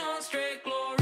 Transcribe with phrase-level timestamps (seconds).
[0.00, 1.01] On straight chlorine.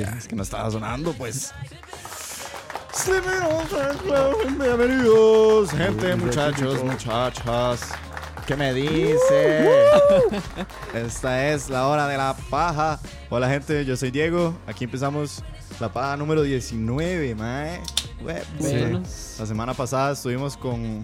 [0.00, 1.52] Es que no estaba sonando, pues.
[4.58, 7.80] Bienvenidos, gente, muchachos, muchachas.
[8.46, 9.68] ¿Qué me dice?
[10.94, 12.98] Esta es la hora de la paja.
[13.30, 14.54] Hola, gente, yo soy Diego.
[14.66, 15.42] Aquí empezamos
[15.80, 17.80] la paja número 19, mae.
[19.38, 21.02] La semana pasada estuvimos con,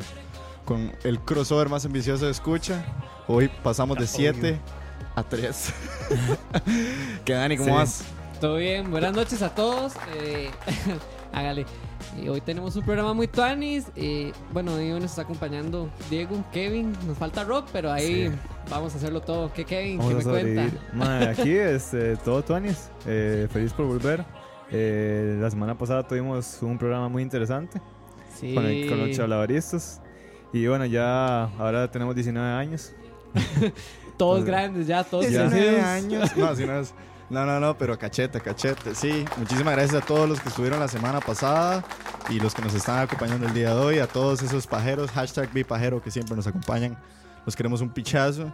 [0.64, 2.84] con el crossover más ambicioso de escucha.
[3.26, 4.58] Hoy pasamos de 7
[5.14, 5.72] a 3.
[7.24, 7.56] ¿Qué, Dani?
[7.56, 7.74] ¿Cómo Sí.
[7.76, 8.02] vas?
[8.40, 9.94] Todo bien, buenas noches a todos.
[10.16, 10.48] Eh,
[11.32, 11.66] hágale.
[12.20, 13.86] Y hoy tenemos un programa muy tuanis.
[13.96, 16.92] eh, bueno, hoy nos está acompañando Diego, Kevin.
[17.06, 18.30] Nos falta Rob, pero ahí
[18.70, 19.52] vamos a hacerlo todo.
[19.52, 19.98] ¿Qué Kevin?
[19.98, 20.54] Vamos ¿Qué me
[20.94, 21.30] cuenta?
[21.30, 22.90] aquí, este, todo Tuanis.
[23.06, 24.24] Eh, feliz por volver.
[24.70, 27.80] Eh, la semana pasada tuvimos un programa muy interesante
[28.38, 28.54] Sí.
[28.54, 30.00] con, el- con los chalabaristas.
[30.52, 32.92] Y bueno, ya ahora tenemos 19 años.
[34.16, 35.84] Todos grandes ya, todos 19 crecidos.
[35.84, 36.36] años.
[36.36, 36.92] No, si no es.
[37.30, 38.94] No, no, no, pero cachete, cachete.
[38.94, 41.84] Sí, muchísimas gracias a todos los que estuvieron la semana pasada
[42.30, 45.52] y los que nos están acompañando el día de hoy, a todos esos pajeros, hashtag
[45.52, 46.96] Bipajero que siempre nos acompañan.
[47.44, 48.52] Los queremos un pichazo.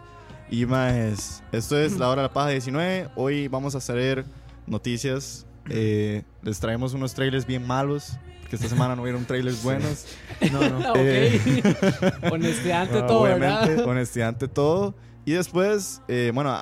[0.49, 3.09] Y más, esto es la hora de la paja 19.
[3.15, 4.25] Hoy vamos a hacer
[4.67, 5.45] noticias.
[5.69, 10.05] Eh, les traemos unos trailers bien malos, porque esta semana no hubieron trailers buenos.
[10.51, 10.89] No, no.
[10.91, 10.97] ok.
[10.97, 11.63] Eh,
[12.31, 13.79] Honestidad ante Ah, todo, ¿verdad?
[13.87, 14.93] honestidad ante todo.
[15.23, 16.61] Y después, eh, bueno,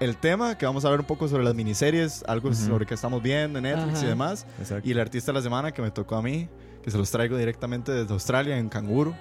[0.00, 2.56] el tema que vamos a hablar un poco sobre las miniseries, algo Ujú.
[2.56, 4.06] sobre que estamos viendo en Netflix y Ajá.
[4.08, 4.46] demás.
[4.58, 4.88] Exacto.
[4.88, 6.48] Y el artista de la semana que me tocó a mí,
[6.82, 9.14] que se los traigo directamente desde Australia en canguro.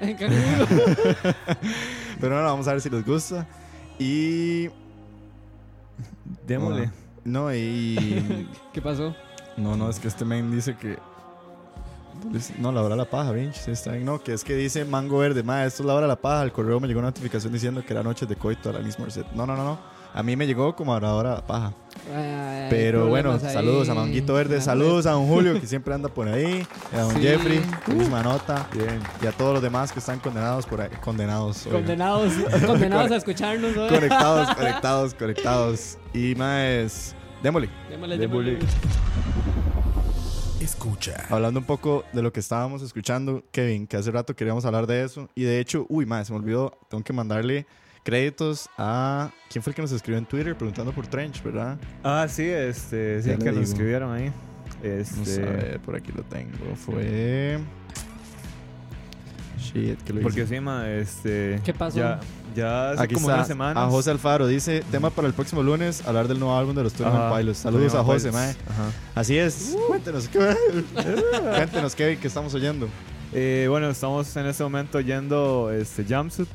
[0.00, 0.66] En canguro.
[2.20, 3.46] Pero bueno, vamos a ver si les gusta.
[3.98, 4.68] Y
[6.46, 6.90] Démosle.
[7.24, 8.46] No, y.
[8.72, 9.14] ¿Qué pasó?
[9.56, 10.98] no, no, es que este men dice que.
[12.58, 14.04] No, la hora de la paja, sí, está bien.
[14.04, 15.42] No, que es que dice mango verde.
[15.42, 16.42] Ma, esto es la hora de la paja.
[16.42, 19.04] El correo me llegó una notificación diciendo que era noche de coito a la misma
[19.04, 19.24] Merced.
[19.34, 19.78] No, no, no, no.
[20.14, 21.72] A mí me llegó como a la hora de la paja.
[22.14, 23.40] Ay, Pero bueno, ahí.
[23.40, 24.60] saludos a Manguito Verde.
[24.60, 26.64] Saludos a don Julio, que siempre anda por ahí.
[26.92, 27.22] A don Sí.
[27.22, 28.68] Jeffrey, misma nota.
[28.72, 29.00] Bien.
[29.22, 30.90] Y a todos los demás que están condenados por ahí.
[31.02, 31.66] Condenados.
[31.66, 31.78] oiga.
[31.78, 32.32] Condenados,
[32.66, 33.74] condenados a escucharnos.
[33.74, 33.88] ¿no?
[33.88, 35.98] Conectados, conectados, conectados.
[36.12, 37.16] Y más.
[37.42, 37.68] Démosle.
[37.90, 38.50] Démosle, Démosle.
[38.52, 38.68] démosle.
[40.60, 41.26] Escucha.
[41.28, 45.02] Hablando un poco de lo que estábamos escuchando, Kevin, que hace rato queríamos hablar de
[45.04, 45.28] eso.
[45.34, 46.78] Y de hecho, uy, más, se me olvidó.
[46.88, 47.66] Tengo que mandarle
[48.04, 49.30] créditos a.
[49.50, 51.76] ¿Quién fue el que nos escribió en Twitter preguntando por Trench, verdad?
[52.04, 54.30] Ah, sí, este, sí, que nos escribieron ahí.
[54.30, 54.86] Vamos a
[55.22, 56.76] Este, ver, por aquí lo tengo.
[56.76, 57.58] Fue.
[59.58, 60.54] Shit, que lo porque hice.
[60.56, 61.96] encima, este, ¿Qué pasó?
[61.98, 62.20] Ya,
[62.54, 63.36] ya hace Aquí como está.
[63.36, 63.82] unas semanas.
[63.82, 67.00] A José Alfaro dice: tema para el próximo lunes, hablar del nuevo álbum de los
[67.00, 67.58] Ajá, Pilots.
[67.58, 68.50] Saludos a José, mae.
[68.50, 68.90] Ajá.
[69.14, 69.74] Así es.
[69.88, 70.54] Cuéntenos, ¿qué-
[71.56, 72.88] Cuéntenos, Kevin, que estamos oyendo.
[73.32, 76.48] Eh, bueno, estamos en este momento oyendo este Jumpsuit,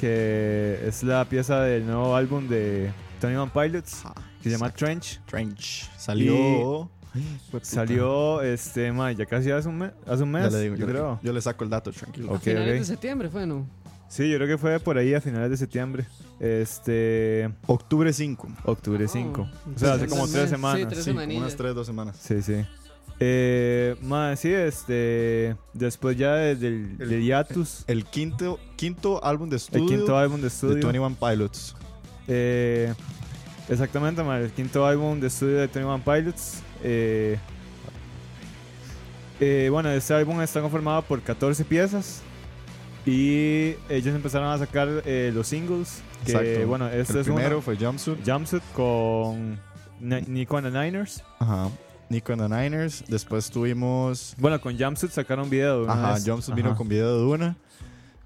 [0.00, 2.90] que es la pieza del nuevo álbum de
[3.20, 4.02] Tony One Pilots,
[4.42, 5.20] que se llama Trench.
[5.26, 5.90] Trench.
[5.96, 6.90] Salió.
[7.62, 10.80] Salió, este, ma, ya casi hace un mes, hace un mes Ya le digo, yo
[10.80, 11.20] yo, le- creo.
[11.22, 12.32] yo le saco el dato, tranquilo.
[12.32, 13.66] Ok, Finales de septiembre fue, ¿no?
[14.08, 16.04] Sí, yo creo que fue por ahí a finales de septiembre.
[16.38, 18.48] Este, Octubre 5.
[18.64, 19.48] octubre Oh, 5.
[19.74, 20.80] o sea, hace como tres semanas.
[20.80, 22.16] Sí, tres Sí, unas 3, 2 semanas.
[22.20, 22.64] Sí, sí.
[23.18, 29.48] Eh, ma, sí, este, después ya de- del, El- del hiatus, El quinto, quinto álbum
[29.48, 30.74] de el estudio quinto álbum de de estudio.
[30.74, 31.74] 21 Pilots.
[32.28, 32.92] Eh,
[33.68, 36.62] exactamente, ma, el quinto álbum de estudio de 21 Pilots.
[36.84, 37.38] Eh,
[39.40, 42.22] eh, bueno, este álbum está conformado por 14 piezas.
[43.04, 46.02] Y ellos empezaron a sacar eh, los singles.
[46.24, 46.66] Que, Exacto.
[46.66, 48.18] bueno, este el es primero uno, fue Jumpsuit.
[48.28, 49.60] Jumpsuit con
[50.00, 51.22] Ni- Nico and the Niners.
[51.38, 51.68] Ajá.
[52.08, 53.04] Nico and the Niners.
[53.08, 54.34] Después tuvimos.
[54.38, 55.78] Bueno, con Jumpsuit sacaron video.
[55.78, 56.24] de una Ajá, vez.
[56.28, 56.78] Jumpsuit vino Ajá.
[56.78, 57.56] con video de una.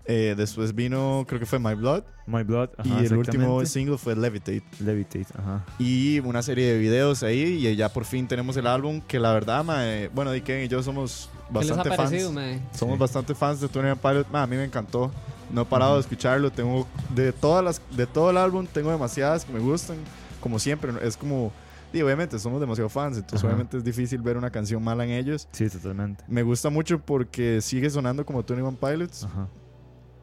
[0.07, 2.03] Eh, después vino, creo que fue My Blood.
[2.27, 2.71] My Blood.
[2.79, 4.65] ajá, y el último single fue Levitate.
[4.81, 5.65] Levitate, ajá.
[5.79, 7.65] Y una serie de videos ahí.
[7.67, 9.01] Y ya por fin tenemos el álbum.
[9.03, 12.33] Que la verdad, mae, bueno, y Ken y yo somos ¿Qué les ha bastante parecido,
[12.33, 12.35] fans.
[12.35, 12.61] mae?
[12.77, 13.01] Somos Sí.
[13.01, 14.29] bastante fans de Tony Pilot.
[14.31, 15.13] Ma, a mí me encantó.
[15.53, 16.51] No he parado de escucharlo.
[16.51, 19.97] Tengo de todas las de todo el álbum tengo demasiadas que me gustan.
[20.41, 21.53] Como siempre, es como
[21.93, 23.49] y obviamente somos demasiado fans, entonces Ajá.
[23.49, 25.49] obviamente es difícil ver una canción mala en ellos.
[25.53, 26.25] Sí, totalmente.
[26.29, 29.49] Me gusta mucho porque sigue sonando como Tony One Pilots, Ajá.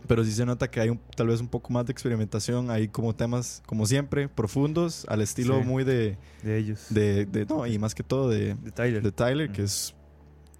[0.07, 2.71] pero sí se nota que hay un- tal vez un poco más de experimentación.
[2.71, 5.65] Hay como temas, como siempre, profundos, al estilo Sí.
[5.67, 6.85] muy de, De ellos.
[6.89, 9.03] de, de- no, y más que todo de, De Tyler.
[9.03, 9.65] de Tyler, que Mm.
[9.65, 9.93] es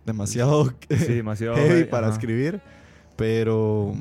[0.06, 1.56] demasiado Sí, demasiado.
[1.58, 2.16] heavy para ajá.
[2.16, 2.62] escribir,
[3.16, 3.94] pero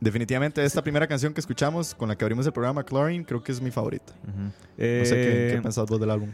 [0.00, 3.52] definitivamente esta primera canción que escuchamos con la que abrimos el programa Chlorine creo que
[3.52, 4.12] es mi favorita.
[4.24, 4.42] Ujú.
[4.42, 6.30] No sé qué, Eh, qué pensás vos del álbum.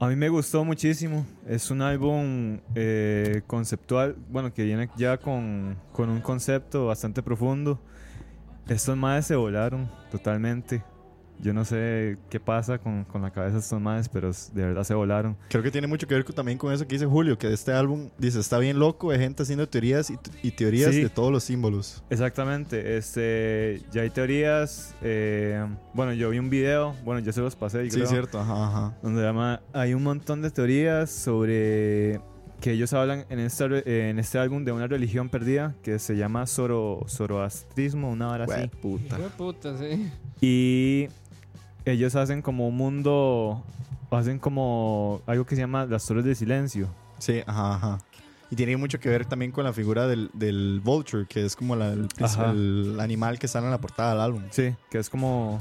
[0.00, 1.24] A mí me gustó muchísimo.
[1.46, 7.80] Es un álbum eh, conceptual, bueno, que viene ya con, con un concepto bastante profundo.
[8.68, 10.82] Estos madres se volaron totalmente.
[11.40, 14.84] Yo no sé qué pasa con, con la cabeza de estos madres, pero de verdad
[14.84, 15.36] se volaron.
[15.50, 17.72] Creo que tiene mucho que ver con- también con eso que dice Julio, que este
[17.72, 21.02] álbum dice está bien loco de gente haciendo teorías y, y teorías Sí.
[21.02, 22.02] de todos los símbolos.
[22.10, 22.96] Exactamente.
[22.96, 24.94] Este, ya hay teorías.
[25.02, 27.84] eh, bueno, yo vi un video, bueno, yo se los pasé.
[27.84, 28.06] yo Sí, creo.
[28.06, 28.94] cierto, ajá, ajá.
[29.02, 32.20] donde llama, hay un montón de teorías sobre
[32.60, 36.16] que ellos hablan en este, re- en este álbum de una religión perdida que se
[36.16, 38.68] llama Zoro, zoroastrismo, una hora así.
[38.80, 39.18] puta.
[39.36, 40.10] Puta, sí.
[40.40, 41.08] Y
[41.84, 43.62] ellos hacen como un mundo,
[44.10, 46.88] hacen como algo que se llama las torres de silencio.
[47.18, 47.98] Sí, ajá, ajá.
[48.50, 51.74] Y tiene mucho que ver también con la figura del, del Vulture, que es como
[51.76, 52.08] la- el,
[52.50, 54.42] el animal que sale en la portada del álbum.
[54.50, 55.60] Sí, que es como...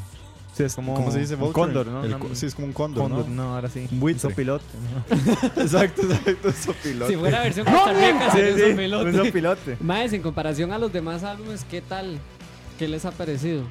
[0.53, 0.93] Sí, es como...
[0.93, 1.73] ¿Cómo se dice un Vulture?
[1.73, 2.03] cóndor, ¿no?
[2.03, 3.43] El sí, es como un cóndor, cóndor, ¿no?
[3.45, 3.87] no, ahora sí.
[3.91, 4.19] Un buitre.
[4.29, 4.63] sopilote,
[5.09, 5.15] ¿no?
[5.63, 7.09] exacto, exacto, eso piloto.
[7.11, 9.09] Si fuera versión Costa Rica, Sí, sería sí, un sopilote.
[9.09, 9.77] un sopilote.
[9.81, 12.19] Maes, en comparación a los demás álbumes, ¿qué tal?
[12.77, 13.63] ¿Qué les ha parecido?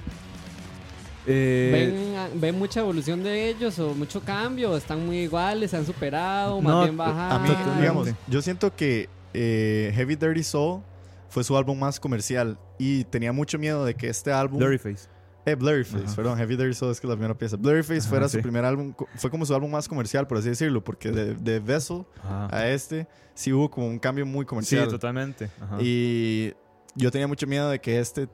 [1.26, 4.73] Eh, ¿Ven, ¿Ven mucha evolución de ellos o mucho cambio?
[4.73, 5.71] ¿O ¿Están muy iguales?
[5.71, 6.61] ¿Se han superado?
[6.61, 7.43] ¿Más No, bien A bajados?
[7.43, 7.81] mí, Totalmente.
[7.81, 10.83] digamos, yo siento que eh, Heavy Dirty Soul
[11.29, 14.59] fue su álbum más comercial y tenía mucho miedo de que este álbum...
[14.59, 15.09] Blurryface.
[15.47, 16.14] Eh, Blurryface, Ajá.
[16.17, 17.57] perdón, Heavy Dirty Soul es que la primera pieza.
[17.57, 18.43] Blurryface Ajá, fuera su sí.
[18.43, 22.05] primer álbum, fue como su álbum más comercial, por así decirlo, porque de, de Vessel
[22.23, 22.49] Ajá.
[22.57, 24.88] a este sí hubo como un cambio muy Sí, comercial.
[24.88, 25.50] totalmente.
[25.61, 25.79] Ajá.
[25.81, 26.52] Y
[26.95, 28.29] yo tenía mucho miedo de que este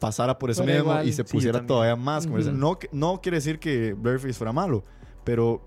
[0.00, 1.08] pasara por eso Fuera mismo igual.
[1.08, 1.66] y se Sí, pusiera también.
[1.68, 2.54] todavía más comercial.
[2.56, 2.60] Ujú.
[2.60, 2.78] no,
[3.14, 4.82] no quiere decir que Blurryface fuera malo,
[5.22, 5.60] pero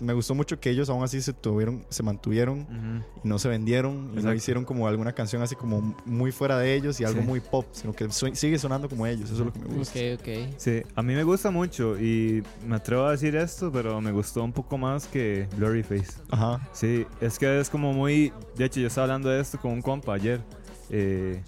[0.00, 3.04] me gustó mucho que ellos aún así se tuvieron, se mantuvieron Ujú.
[3.24, 4.34] y no se vendieron y no Exacto.
[4.34, 7.26] hicieron como alguna canción así como muy fuera de ellos y algo Sí.
[7.26, 9.98] muy pop, sino que su- sigue sonando como ellos, eso es lo que me gusta.
[9.98, 10.54] Ok, ok.
[10.58, 14.44] Sí, a mí me gusta mucho y me atrevo a decir esto, pero me gustó
[14.44, 16.20] un poco más que Blurryface.
[16.30, 16.68] Ajá.
[16.72, 18.30] Sí, es que es como muy...
[18.56, 20.42] De hecho, yo estaba hablando de esto con un compa ayer.
[20.90, 21.42] eh,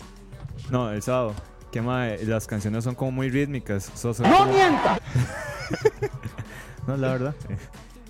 [0.70, 1.34] no, el sábado.
[1.72, 3.90] Que mae, las canciones son como muy rítmicas.
[4.20, 4.98] ¡No mienta!
[6.86, 7.34] no, la verdad.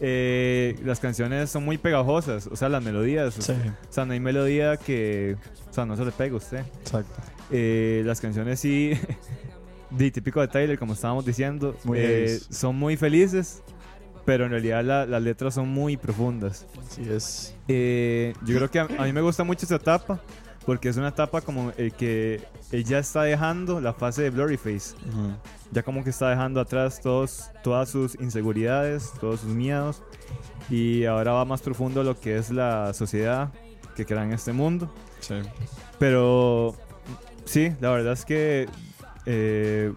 [0.00, 3.34] Eh, las canciones son muy pegajosas, o sea, las melodías.
[3.34, 5.36] Sí, O sea, no hay melodía que...
[5.68, 6.64] O sea, no se le pega a usted.
[6.80, 7.20] exacto.
[7.50, 8.92] Eh, las canciones sí,
[9.90, 13.62] de típico de Tyler, como estábamos diciendo, Muy eh, son muy felices,
[14.24, 16.66] pero en realidad la- las letras son muy profundas.
[16.88, 17.54] Sí, es.
[17.68, 20.20] Eh, yo creo que a, a mí me gusta mucho esa etapa,
[20.66, 24.94] porque es una etapa como el que él ya está dejando la fase de Blurryface,
[25.08, 25.32] ujú.
[25.72, 30.02] ya como que está dejando atrás todos, todas sus inseguridades, todos sus miedos,
[30.68, 33.50] y ahora va más profundo lo que es la sociedad
[33.96, 34.92] que crea en este mundo.
[35.20, 35.34] Sí.
[35.98, 36.74] Pero
[37.44, 38.68] sí, la verdad es que
[39.26, 39.92] eh,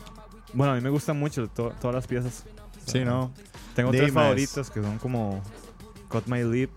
[0.53, 2.43] bueno, a mí me gustan mucho to- todas las piezas.
[2.85, 3.31] Sí, ¿no?
[3.75, 5.41] Tengo tres favoritas que son como
[6.09, 6.71] Cut My Lip,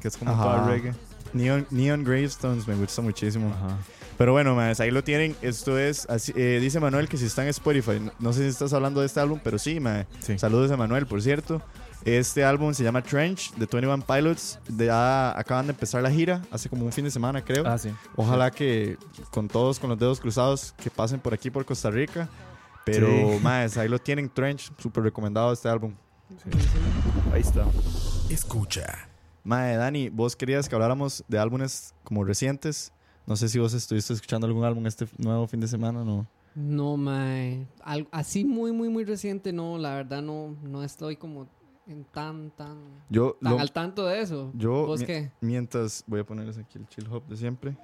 [0.00, 0.44] que es como Ajá.
[0.44, 0.94] para reggae.
[1.36, 3.48] Neon, Neon Gravestones me gusta muchísimo.
[3.54, 3.76] Ajá.
[4.18, 5.36] Pero bueno, más ahí lo tienen.
[5.42, 8.00] Esto es, así- eh, dice Manuel que si está en Spotify.
[8.00, 10.06] No, no sé si estás hablando de este álbum, pero sí, mae.
[10.20, 10.38] Sí.
[10.38, 11.60] Saludos a Manuel, por cierto.
[12.04, 14.58] Este álbum se llama Trench de 21 Pilots.
[14.68, 17.66] De, ah, acaban de empezar la gira, hace como un fin de semana, creo.
[17.66, 17.90] Ah, sí.
[18.14, 18.96] Ojalá que
[19.30, 22.28] con todos, con los dedos cruzados, que pasen por aquí, por Costa Rica.
[22.84, 23.38] Pero, Sí.
[23.42, 24.70] más, ahí lo tienen, Trench.
[24.78, 25.92] Súper recomendado este álbum.
[26.42, 26.50] sí.
[27.34, 27.66] Ahí está.
[28.30, 29.08] Escucha.
[29.46, 32.92] Mae, Dani, vos querías que habláramos de álbumes como recientes.
[33.26, 36.26] No sé si vos estuviste escuchando algún álbum este nuevo fin de semana, ¿no?
[36.56, 37.64] No, mae.
[37.84, 39.78] Al- así muy, muy, muy reciente, no.
[39.78, 41.46] La verdad, no, no estoy como
[41.86, 44.50] en tan, tan, Yo, tan lo- al tanto de eso.
[44.54, 45.30] yo ¿Vos qué?
[45.40, 47.76] mientras voy a ponerles aquí el chill hop de siempre.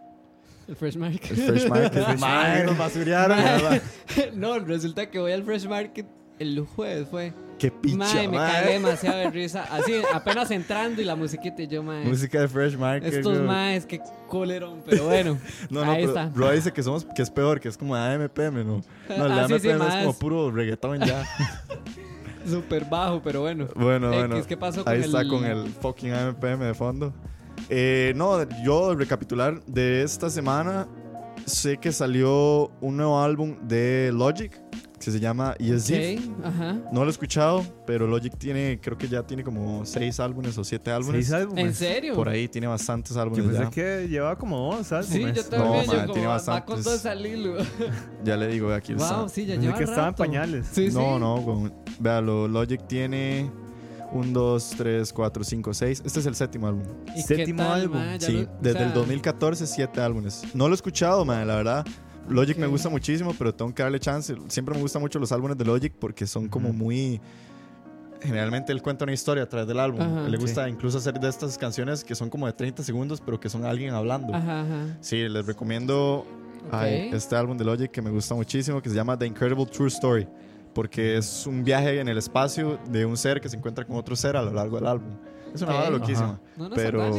[0.66, 1.30] El Fresh Market.
[1.30, 1.92] El Fresh Market.
[2.06, 2.66] Fresh Market.
[2.66, 3.82] nos basurearon, ¿verdad?
[4.34, 6.06] no, resulta que voy al Fresh Market
[6.42, 7.32] el jueves, fue.
[7.58, 8.52] Qué picha, Mae, me mae.
[8.52, 9.62] cagué demasiado de risa.
[9.70, 12.04] Así, apenas entrando y la musiquita y yo, mae.
[12.04, 13.12] Música de Fresh Market.
[13.14, 13.46] Estos güey.
[13.46, 14.82] maes, qué colerón.
[14.84, 15.38] Pero bueno,
[15.70, 16.26] No, no, ahí pero está.
[16.26, 18.82] Bro dice que somos que es peor, que es como AMPM, ¿no?
[19.16, 21.24] No, el Ah, sí, AMPM sí, es como puro reggaetón ya.
[22.48, 23.68] Súper bajo, pero bueno.
[23.76, 24.46] Bueno, X, bueno.
[24.46, 27.12] ¿qué pasó con Ahí está el- con el fucking AMPM de fondo.
[27.68, 30.88] Eh, no, yo recapitular de esta semana,
[31.46, 34.52] sé que salió un nuevo álbum de Logic
[35.04, 36.28] que se llama Yes If.
[36.28, 36.72] Ok, ajá.
[36.92, 40.64] No lo he escuchado, pero Logic tiene, creo que ya tiene como seis álbumes o
[40.64, 41.26] siete álbumes.
[41.26, 41.64] ¿Seis álbumes?
[41.64, 42.14] ¿En serio?
[42.14, 43.70] Por ahí tiene bastantes Yo álbumes pensé ya.
[43.70, 45.08] que llevaba como dos álbumes.
[45.12, 45.72] Sí, yo No, también.
[45.72, 46.84] mae, yo como, tiene va- va con bastantes.
[46.84, 47.56] dos al hilo.
[48.24, 49.18] Ya le digo, aquí está.
[49.18, 50.66] wow, sí, ya lleva que estaba en pañales.
[50.72, 50.96] Sí, sí.
[50.96, 53.50] No, no, con, véalo, Logic tiene
[54.12, 56.02] 1, 2, 3, 4, 5, 6.
[56.04, 56.84] Este es el séptimo álbum.
[57.16, 57.98] ¿Y Séptimo qué tal, álbum.
[58.18, 60.42] Ya Sí, lo- o desde sea, el 2014, siete álbumes.
[60.54, 61.86] No lo he escuchado, man, la verdad.
[62.28, 64.34] Logic me gusta muchísimo, pero tengo que darle chance.
[64.48, 67.20] Siempre me gustan mucho los álbumes de Logic porque son como muy...
[68.20, 70.00] Generalmente él cuenta una historia a través del álbum.
[70.00, 70.28] Ajá.
[70.28, 73.48] Le gusta incluso hacer de estas canciones que son como de 30 segundos, pero que
[73.48, 74.32] son alguien hablando.
[74.32, 74.96] Ajá, ajá.
[75.00, 76.24] Sí, les recomiendo
[76.70, 79.88] ay, este álbum de Logic que me gusta muchísimo, que se llama The Incredible True
[79.88, 80.28] Story,
[80.72, 84.14] porque es un viaje en el espacio de un ser que se encuentra con otro
[84.14, 85.10] ser a lo largo del álbum.
[85.52, 85.78] Es una Ok.
[85.78, 86.40] vara loquísima.
[86.56, 87.10] No, no, Pero-.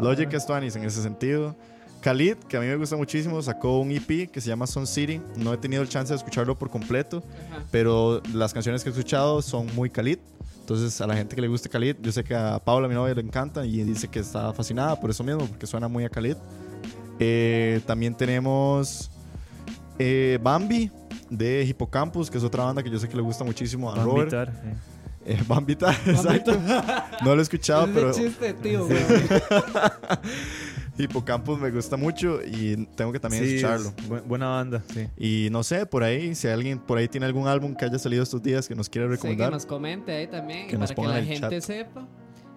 [0.00, 1.54] Logic es Tuanis en ese sentido.
[2.02, 5.20] Khalid, que a mí me gusta muchísimo, sacó un EP que se llama Sun City.
[5.36, 7.64] No he tenido el chance de escucharlo por completo, Ajá.
[7.70, 10.18] pero las canciones que he escuchado son muy Khalid.
[10.60, 13.14] Entonces, a la gente que le guste Khalid, yo sé que a Paula, mi novia,
[13.14, 16.36] le encanta y dice que está fascinada por eso mismo, porque suena muy a Khalid.
[17.18, 19.10] Eh, también tenemos
[19.98, 20.90] eh, Bambi
[21.30, 24.04] de Hippocampus, que es otra banda que yo sé que le gusta muchísimo a Van
[24.04, 24.30] Robert.
[24.30, 24.52] Vitar.
[25.24, 26.52] Eh, Bambita, exacto.
[27.24, 28.88] No lo he escuchado, Ese pero chiste, tío,
[30.96, 31.04] güey.
[31.06, 33.88] Hippocampus me gusta mucho y tengo que también Sí, escucharlo.
[33.96, 35.08] es bu- buena banda, sí.
[35.16, 38.22] Y no sé, por ahí, si alguien por ahí tiene algún álbum que haya salido
[38.22, 39.50] estos días que nos quiera Sí, que recomendar.
[39.52, 41.60] nos comente ahí también Que para que la gente chat.
[41.62, 42.06] sepa.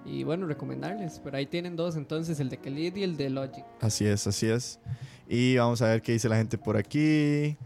[0.06, 1.20] Y bueno, recomendarles.
[1.24, 3.66] Pero ahí tienen dos entonces, el de Khalid y el de Logic.
[3.82, 4.80] Así es, así es.
[5.28, 7.58] Y vamos a ver qué dice la gente por aquí.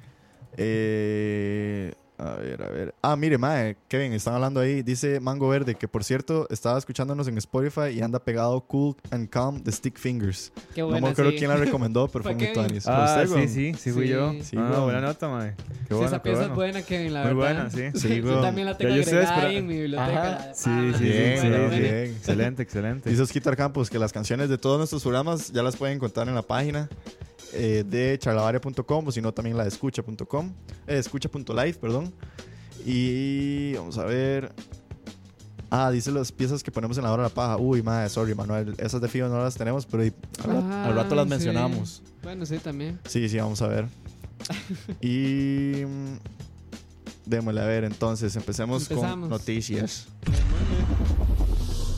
[0.56, 2.94] Eh, a ver, a ver.
[3.02, 4.84] Ah, mire, Mae, Kevin, están hablando ahí.
[4.84, 9.30] Dice Mango Verde, que por cierto, estaba escuchándonos en Spotify y anda pegado Cool and
[9.30, 10.52] Calm de Stick Fingers.
[10.76, 11.38] Qué no buena, me acuerdo sí.
[11.38, 12.84] quién la recomendó, pero Fue muy tuanis.
[12.84, 14.10] ¿Fue Ah, usted, sí, sí, sí, fui Sí.
[14.14, 14.34] yo.
[14.42, 14.84] Sí, ah, weón.
[14.84, 15.56] buena nota, mae.
[15.56, 16.54] Qué Sí, bueno, esa qué pieza bueno.
[16.54, 17.70] es buena, Kevin, la Muy verdad.
[17.70, 18.00] buena, sí.
[18.00, 20.22] Sí, Yo también la tengo agregada espera- ahí en mi biblioteca.
[20.22, 20.30] Ajá.
[20.48, 21.96] la- Sí, ah, sí, Bien, sí, bien, bien.
[22.16, 23.10] Excelente, excelente.
[23.10, 26.36] Dice Osquitar Campos que las canciones de todos nuestros programas ya las pueden encontrar en
[26.36, 26.90] la página
[27.54, 30.52] eh, de charlavaria.com o si no también la de escucha.com,
[30.88, 32.14] eh, escucha.live, perdón.
[32.86, 34.52] Y vamos a ver.
[35.72, 37.58] Ah, dice las piezas que ponemos en la hora de la paja.
[37.58, 38.74] Uy, madre, sorry, Manuel.
[38.80, 40.14] Esas de fijo no las tenemos, pero y-
[40.44, 41.30] al, rato- al rato las Ah, sí.
[41.30, 42.02] mencionamos.
[42.24, 43.00] Bueno, sí, también.
[43.06, 43.86] Sí, sí, vamos a ver.
[45.02, 45.84] y.
[45.86, 46.18] mm,
[47.26, 49.30] Démosle a ver, entonces, empecemos Empezamos.
[49.30, 50.08] con noticias.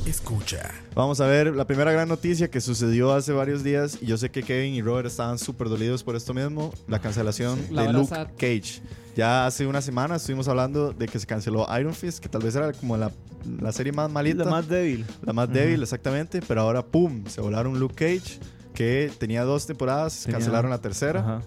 [0.06, 0.72] Escucha.
[0.96, 4.00] Vamos a ver la primera gran noticia que sucedió hace varios días.
[4.02, 7.60] Y yo sé que Kevin y Robert estaban súper dolidos por esto mismo: la cancelación
[7.70, 8.28] La de Luke sad.
[8.38, 8.82] Cage.
[9.16, 12.56] Ya hace una semana estuvimos hablando de que se canceló Iron Fist, que tal vez
[12.56, 13.12] era como la,
[13.60, 14.44] la serie más malita.
[14.44, 15.06] La más débil.
[15.22, 16.42] La más débil, exactamente.
[16.48, 17.24] Pero ahora, ¡pum!
[17.28, 18.40] Se volaron Luke Cage,
[18.74, 21.20] que tenía dos temporadas, Tenía- cancelaron la tercera.
[21.20, 21.42] Ajá.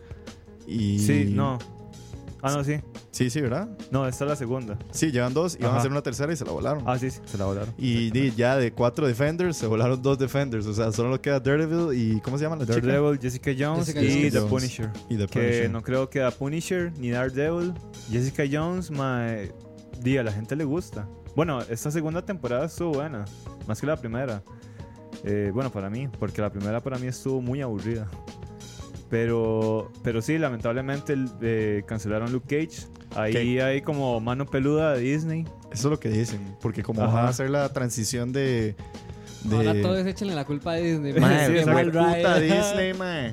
[0.67, 0.99] Y...
[1.01, 1.59] Sí, no.
[2.41, 2.77] Ah, no, sí.
[3.15, 3.69] Sí, sí, ¿verdad?
[3.93, 4.77] No, esta es la segunda.
[4.91, 5.79] Sí, llevan dos, iban a Ajá.
[5.79, 6.83] hacer una tercera y se la volaron.
[6.85, 7.73] Ah, sí, sí, se la volaron.
[7.79, 10.67] Y di, ya de cuatro Defenders se volaron dos Defenders.
[10.67, 12.21] O sea, solo queda Daredevil y.
[12.23, 12.81] ¿Cómo se llama la chica?
[12.85, 14.33] Daredevil, Jessica Jones Jessica y Jones.
[14.33, 14.91] The Punisher.
[15.09, 17.73] Y The Que no creo que The Punisher ni Daredevil.
[18.11, 19.53] Jessica Jones, mae,
[20.03, 21.07] di, a la gente le gusta.
[21.37, 23.27] Bueno, esta segunda temporada estuvo buena.
[23.69, 24.43] Más que la primera.
[25.23, 28.09] Eh, bueno, para mí, porque la primera para mí estuvo muy aburrida.
[29.11, 32.87] Pero, pero sí, lamentablemente eh, cancelaron Luke Cage.
[33.15, 35.45] Ahí hay como mano peluda de Disney.
[35.73, 36.57] Eso es lo que dicen.
[36.61, 37.13] Porque como Ajá.
[37.15, 38.75] van a hacer la transición de.
[39.45, 41.13] de Ahora todos échenle la culpa a Disney.
[41.21, 41.91] Mae, Sí, qué exacto.
[41.93, 43.31] puta Disney, mae.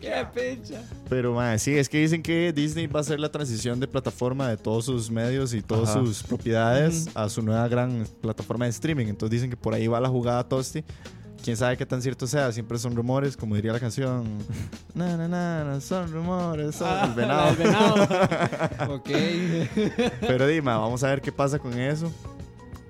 [0.00, 0.82] ¡Qué pecha!
[1.08, 4.48] Pero, mae, sí, es que dicen que Disney va a hacer la transición de plataforma
[4.48, 6.00] de todos sus medios y todas Ajá.
[6.04, 9.06] sus propiedades a su nueva gran plataforma de streaming.
[9.06, 10.84] Entonces dicen que por ahí va la jugada Tosti.
[11.46, 14.24] Quién sabe qué tan cierto sea, siempre son rumores, como diría la canción.
[14.94, 17.50] Na, na, na, na, son rumores, son Ah, el venado.
[17.50, 18.94] el venado.
[18.96, 19.10] ok.
[20.20, 22.12] Pero dime, vamos a ver qué pasa con eso.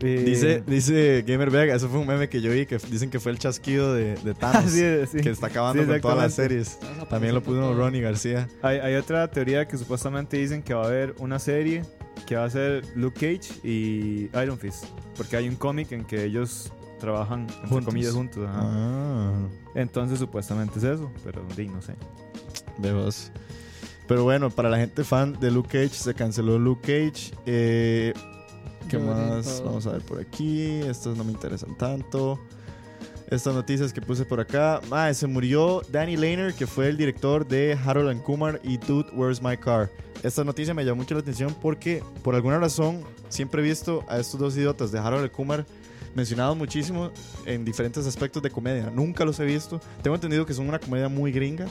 [0.01, 3.19] Eh, Dice, dice Gamer Vega, eso fue un meme que yo vi, que dicen que
[3.21, 5.21] fue el chasquido de, de Thanos, Ah, sí, sí.
[5.23, 6.79] que está acabando Sí, con todas las series.
[7.11, 8.49] También lo puso Ronnie García.
[8.63, 11.83] Hay, hay otra teoría que supuestamente dicen que va a haber una serie
[12.27, 14.85] que va a ser Luke Cage y Iron Fist.
[15.17, 17.87] Porque hay un cómic en que ellos trabajan, entre Juntos.
[17.87, 18.47] comillas, juntos.
[18.49, 18.61] ajá.
[18.63, 19.33] Ah,
[19.75, 21.95] Entonces supuestamente es eso, pero di, no sé.
[22.79, 23.31] vemos.
[24.09, 27.33] Pero bueno, para la gente fan de Luke Cage, se canceló Luke Cage.
[27.45, 28.13] Eh,
[28.89, 29.61] ¿Qué más?
[29.65, 30.63] Vamos a ver por aquí.
[30.83, 32.39] Estos no me interesan tanto.
[33.29, 34.81] Estas noticias que puse por acá.
[34.93, 39.11] Ah, se murió Danny Lehner, que fue el director de Harold and Kumar y Dude,
[39.13, 39.91] Where's My Car.
[40.23, 44.19] Esta noticia me llamó mucho la atención porque, por alguna razón, siempre he visto a
[44.21, 45.67] estos dos idiotas de Harold and Kumar
[46.17, 47.11] mencionados muchísimo
[47.45, 48.91] en diferentes aspectos de comedia.
[48.91, 49.81] Nunca los he visto.
[50.03, 51.67] Tengo entendido que son una comedia muy gringa.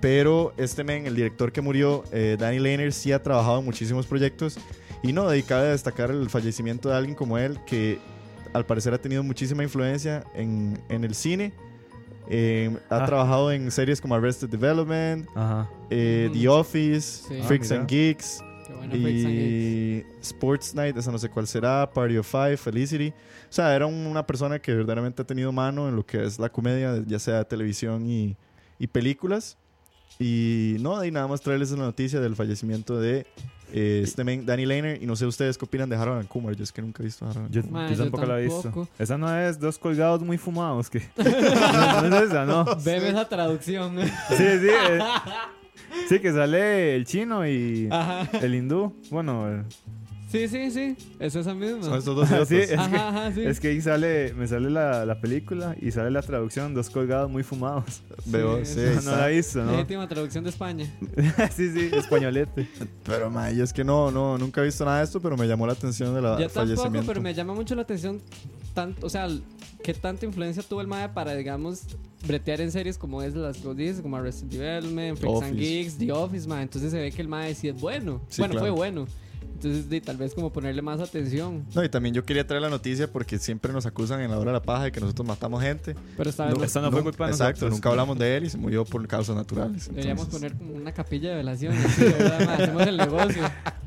[0.00, 4.06] Pero este men, el director que murió, eh, Danny Lehner, sí ha trabajado en muchísimos
[4.06, 4.58] proyectos.
[5.02, 7.98] Y no, y cabe destacar el fallecimiento de alguien como él, que
[8.52, 11.52] al parecer ha tenido muchísima influencia en, en el cine.
[12.28, 13.06] Eh, ha Ah.
[13.06, 15.68] trabajado en series como Arrested Development, Ajá.
[15.90, 16.30] eh.
[16.32, 17.40] The Office, Sí.
[17.42, 17.88] Freaks Ah, and.
[17.88, 18.40] Geeks
[18.88, 19.30] bueno, Geeks.
[19.30, 23.08] y Sports Night, esa no sé cuál será, Party of Five, Felicity.
[23.08, 26.48] O sea, era una persona que verdaderamente ha tenido mano en lo que es la
[26.48, 28.36] comedia, ya sea televisión y,
[28.78, 29.56] y películas.
[30.18, 33.26] Y no, y nada más traerles la noticia del fallecimiento de
[33.72, 35.02] eh, este men, Danny Lehner.
[35.02, 36.54] Y no sé ustedes qué opinan de Harold and Kumar.
[36.54, 37.82] Yo es que nunca he visto Harold and Yo, Kumar.
[37.84, 38.62] Ma, yo yo tampoco la he visto.
[38.62, 38.88] tampoco.
[38.98, 41.00] Esa no es dos colgados muy fumados que.
[41.16, 42.64] no, no es esa, no.
[42.84, 43.98] Veme esa traducción.
[43.98, 44.68] Sí, sí.
[44.68, 44.98] eh,
[46.14, 48.28] sí, que sale el chino y Ajá.
[48.40, 48.94] el hindú.
[49.10, 49.62] Bueno, eh,
[50.30, 50.96] Sí, sí, sí.
[51.20, 51.82] Es esa misma.
[51.82, 53.42] Son estos dos Ah, sí, es- Ajá, ajá, sí.
[53.42, 57.30] es que ahí sale, me sale la, la película y sale la traducción, dos colgados
[57.30, 58.00] muy fumados.
[58.24, 59.72] Veo, Sí, no la he visto, ¿no?
[59.72, 60.86] Legítima traducción de España.
[61.54, 62.66] sí, sí, españolete.
[63.04, 65.46] Pero, ma, yo es que no, no, nunca he visto nada de esto, pero me
[65.46, 66.82] llamó la atención del Yo fallecimiento.
[66.84, 68.18] tampoco, pero me llama mucho la atención
[68.72, 69.28] tanto, o sea,
[69.82, 71.82] qué tanta influencia tuvo el MAE para, digamos,
[72.26, 75.58] bretear en series como es las que dices, como Arrested Development, Freaks and.
[75.58, 76.62] Geeks, The Office, MAE.
[76.62, 78.20] Entonces se ve que el MAE sí es bueno.
[78.28, 78.66] Sí, bueno, claro.
[78.66, 79.06] fue bueno.
[79.62, 81.64] Entonces, di, tal vez como ponerle más atención.
[81.72, 84.50] No, y también yo quería traer la noticia porque siempre nos acusan en la hora
[84.50, 85.94] de la paja de que nosotros matamos gente.
[86.16, 87.72] Pero esta vez No, esta no fue culpa de Exacto, nosotros.
[87.74, 89.86] nunca hablamos de él y se murió por causas naturales.
[89.88, 91.74] deberíamos entonces- poner como una capilla de velación.
[91.76, 92.42] así, ¿verdad?
[92.60, 93.42] Hacemos el negocio.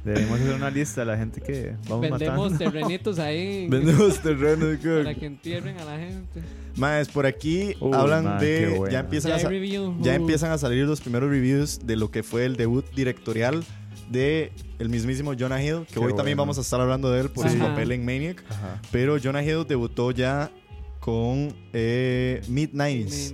[0.06, 2.72] Deberíamos hacer una lista de la gente que vamos Vendemos matando.
[2.72, 4.78] terrenitos ahí Vendemos terrenos.
[5.04, 6.42] para que entierren a la gente.
[6.78, 8.92] Más, por aquí Uy, hablan ma, qué de.
[8.92, 12.46] Ya empiezan, Ya a ya empiezan a salir los primeros reviews de lo que fue
[12.46, 13.64] el debut directorial
[14.10, 17.30] de el mismísimo Jonah Hill, que Qué hoy también vamos a estar hablando de él
[17.30, 18.44] por su papel en Maniac.
[18.50, 18.82] Ajá.
[18.92, 20.52] Pero Jonah Hill debutó ya
[21.00, 22.74] con eh, Mid-90s.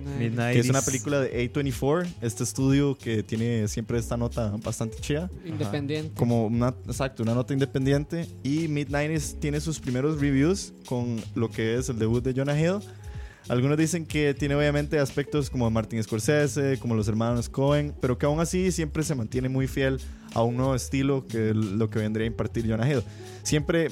[0.18, 4.52] Midnight Que es una is- película de A24, este estudio que tiene siempre esta nota
[4.62, 5.30] bastante chida.
[5.46, 6.12] Independiente.
[6.14, 8.26] Como una, exacto, una nota independiente.
[8.42, 12.80] Y Mid-90s tiene sus primeros reviews con lo que es el debut de Jonah Hill.
[13.48, 18.26] Algunos dicen que tiene obviamente aspectos como Martin Scorsese, como los hermanos Cohen, pero que
[18.26, 19.98] aún así siempre se mantiene muy fiel
[20.34, 23.02] a un nuevo estilo que es lo que vendría a impartir Jonah Hill.
[23.42, 23.88] Siempre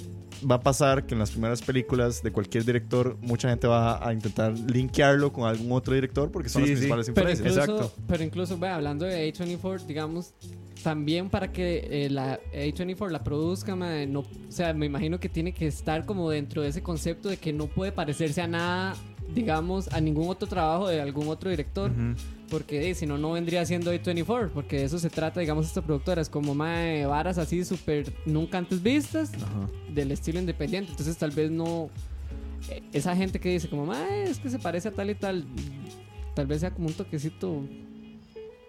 [0.48, 4.12] va a pasar que en las primeras películas de cualquier director, mucha gente va a
[4.14, 6.86] intentar linkearlo con algún otro director porque son Sí, las sí.
[6.88, 7.64] principales Pero influencias.
[7.68, 8.02] incluso, Exacto.
[8.06, 10.32] pero incluso vea, hablando de A24, digamos,
[10.82, 15.52] también para que eh, la A24 la produzca, no, o sea, me imagino que tiene
[15.52, 18.96] que estar como dentro de ese concepto de que no puede parecerse a nada,
[19.34, 21.90] digamos, a ningún otro trabajo de algún otro director.
[22.50, 24.50] Porque eh, si no, no vendría siendo A24.
[24.50, 26.20] Porque de eso se trata, digamos, esta productora.
[26.20, 29.68] Es como mae, varas así súper nunca antes vistas Ajá.
[29.92, 30.90] del estilo independiente.
[30.90, 31.90] Entonces, tal vez no.
[32.68, 35.44] eh, Esa gente que dice, como, mae, es que se parece a tal y tal.
[36.34, 37.62] Tal vez sea como un toquecito.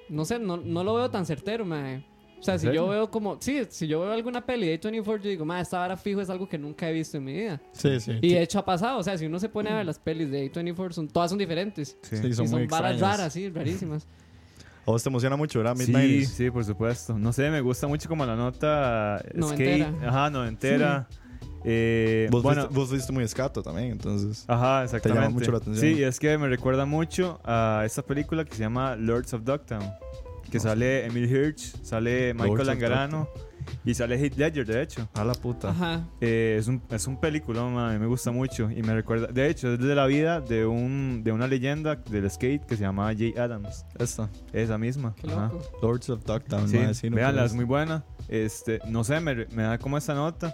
[0.10, 2.04] No sé, no, no lo veo tan certero, mae.
[2.42, 2.82] O sea, ¿En si serio?
[2.86, 3.38] yo veo como.
[3.40, 6.30] Sí, si yo veo alguna peli de A24, yo digo, mae, esta vara fijo es
[6.30, 7.62] algo que nunca he visto en mi vida.
[7.72, 8.14] Sí, sí.
[8.22, 8.98] Y de hecho ha pasado.
[9.00, 11.38] O sea, si uno se pone a ver las pelis de A24, son, todas son
[11.38, 11.96] diferentes.
[12.02, 12.18] Sí.
[12.18, 13.18] Sí, y son son muy varas extrañas.
[13.18, 14.08] raras, sí, rarísimas.
[14.84, 15.76] A vos te emociona mucho, ¿verdad?
[15.76, 16.26] Sí, Midnight.
[16.26, 17.16] sí, por supuesto.
[17.16, 19.90] No sé, me gusta mucho como la nota Noventera.
[19.92, 20.04] skate.
[20.08, 21.08] Ajá, noventera.
[21.64, 24.44] Eh, Vos, bueno, viste, vos viste muy escato también, entonces.
[24.48, 25.30] Ajá, exactamente.
[25.30, 25.96] mucho la atención.
[25.96, 29.84] Sí, es que me recuerda mucho a esta película que se llama Lords of Dogtown.
[30.52, 33.28] Que sale Emil Hirsch, sale Michael Angarano
[33.86, 35.08] y sale Heath Ledger, de hecho.
[35.14, 35.70] A la puta.
[35.70, 36.08] Ajá.
[36.20, 37.64] Eh, es, un, es un película,
[37.98, 41.32] me gusta mucho y me recuerda, de hecho, es de la vida de un de
[41.32, 43.86] una leyenda del skate que se llama Jay Adams.
[43.98, 44.30] Esta.
[44.52, 45.16] Esa misma.
[45.16, 45.50] Qué Ajá.
[45.54, 45.62] loco.
[45.82, 46.68] Lords of Dogtown.
[46.68, 48.04] Sí, sí, no véanla, es muy buena.
[48.28, 50.54] Este, no sé, me, me da como esta nota.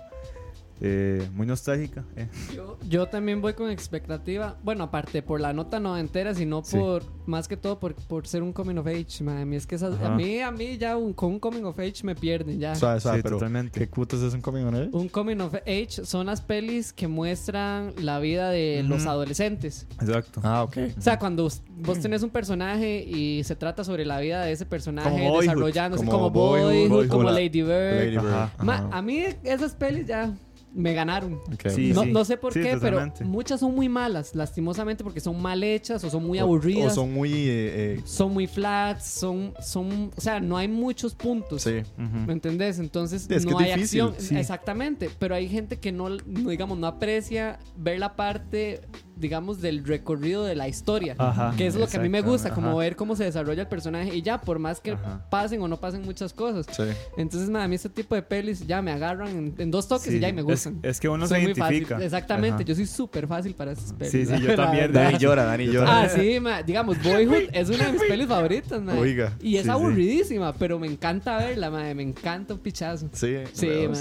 [0.82, 2.04] Eh, muy nostálgica.
[2.16, 2.28] eh.
[2.56, 4.58] Yo, yo también voy con expectativa.
[4.64, 6.78] Bueno, aparte por la nota noventera, sino Sí.
[6.78, 9.24] por más que todo por, por ser un coming of age.
[9.24, 9.38] man.
[9.38, 11.78] A mí es que esas- a mí, a mí ya un, con un coming of
[11.80, 12.76] age me pierden ya.
[12.76, 12.86] Sí,
[13.24, 13.80] pero totalmente.
[13.80, 14.90] ¿qué putas es un coming on age?
[14.92, 19.88] Un coming of age son las pelis que muestran la vida de los adolescentes.
[20.02, 20.42] Exacto.
[20.44, 20.78] Ah, ok.
[20.98, 24.66] O sea, cuando vos- tenés un personaje y se trata sobre la vida de ese
[24.66, 25.42] personaje Como Boyhood.
[25.42, 27.08] desarrollándose Como como, Boyhood, Boyhood, Boyhood.
[27.10, 27.96] como Como la- Lady Bird.
[27.96, 28.28] Lady Bird.
[28.34, 28.52] Ajá.
[28.64, 28.90] Ma, Ajá.
[28.98, 30.34] a mí esas pelis ya
[30.74, 31.40] me ganaron.
[31.70, 32.12] Sí, no, sí.
[32.12, 33.20] no sé por Sí, qué, totalmente.
[33.20, 36.92] pero muchas son muy malas, lastimosamente, porque son mal hechas o son muy aburridas.
[36.92, 37.32] O son muy.
[37.32, 41.64] eh, eh, Son muy flats, son, son, o sea, no hay muchos puntos.
[41.64, 41.82] sí.
[41.98, 42.80] ¿Me entendés?
[42.80, 44.16] Entonces es no hay difícil, acción.
[44.20, 44.38] sí.
[44.38, 45.10] Exactamente.
[45.18, 48.82] Pero hay gente que no, no, digamos, no aprecia ver la parte,
[49.20, 51.16] digamos, del recorrido de la historia.
[51.18, 52.78] Ajá, que es lo que a mí me gusta, como ajá.
[52.78, 54.16] ver cómo se desarrolla el personaje.
[54.16, 55.26] Y ya, por más que Ajá.
[55.30, 56.66] pasen o no pasen muchas cosas.
[56.76, 56.84] Sí.
[57.18, 60.12] Entonces, ma, a mí este tipo de pelis ya me agarran en, en dos toques
[60.12, 60.80] Sí, y ya y me gustan.
[60.84, 61.76] Es, que uno Soy se muy fácil.
[61.78, 62.04] identifica.
[62.04, 62.56] Exactamente.
[62.56, 62.64] Ajá.
[62.64, 64.12] Yo soy súper fácil para esas pelis.
[64.12, 64.92] Sí, sí, yo también.
[64.94, 66.02] Dani llora, Dani llora.
[66.04, 66.62] Ah, sí, ma.
[66.64, 68.94] digamos, Boyhood es una de mis pelis favoritas, ma.
[68.94, 69.34] Oiga.
[69.42, 69.70] Y es Sí, sí.
[69.72, 71.94] aburridísima, pero me encanta verla, ma.
[71.94, 73.10] Me encanta un pichazo.
[73.14, 74.00] Sí, Sí, huevos.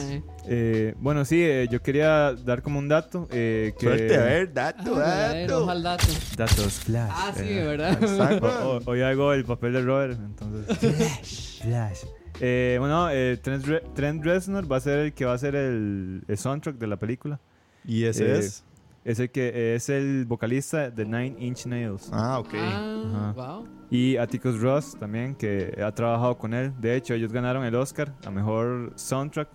[0.49, 3.27] Eh, bueno, sí, eh, yo quería dar como un dato.
[3.31, 3.87] Eh, que...
[3.87, 5.67] Suerte, a ver, dato, Ah, a ver, dato.
[5.67, 6.05] dato.
[6.37, 7.11] Datos flash.
[7.13, 7.43] Ah, sí.
[7.55, 8.43] ¿verdad?
[8.43, 11.59] O- o- hoy hago el papel de Robert, entonces.
[11.63, 12.05] Flash.
[12.41, 15.55] Eh, bueno, eh, Trent, Re- Trent Reznor va a ser el que va a ser
[15.57, 17.41] el, el soundtrack de la película.
[17.85, 18.63] Y ese Eh, es.
[19.05, 22.11] Es el que eh, es el vocalista de Nine Inch Nails.
[22.13, 22.55] Ah, ok.
[22.57, 23.69] Ah, wow.
[23.89, 26.73] Y Atticus Ross también, que ha trabajado con él.
[26.81, 29.49] De hecho, ellos ganaron el Oscar a mejor soundtrack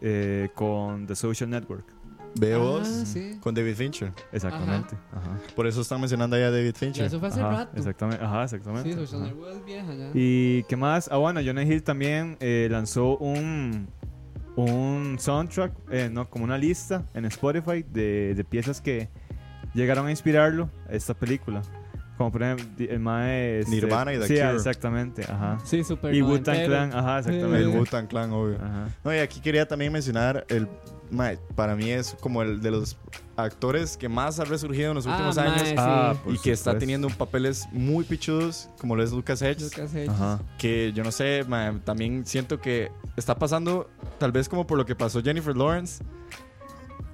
[0.00, 1.84] eh, con The Social Network.
[2.38, 3.38] Veo Ah, sí.
[3.40, 4.12] con David Fincher.
[4.30, 4.94] Exactamente.
[5.12, 5.36] Ajá.
[5.56, 7.04] Por eso están mencionando ahí a David Ya, Fincher.
[7.06, 7.76] eso fue hace Ajá, rato.
[7.76, 8.24] exactamente.
[8.24, 8.88] Ajá, exactamente.
[8.92, 9.30] Sí, Social Ajá.
[9.32, 10.10] Network es vieja ya.
[10.14, 11.08] ¿Y qué más?
[11.10, 13.88] Ah, bueno, Jonah Hill también eh, lanzó un,
[14.54, 19.08] un soundtrack, eh, no, como una lista en Spotify de, de piezas que
[19.74, 21.62] llegaron a inspirarlo a esta película.
[22.20, 23.60] Como por ejemplo, el mae...
[23.60, 24.54] este- Nirvana y The Sí, Cure.
[24.54, 25.58] exactamente, ajá.
[25.64, 26.66] Sí, súper Y Wu-Tang.
[26.66, 27.62] Clan, ajá, exactamente.
[27.62, 28.56] El Wu-Tang Clan, obvio.
[28.56, 28.88] Ajá.
[29.02, 30.68] No, y aquí quería también mencionar el.
[31.10, 32.98] mae, para mí es como el de los
[33.36, 35.68] actores que más ha resurgido en los Ah, últimos mae, años.
[35.68, 35.74] sí.
[35.78, 39.74] Ah, Y que está teniendo papeles muy pichudos, como lo es Lucas Hedges.
[39.74, 40.10] Lucas Hedges.
[40.10, 40.40] Ajá.
[40.58, 44.84] Que yo no sé, mae, también siento que está pasando, tal vez como por lo
[44.84, 46.04] que pasó Jennifer Lawrence.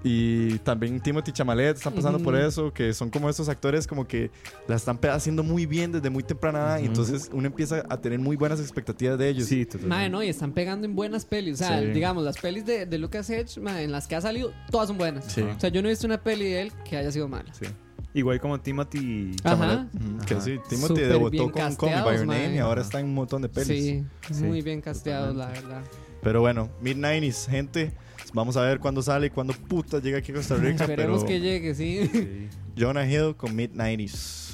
[0.08, 2.44] Y también Timothy Chamalet están pasando por Ujú.
[2.44, 4.30] eso, que son como estos actores como que
[4.68, 6.76] la están haciendo muy bien desde muy temprana edad.
[6.78, 6.88] Y Ujú.
[6.90, 9.48] entonces uno empieza a tener muy buenas expectativas de ellos.
[9.48, 9.66] Sí.
[9.84, 11.54] Mae, no, y están pegando en buenas pelis.
[11.54, 11.86] O sea, Sí.
[11.86, 14.96] digamos, las pelis de, de Lucas Hedge, mae, en las que ha salido, todas son
[14.96, 15.24] buenas.
[15.24, 15.40] Sí.
[15.40, 17.52] O sea, yo no he visto una peli de él que haya sido mala.
[17.52, 17.66] Sí.
[18.14, 19.32] Igual como Timothy...
[19.42, 19.88] Ajá.
[20.24, 23.14] Que sí, Timothy Súper debutó con Call By Your Name y ahora está en un
[23.14, 23.66] montón de pelis.
[23.68, 25.82] Sí, Sí, muy bien casteados, la verdad.
[26.22, 27.92] Pero bueno, Mid-90s, gente.
[28.32, 30.84] Vamos a ver cuándo sale y cuándo puta llega aquí a Costa Rica.
[30.84, 32.08] Esperemos pero que llegue, sí.
[32.12, 32.48] Sí.
[32.78, 34.44] Jonah Hill con Mid-90s.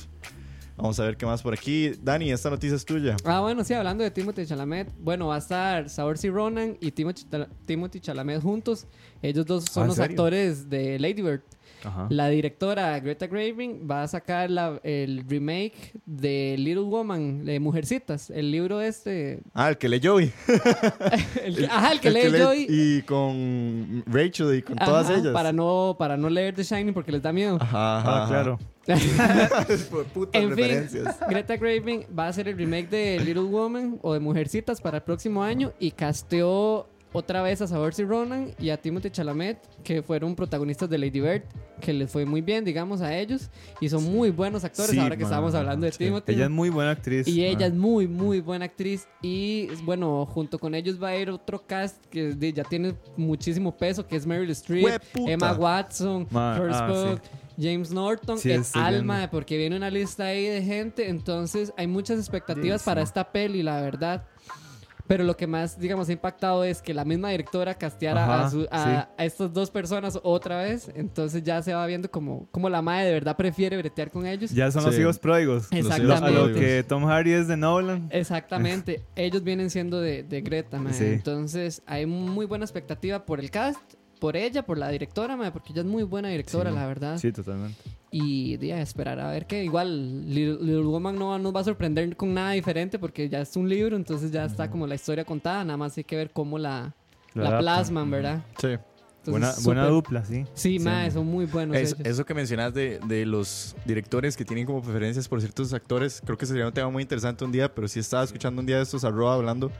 [0.77, 1.93] Vamos a ver qué más por aquí.
[2.03, 3.17] Dani, esta noticia es tuya.
[3.25, 8.01] Ah, bueno, sí, hablando de Timothy Chalamet, bueno, va a estar Saoirse Ronan y Timothy,
[8.01, 8.87] Chalamet juntos.
[9.21, 10.11] Ellos dos son Ah, ¿en los serio?
[10.13, 11.43] actores de Lady Bird.
[11.85, 12.07] Ajá.
[12.11, 18.31] La directora Greta Graving va a sacar la- el remake de Little Woman, de Mujercitas,
[18.31, 19.41] el libro este.
[19.55, 20.33] Ah, el que leyó y,
[21.45, 22.67] el que- ajá, el que lee lee- Joy.
[22.69, 25.33] y con Rachel y con todas ellas.
[25.33, 27.59] Para no, para no leer The Shining porque les da miedo.
[27.61, 28.29] Ajá, ajá, Ah, ajá.
[28.29, 28.59] claro.
[30.13, 30.89] Putas En fin.
[31.29, 35.03] Greta Graving va a hacer el remake de Little Woman o de Mujercitas para el
[35.05, 40.35] próximo año y casteó otra vez a Saoirse Ronan y a Timothée Chalamet, que fueron
[40.35, 41.43] protagonistas de Lady Bird,
[41.81, 43.51] que les fue muy bien, digamos, a ellos.
[43.81, 45.99] Y son muy buenos actores, Sí, ahora que ma, estábamos hablando de sí.
[45.99, 46.35] Timothée.
[46.35, 47.29] Ella es muy buena actriz.
[47.29, 47.81] Y ella es ma.
[47.81, 49.07] muy, muy buena actriz.
[49.21, 54.07] Y bueno, junto con ellos va a ir otro cast que ya tiene muchísimo peso,
[54.07, 55.03] que es Meryl Streep.
[55.15, 57.21] Emma Watson, Ma, Chris ah, Pugh,
[57.61, 59.31] James Norton, Sí, el Alma, viendo.
[59.33, 61.09] porque viene una lista ahí de gente.
[61.11, 63.05] Entonces hay muchas expectativas Sí, para sí.
[63.09, 64.25] esta peli, la verdad.
[65.07, 68.51] Pero lo que más, digamos, ha impactado es que la misma directora casteara Ajá, a,
[68.51, 69.09] su- a- sí.
[69.19, 70.91] a estas dos personas otra vez.
[70.95, 74.51] Entonces ya se va viendo como, como la madre de verdad prefiere bretear con ellos.
[74.53, 75.69] Ya son los hijos pródigos.
[75.73, 76.49] hijos A Exactamente.
[76.49, 78.09] lo que Tom Hardy es de Nolan.
[78.11, 79.03] Exactamente.
[79.17, 80.81] Ellos vienen siendo de, de Greta.
[80.93, 81.05] Sí.
[81.05, 83.81] Entonces, hay muy buena expectativa por el cast,
[84.23, 86.77] por ella, por la directora, porque ella es muy buena directora, Sí.
[86.77, 87.19] la verdad.
[87.19, 87.77] Sí, totalmente.
[88.13, 92.15] Y de esperar a ver que igual Little, Little Woman no nos va a sorprender
[92.17, 95.65] con nada diferente porque ya es un libro, entonces ya está como la historia contada,
[95.65, 96.95] nada más hay que ver cómo la,
[97.35, 97.59] la adaptan.
[97.61, 98.43] plasman, ¿verdad?
[98.59, 98.69] Sí.
[99.25, 100.45] Entonces, Buena, súper- buena dupla, sí.
[100.55, 100.85] Sí, Sí.
[100.85, 104.83] mae, son muy buenos Es- eso que mencionas de, de los directores que tienen como
[104.83, 108.01] preferencias por ciertos actores, creo que sería un tema muy interesante un día, pero sí
[108.01, 109.71] estaba escuchando un día de estos a Roa hablando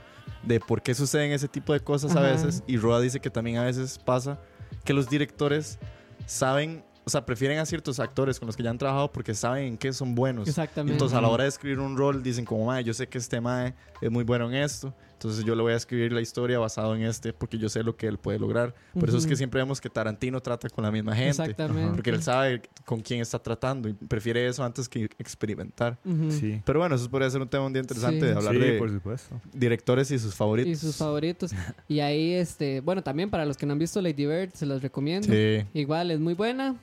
[0.45, 2.31] de por qué suceden ese tipo de cosas a Ajá.
[2.31, 4.39] veces, y Roa dice que también a veces pasa
[4.85, 5.81] que los directores
[6.27, 9.65] saben, o sea, prefieren a ciertos actores con los que ya han trabajado porque saben
[9.65, 10.47] en qué son buenos.
[10.49, 10.93] Exactamente.
[10.93, 13.41] Entonces, a la hora de escribir un rol, dicen como, mae, yo sé que este
[13.41, 16.97] mae es muy bueno en esto, entonces yo le voy a escribir la historia basado
[16.97, 18.75] en este porque yo sé lo que él puede lograr.
[18.99, 21.29] Por eso es que siempre vemos que Tarantino trata con la misma gente.
[21.43, 21.93] Exactamente.
[21.95, 25.97] Porque él sabe con quién está tratando y prefiere eso antes que experimentar.
[26.05, 26.33] Ujú.
[26.33, 26.61] Sí.
[26.65, 28.27] Pero bueno, eso podría ser un tema un día interesante Sí.
[28.27, 29.41] de hablar Sí, de por supuesto.
[29.53, 30.73] directores y sus favoritos.
[30.73, 31.53] Y sus favoritos.
[31.89, 34.83] Y ahí, este, bueno, también para los que no han visto Lady Bird, se los
[34.83, 35.29] recomiendo.
[35.29, 35.65] Sí.
[35.73, 36.75] Igual es muy buena.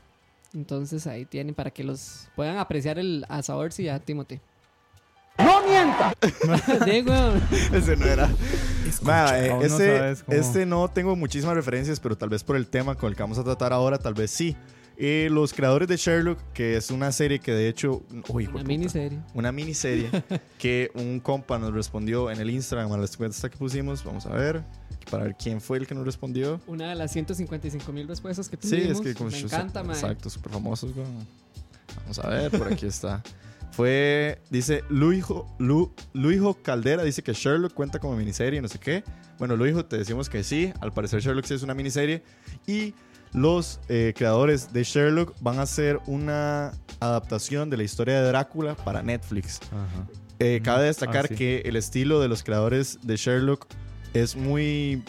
[0.53, 4.39] Entonces ahí tienen para que los puedan apreciar el a Saoirse y a Timothy.
[5.39, 6.13] ¡No mienta!
[7.73, 8.29] Ese no era.
[9.01, 12.67] Ma, eh, Aún no este, este no tengo muchísimas referencias, pero tal vez por el
[12.67, 14.55] tema con el que vamos a tratar ahora, tal vez sí.
[15.01, 18.03] Eh, los creadores de Sherlock, que es una serie que de hecho...
[18.27, 18.63] Uy, una puta.
[18.65, 19.19] miniserie.
[19.33, 20.09] una miniserie
[20.59, 24.03] que un compa nos respondió en el Instagram a la encuesta que pusimos.
[24.03, 24.61] Vamos a ver,
[25.09, 26.59] para ver quién fue el que nos respondió.
[26.67, 28.91] Una de las 155 mil respuestas que Sí, tuvimos.
[28.97, 29.95] es que como Me yo- encanta, mae.
[29.95, 30.93] Exacto, súper famosos.
[30.93, 31.07] güey.
[32.01, 33.23] Vamos a ver, por aquí está.
[33.71, 39.03] Fue, dice Luijo, Lu, Luijo Caldera, dice que Sherlock cuenta como miniserie, no sé qué.
[39.37, 40.73] Bueno, Luijo, te decimos que sí.
[40.81, 42.23] Al parecer Sherlock sí es una miniserie.
[42.67, 42.93] Y
[43.31, 48.75] los eh, creadores de Sherlock van a hacer una adaptación de la historia de Drácula
[48.75, 49.59] para Netflix.
[49.71, 50.07] Ajá.
[50.39, 51.35] Eh, cabe Ah, destacar sí.
[51.35, 53.67] que el estilo de los creadores de Sherlock
[54.13, 55.03] es muy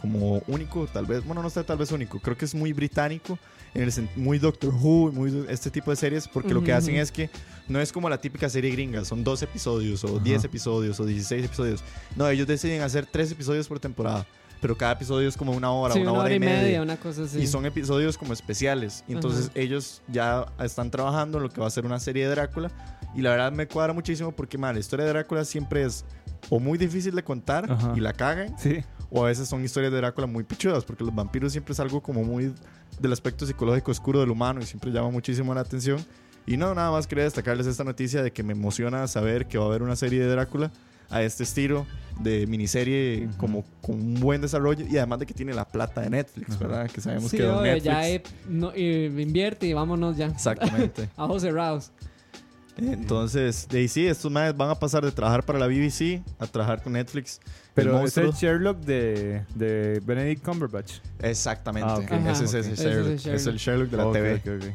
[0.00, 3.38] como único, tal vez, bueno, no sé, tal vez único, creo que es muy británico,
[3.74, 7.10] en el muy Doctor Who, muy este tipo de series, porque lo que hacen es
[7.12, 7.30] que
[7.68, 10.24] no es como la típica serie gringa, son 12 episodios o Ajá.
[10.24, 11.84] 10 episodios o 16 episodios.
[12.16, 14.26] No, ellos deciden hacer 3 episodios por temporada,
[14.60, 16.82] pero cada episodio es como una hora, Sí, una, hora, y media.
[16.82, 17.38] una cosa así.
[17.40, 19.04] Y son episodios como especiales.
[19.06, 19.60] Y entonces Ajá.
[19.60, 22.70] ellos ya están trabajando en lo que va a ser una serie de Drácula.
[23.14, 26.04] Y la verdad me cuadra muchísimo porque, man, la historia de Drácula siempre es
[26.50, 27.92] o muy difícil de contar Ajá.
[27.96, 28.78] y la cagan, Sí.
[29.10, 32.00] o a veces son historias de Drácula muy pichudas, porque los vampiros siempre es algo
[32.02, 32.52] como muy
[33.00, 36.04] del aspecto psicológico oscuro del humano y siempre llama muchísimo la atención.
[36.48, 39.64] Y no, nada más quería destacarles esta noticia de que me emociona saber que va
[39.64, 40.70] a haber una serie de Drácula
[41.10, 41.86] a este estilo
[42.20, 43.36] de miniserie Ujú.
[43.38, 46.58] como con un buen desarrollo y además de que tiene la plata de Netflix.
[46.58, 46.90] ¿verdad?
[46.90, 47.84] Que sabemos Sí, que obvio, Netflix...
[47.84, 50.26] ya eh, no, y invierte y vámonos ya.
[50.26, 51.08] Exactamente.
[51.16, 51.90] A José Rouse.
[52.78, 56.46] Entonces, de ahí sí, estos madres van a pasar de trabajar para la BBC a
[56.46, 57.40] trabajar con Netflix.
[57.74, 58.30] Pero el es el.
[58.32, 60.94] Sherlock de, de Benedict Cumberbatch.
[61.20, 61.88] Exactamente.
[62.08, 62.30] Ah.
[62.30, 62.58] Ese es Ajá.
[62.60, 62.78] ese Ok.
[62.78, 63.06] Sherlock.
[63.14, 64.34] Ese es el Es el Sherlock de la Ok, TV.
[64.34, 64.74] ok, ok.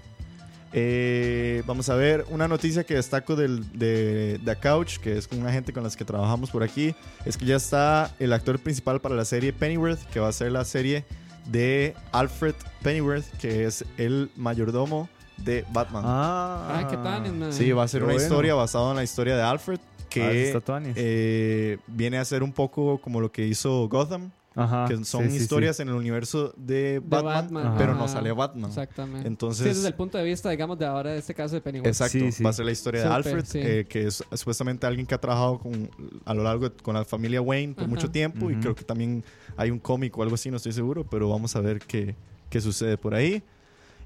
[0.76, 5.40] Eh, vamos a ver una noticia que destaco del, de The Couch, que es con
[5.40, 6.96] una gente con las que trabajamos por aquí.
[7.26, 10.52] Es que ya está el actor principal para la serie Pennyworth, que va a ser
[10.52, 11.06] la serie
[11.46, 16.04] de Alfred Pennyworth, que es el mayordomo de Batman.
[16.06, 18.24] Ah, Ah, ¿qué sí, va a ser una bueno.
[18.26, 20.62] historia basada en la historia de Alfred, Ah, que
[20.96, 24.86] eh, viene a ser un poco como lo que hizo Gotham, Ajá.
[24.88, 25.44] que son sí, sí, sí.
[25.44, 28.02] historias en el universo de Batman, Batman, pero ajá.
[28.02, 28.70] no sale Batman.
[28.70, 29.28] Exactamente.
[29.28, 31.90] Entonces, Sí, desde el punto de vista, digamos, de ahora de este caso de Pennywise.
[31.90, 32.44] Exacto, Sí, sí.
[32.44, 33.60] va a ser la historia de Súper, Alfred, sí.
[33.62, 35.90] eh, que es supuestamente alguien que ha trabajado con,
[36.26, 37.90] a lo largo de- con la familia Wayne por Ajá.
[37.90, 38.62] mucho tiempo y Ujú.
[38.62, 39.24] creo que también
[39.58, 42.16] hay un cómic o algo así, no estoy seguro, pero vamos a ver qué,
[42.50, 43.42] qué sucede por ahí.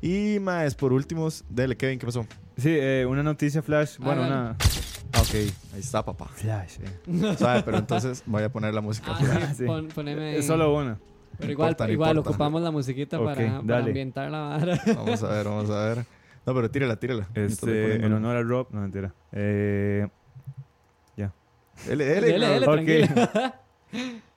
[0.02, 2.26] Y más, por último, dele, Kevin, ¿qué pasó?
[2.58, 3.98] Sí, eh, una noticia flash.
[3.98, 4.52] Bueno, una.
[5.14, 5.34] Ah, ok.
[5.74, 6.28] Ahí está, papá.
[6.34, 7.36] Flash, eh.
[7.38, 7.64] ¿Sabe?
[7.64, 9.12] Pero entonces voy a poner la música.
[9.12, 9.50] Ah, flash.
[9.50, 9.66] sí, Sí.
[9.66, 10.38] pon- poneme.
[10.38, 11.00] Es solo una.
[11.40, 12.30] Pero igual, importa, igual importa.
[12.32, 14.82] ocupamos la musiquita para, ambientar la vara.
[14.96, 16.06] Vamos a ver, vamos a ver.
[16.46, 17.28] No, pero tírala, tírala.
[17.36, 18.68] Este, en honor a Rob.
[18.72, 19.14] No, mentira.
[19.32, 20.08] Eh,
[21.86, 22.58] dele.
[22.60, 22.64] ok.
[22.64, 23.08] tranquilo.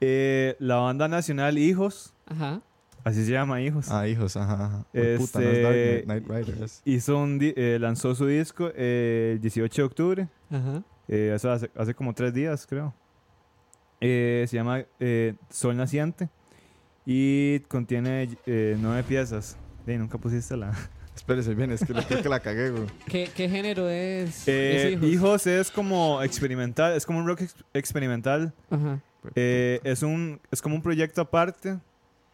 [0.01, 2.61] Eh, la banda nacional Hijos, Ajá.
[3.05, 4.85] Así se llama Hijos, Ah, hijos, ajá, ajá.
[4.95, 6.65] Hue puta, no es Este- Dark Knight, Knight Rider.
[6.65, 10.29] es- hizo un di- eh, lanzó su disco eh, el 18 de octubre.
[10.51, 10.83] Ajá.
[11.09, 12.95] Eh, eso hace, hace como tres días, creo.
[14.01, 16.29] Eh, se llama eh, Sol Naciente
[17.05, 19.57] y contiene eh, nueve piezas.
[19.87, 20.73] Ey, nunca pusiste la.
[21.17, 22.85] Espérese bien, es que lo- creo que la cagué, güey.
[23.07, 24.49] ¿Qué, qué género es?
[24.49, 25.09] Eh, es hijos?
[25.09, 28.55] hijos es como experimental, es como un rock ex- experimental.
[28.71, 29.01] Ajá.
[29.35, 31.79] Eh, es, un, es como un proyecto aparte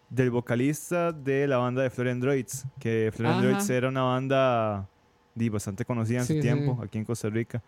[0.08, 2.64] del vocalista de la banda de Flor Androids.
[2.78, 3.32] Que Flor.
[3.32, 4.88] Androids era una banda
[5.34, 6.40] di, bastante conocida en Sí, su sí.
[6.42, 7.62] tiempo aquí en Costa Rica.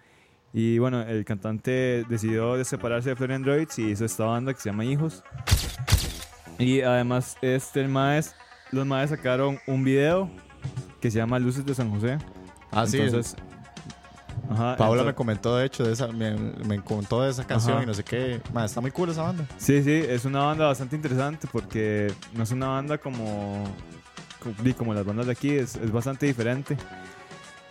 [0.53, 4.61] Y bueno, el cantante decidió de separarse de Flor Androids y hizo esta banda que
[4.61, 5.23] se llama Hijos.
[6.59, 8.35] Y además, este, el maes,
[8.73, 10.31] los maes sacaron un video
[11.01, 12.19] que se llama Luces de San José.
[12.71, 12.99] Ah, sí.
[12.99, 13.37] Entonces,
[14.51, 17.75] ajá, Paola me entonces- comentó, de hecho, de esa, me, me contó de esa canción
[17.75, 17.83] Ajá.
[17.85, 18.41] y no sé qué.
[18.53, 19.45] Ma, está muy cool esa banda.
[19.59, 23.65] Sí, sí, es una banda bastante interesante porque no es una banda como,
[24.43, 26.77] como, como las bandas de aquí, es, es bastante diferente.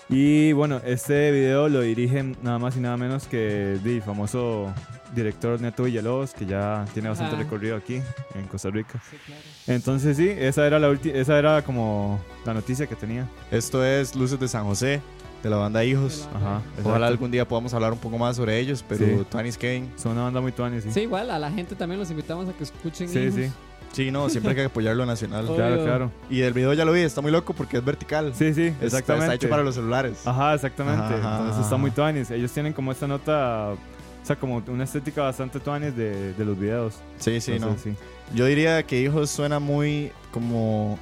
[0.09, 4.73] Y bueno, este video lo dirigen nada más y nada menos que di, el famoso
[5.13, 7.39] director Neto Villalobos, que ya tiene bastante Ah.
[7.39, 8.01] recorrido aquí
[8.33, 9.01] en Costa Rica.
[9.09, 9.41] Sí, claro.
[9.67, 13.27] Entonces sí, esa era la esa era como la noticia que tenía.
[13.51, 15.01] Esto es Luces de San José,
[15.43, 16.27] de la banda Hijos.
[16.33, 16.61] Ajá.
[16.83, 19.25] Ojalá algún día podamos hablar un poco más sobre ellos, pero Sí.
[19.29, 19.87] Tony's Kane.
[19.95, 20.91] Son una banda muy tuanis, sí.
[20.91, 23.07] Sí, igual a la gente también los invitamos a que escuchen.
[23.07, 23.35] Sí, Hijos.
[23.35, 23.51] sí.
[23.93, 25.45] Sí, no, siempre hay que apoyar lo nacional.
[25.47, 25.55] Obvio.
[25.55, 26.11] Claro, claro.
[26.29, 28.33] Y el video ya lo vi, está muy loco porque es vertical.
[28.35, 29.25] Sí, sí, exactamente.
[29.25, 30.25] Está hecho para los celulares.
[30.27, 31.01] Ajá, exactamente.
[31.15, 32.29] Ajá, Entonces está muy tuanis.
[32.29, 36.59] Ellos tienen como esta nota, o sea, como una estética bastante tuanis de, de los
[36.59, 36.95] videos.
[37.17, 37.75] Sí, sí, no.
[37.81, 37.93] Sí.
[38.35, 40.99] Yo diría que Hijos suena muy como...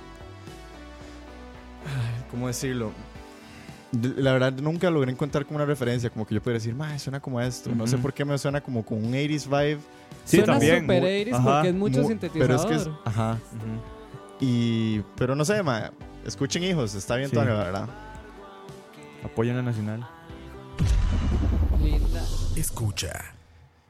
[2.32, 2.92] ¿Cómo decirlo?
[4.18, 7.20] La verdad nunca logré encontrar como una referencia, como que yo pudiera decir, "Ma, suena
[7.20, 7.70] como esto.
[7.76, 8.02] No sé Ujú.
[8.04, 9.80] por qué me suena como con un 80s vibe.
[10.26, 10.82] Sí, Suena también.
[10.82, 11.44] super Mu- 80s ajá.
[11.54, 12.48] porque es mucho Mu- sintetizador.
[12.48, 13.32] Pero es que es, ajá.
[13.54, 13.82] Ujú.
[14.42, 15.92] Y pero no sé, ma,
[16.26, 17.36] escuchen Hijos, está bien Sí.
[17.36, 17.90] Tony, la verdad.
[19.24, 20.08] Apoyan la nacional.
[21.82, 22.24] Linda.
[22.56, 23.12] Escucha.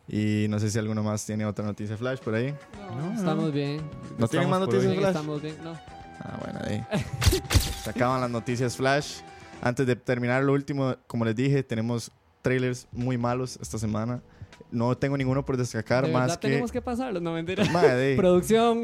[0.08, 2.54] Y no sé si alguno más tiene otra noticia flash por ahí.
[2.96, 3.52] No, No, estamos no.
[3.52, 3.82] bien.
[4.18, 5.10] ¿No tienen más Estamos noticias flash?
[5.16, 5.56] estamos bien.
[5.64, 5.72] No.
[6.20, 6.86] Ah, bueno, ahí.
[7.84, 9.18] Se acaban las noticias flash.
[9.62, 14.22] Antes de terminar lo último, como les dije, tenemos trailers muy malos esta semana.
[14.72, 16.48] No tengo ninguno por destacar De más que...
[16.48, 17.64] tenemos que pasarlos, no mentira.
[17.72, 18.84] Madre, Producción.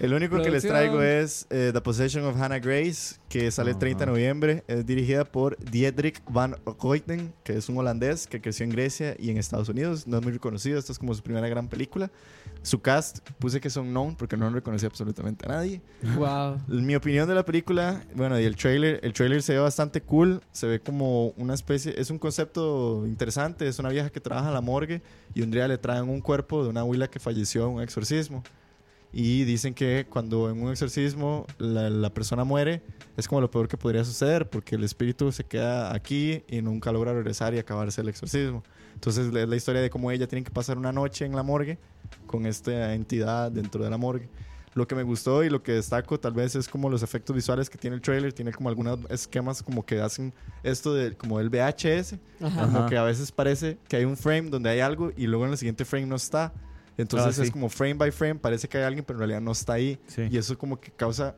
[0.00, 0.72] el único que les producción.
[0.72, 4.64] traigo es eh, The Possession of Hannah Grace, que sale el 30 de noviembre.
[4.68, 9.30] Es dirigida por Diedrich van Goyten, que es un holandés que creció en Grecia y
[9.30, 10.06] en Estados Unidos.
[10.06, 12.10] No es muy reconocido, esta es como su primera gran película.
[12.66, 15.80] Su cast, puse que son known porque no reconocí absolutamente a nadie.
[16.16, 16.58] wow.
[16.66, 20.42] Mi opinión de la película, bueno, y el trailer, el trailer se ve bastante cool,
[20.50, 24.54] se ve como una especie, es un concepto interesante, es una vieja que trabaja en
[24.54, 25.00] la morgue
[25.32, 28.42] y un día le traen un cuerpo de una abuela que falleció en un exorcismo.
[29.12, 32.82] Y dicen que cuando en un exorcismo la, la persona muere,
[33.16, 36.90] es como lo peor que podría suceder, porque el espíritu se queda aquí y nunca
[36.90, 38.64] logra regresar y acabarse el exorcismo.
[38.94, 41.78] Entonces es la historia de cómo ella tiene que pasar una noche en la morgue
[42.26, 44.28] con esta entidad dentro de la morgue.
[44.74, 47.70] Lo que me gustó y lo que destaco tal vez es como los efectos visuales
[47.70, 48.32] que tiene el trailer.
[48.34, 52.16] Tiene como algunos esquemas como que hacen esto de como el VHS.
[52.42, 52.66] Ajá.
[52.66, 55.52] Como que a veces parece que hay un frame donde hay algo y luego en
[55.52, 56.52] el siguiente frame no está.
[56.98, 57.52] Entonces Ah, es sí.
[57.52, 59.98] como frame by frame, parece que hay alguien pero en realidad no está ahí.
[60.08, 60.28] Sí.
[60.30, 61.36] Y eso como que causa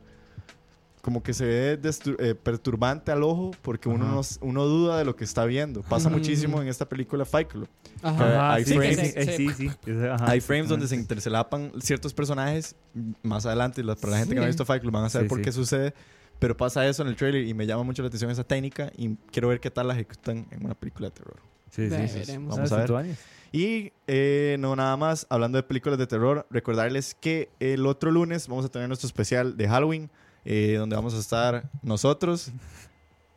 [1.08, 1.80] como que se ve
[2.18, 5.80] eh, perturbante al ojo porque uno, no uno duda de lo que está viendo.
[5.80, 7.66] Pasa muchísimo en esta película Fight Club.
[8.02, 8.52] Ajá.
[8.52, 12.76] hay sí, frames- sí, sí, sí, ajá, Hay frames donde se intercelapan ciertos personajes.
[13.22, 15.24] Más adelante, la- para la gente que no ha visto Fight Club van a saber
[15.24, 15.44] Sí, por sí.
[15.44, 15.94] qué sucede.
[16.38, 19.14] Pero pasa eso en el trailer y me llama mucho la atención esa técnica y
[19.32, 21.36] quiero ver qué tal la ejecutan en una película de terror.
[21.70, 22.18] Sí, sí, sí.
[22.18, 22.54] veremos.
[22.54, 23.16] Vamos a ver.
[23.50, 28.46] Y eh, no nada más, hablando de películas de terror, recordarles que el otro lunes
[28.46, 30.10] vamos a tener nuestro especial de Halloween,
[30.50, 32.50] eh, donde vamos a estar nosotros.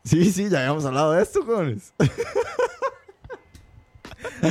[0.02, 1.92] Sí, sí, ya habíamos hablado de esto, jóvenes.
[4.42, 4.48] Mi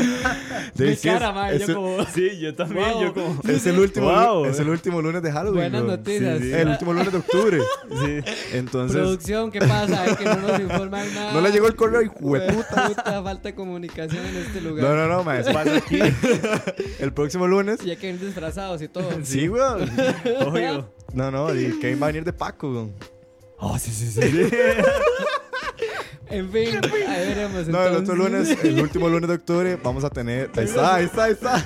[0.75, 2.05] Sí, es- cara, mae, es, yo como...
[2.13, 3.01] Sí, yo también, Wow.
[3.01, 3.41] yo como...
[3.47, 4.45] es el último, Wow.
[4.45, 5.71] es el último lunes de Halloween.
[5.71, 6.39] Buenas noticias.
[6.39, 6.53] Sí, sí.
[6.53, 7.59] El último lunes de octubre.
[7.89, 8.19] Sí.
[8.53, 10.05] Entonces, Producción, ¿qué pasa?
[10.05, 11.33] Es que no nos informan nada.
[11.33, 12.67] no le llegó el correo y jueputa.
[12.69, 14.85] Puta, puta, falta de comunicación en este lugar.
[14.85, 15.99] No, no, no, ma, eso pasa aquí.
[16.99, 17.79] El próximo lunes.
[17.85, 19.09] Y hay que ir disfrazados y todo.
[19.23, 19.89] Sí, weón.
[20.45, 20.93] Obvio.
[21.13, 22.93] No, no, y Kevin va a venir de Paco, weón.
[23.57, 24.21] Oh, sí, sí, sí.
[24.21, 24.49] sí.
[26.27, 27.67] En fin, ahí veremos.
[27.67, 30.49] No, el otro lunes, el último lunes de octubre, vamos a tener.
[30.55, 31.65] Ahí está, ahí está, ahí está.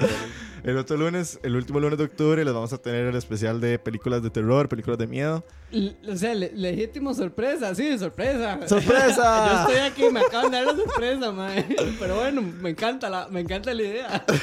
[0.62, 3.78] El otro lunes, el último lunes de octubre, les vamos a tener el especial de
[3.78, 5.44] películas de terror, películas de miedo.
[5.72, 8.58] L- O sea, le- legítimo sorpresa, sí, sorpresa.
[8.68, 9.46] ¡Sorpresa!
[9.66, 11.66] Yo estoy aquí y me acaban de dar la sorpresa, mae.
[11.98, 14.24] Pero bueno, me encanta la, me encanta la idea.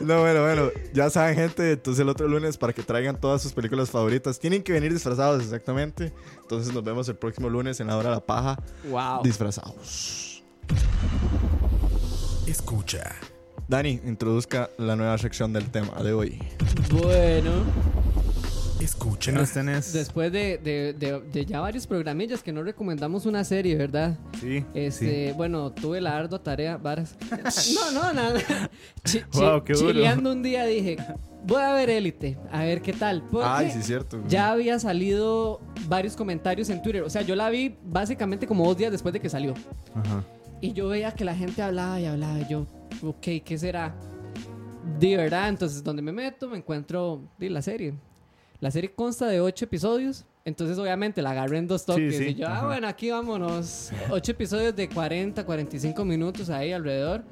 [0.00, 1.72] No, bueno, bueno, ya saben, gente.
[1.72, 5.42] Entonces, el otro lunes, para que traigan todas sus películas favoritas, tienen que venir disfrazados
[5.42, 6.12] exactamente.
[6.40, 8.56] Entonces, nos vemos el próximo lunes en la hora de la paja,
[8.88, 9.22] Wow.
[9.22, 10.42] disfrazados.
[12.46, 13.16] Escucha.
[13.68, 16.38] Dani, introduzca la nueva sección del tema de hoy.
[16.90, 17.50] Bueno,
[18.80, 19.32] Escucha.
[19.32, 19.92] ¿Qué nos tenés?
[19.92, 24.16] después de, de, de, de ya varios programillas que no recomendamos una serie, ¿verdad?
[24.40, 24.64] Sí.
[24.72, 27.16] Este, bueno, tuve la ardua tarea, varas.
[27.74, 28.40] No, no, nada.
[29.34, 29.88] Wow, qué duro.
[29.92, 30.96] chileando un día dije,
[31.44, 33.22] voy a ver Élite, a ver qué tal.
[33.30, 34.22] Porque Ay, sí, es cierto.
[34.28, 37.02] ya había salido varios comentarios en Twitter.
[37.02, 39.52] O sea, yo la vi básicamente como dos días después de que salió.
[39.94, 40.24] Ajá.
[40.60, 42.38] Y yo veía que la gente hablaba y hablaba.
[42.40, 42.66] Y yo,
[43.02, 43.94] ok, ¿qué será?
[44.98, 47.94] De verdad, entonces donde me meto me encuentro di, la serie.
[48.60, 50.24] La serie consta de ocho episodios.
[50.44, 52.16] Entonces, obviamente, la agarré en dos toques.
[52.16, 53.92] sí, y yo, ah, bueno, aquí vámonos.
[54.10, 57.22] Ocho episodios de 40, 45 minutos ahí alrededor.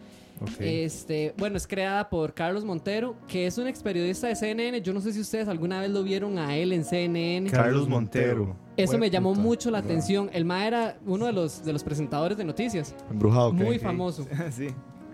[0.41, 0.61] Ok.
[0.61, 4.83] Este, bueno, es creada por Carlos Montero, que es un ex periodista de CNN.
[4.83, 7.51] Yo no sé si ustedes alguna vez lo vieron a él en CNN.
[7.51, 8.55] Carlos Montero.
[8.77, 9.43] Eso me llamó puta.
[9.43, 10.29] mucho la atención.
[10.33, 12.95] El Ma era uno de los, de los presentadores de noticias.
[13.11, 13.65] Embrujado, ¿qué?
[13.65, 14.27] Muy famoso.
[14.51, 14.69] sí.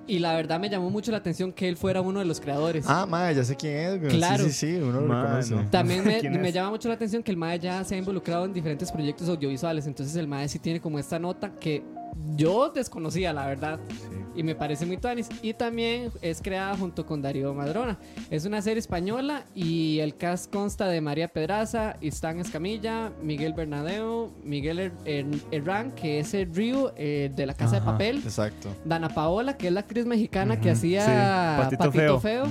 [0.07, 2.84] Y la verdad me llamó mucho la atención que él fuera uno de los creadores.
[2.88, 4.00] Ah, madre, ya sé quién es.
[4.00, 4.11] güey.
[4.11, 4.44] Claro.
[4.44, 5.55] Sí, sí, sí, uno lo reconoce.
[5.70, 6.05] También
[6.42, 9.28] me, llama mucho la atención que el MAE ya se ha involucrado en diferentes proyectos
[9.28, 9.86] audiovisuales.
[9.86, 11.84] Entonces el MAE sí tiene como esta nota que
[12.36, 13.78] yo desconocía, la verdad.
[14.34, 15.28] Y me parece muy tuanis.
[15.42, 17.98] Y también es creada junto con Darío Madrona.
[18.30, 24.30] Es una serie española y el cast consta de María Pedraza, Istán Escamilla, Miguel Bernadeo,
[24.42, 27.82] Miguel Her- Her- Herrán, que es el Río eh, de la Casa de.
[27.82, 28.16] Papel.
[28.18, 28.68] Exacto.
[28.86, 31.62] Dana Paola, que es la actriz mexicana que hacía sí.
[31.62, 32.48] Patito Patito, Feo.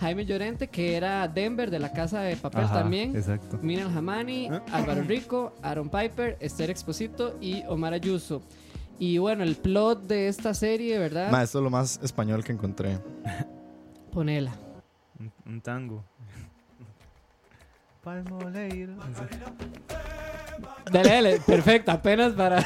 [0.00, 3.14] Jaime Llorente, que era Denver de la Casa de Papel Ajá, también.
[3.14, 3.58] Exacto.
[3.62, 8.42] Miriam Hamani, Álvaro Rico, Aaron Piper, Esther Exposito y Omar Ayuso.
[9.04, 11.28] Y bueno, el plot de esta serie, ¿verdad?
[11.28, 13.00] Ma, esto es lo más español que encontré.
[14.12, 14.52] Ponela.
[15.18, 16.04] Un, un tango.
[18.04, 18.94] Palmoleiro.
[20.92, 22.64] Dale, dale, perfecto, apenas para.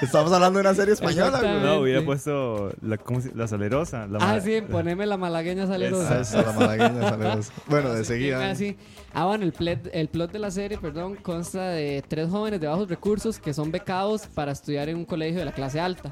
[0.00, 1.60] Estamos hablando de una serie española, güey.
[1.60, 4.06] No, hubiera puesto la, ¿cómo se- la salerosa.
[4.06, 6.20] La Ah, ma- sí, poneme la malagueña salerosa.
[6.20, 7.52] esa, la malagueña salerosa.
[7.66, 8.50] Bueno, de seguida.
[8.50, 8.76] Ah, sí.
[9.12, 12.68] Ah, bueno, el plot, el plot de la serie, perdón, consta de tres jóvenes de
[12.68, 16.10] bajos recursos que son becados para estudiar en un colegio de la clase alta.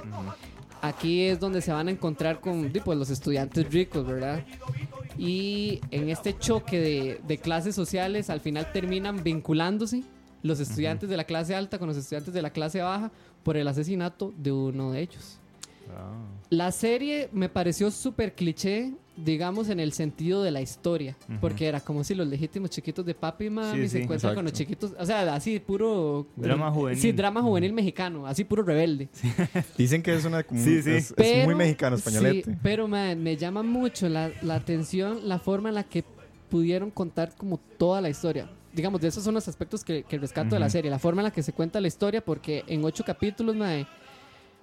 [0.82, 4.44] Aquí es donde se van a encontrar con di, pues, los estudiantes ricos, ¿verdad?
[5.16, 10.02] Y en este choque de, de clases sociales, al final terminan vinculándose
[10.42, 13.10] los estudiantes de la clase alta con los estudiantes de la clase baja
[13.46, 15.38] por el asesinato de uno de ellos.
[15.96, 16.10] Ah.
[16.50, 21.16] La serie me pareció súper cliché, digamos, en el sentido de la historia.
[21.28, 21.38] Ujú.
[21.40, 24.34] Porque era como si los legítimos chiquitos de papi y mami Sí, se sí, encuentran
[24.34, 24.72] con los exacto.
[24.74, 25.00] chiquitos.
[25.00, 26.26] O sea, así puro.
[26.34, 27.00] Drama juvenil.
[27.00, 29.08] Sí, drama juvenil mexicano, así puro rebelde.
[29.78, 30.42] Dicen que es una.
[30.42, 30.90] como- Sí, sí.
[30.90, 32.50] Es, es Pero- muy mexicano, españolete.
[32.50, 36.02] Sí, pero man, me llama mucho la, la atención, la forma en la que
[36.50, 38.50] pudieron contar como toda la historia.
[38.76, 40.90] Digamos, de esos son los aspectos que, que rescato de la serie.
[40.90, 43.86] La forma en la que se cuenta la historia, porque en ocho capítulos, mae,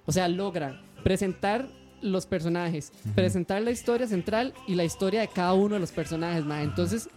[0.06, 1.68] o sea, logran presentar
[2.00, 6.44] los personajes, presentar la historia central y la historia de cada uno de los personajes,
[6.44, 6.62] mae.
[6.62, 7.08] Entonces,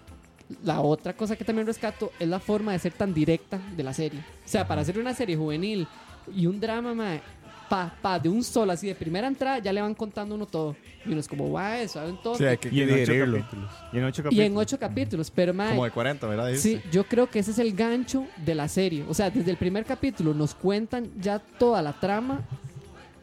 [0.63, 3.93] la otra cosa que también rescato es la forma de ser tan directa de la
[3.93, 4.21] serie.
[4.43, 5.87] O sea, para hacer una serie juvenil
[6.35, 7.21] y un drama, mae,
[7.69, 10.75] pa, pa, de un solo, así de primera entrada, ya le van contando uno todo.
[11.05, 12.37] Y uno es como, guau, suave un toque.
[12.39, 13.71] Sí, hay que Y en ocho capítulos.
[13.93, 14.45] Y en ocho y capítulos.
[14.45, 16.51] en ocho capítulos, pero mae, Como de 40, ¿verdad?
[16.55, 19.05] Sí, yo creo que ese es el gancho de la serie.
[19.07, 22.41] O sea, desde el primer capítulo nos cuentan ya toda la trama.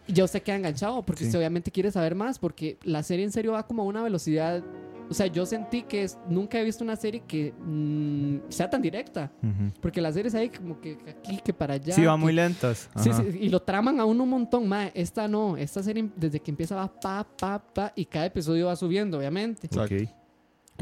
[0.07, 1.27] Y ya usted queda enganchado porque Sí.
[1.29, 4.63] usted obviamente quiere saber más porque la serie en serio va como a una velocidad.
[5.11, 8.81] O sea, yo sentí que es- nunca he visto una serie que mm, sea tan
[8.83, 9.31] directa.
[9.43, 9.73] Ujú.
[9.81, 11.95] Porque las series hay como que aquí, que para allá.
[11.95, 12.89] Sí, van que- muy lentas.
[12.97, 14.91] Sí, sí, y lo traman a uno un montón más.
[14.95, 18.77] Esta no, esta serie desde que empieza va pa, pa, pa, y cada episodio va
[18.77, 19.69] subiendo, obviamente.
[19.79, 20.09] Ok.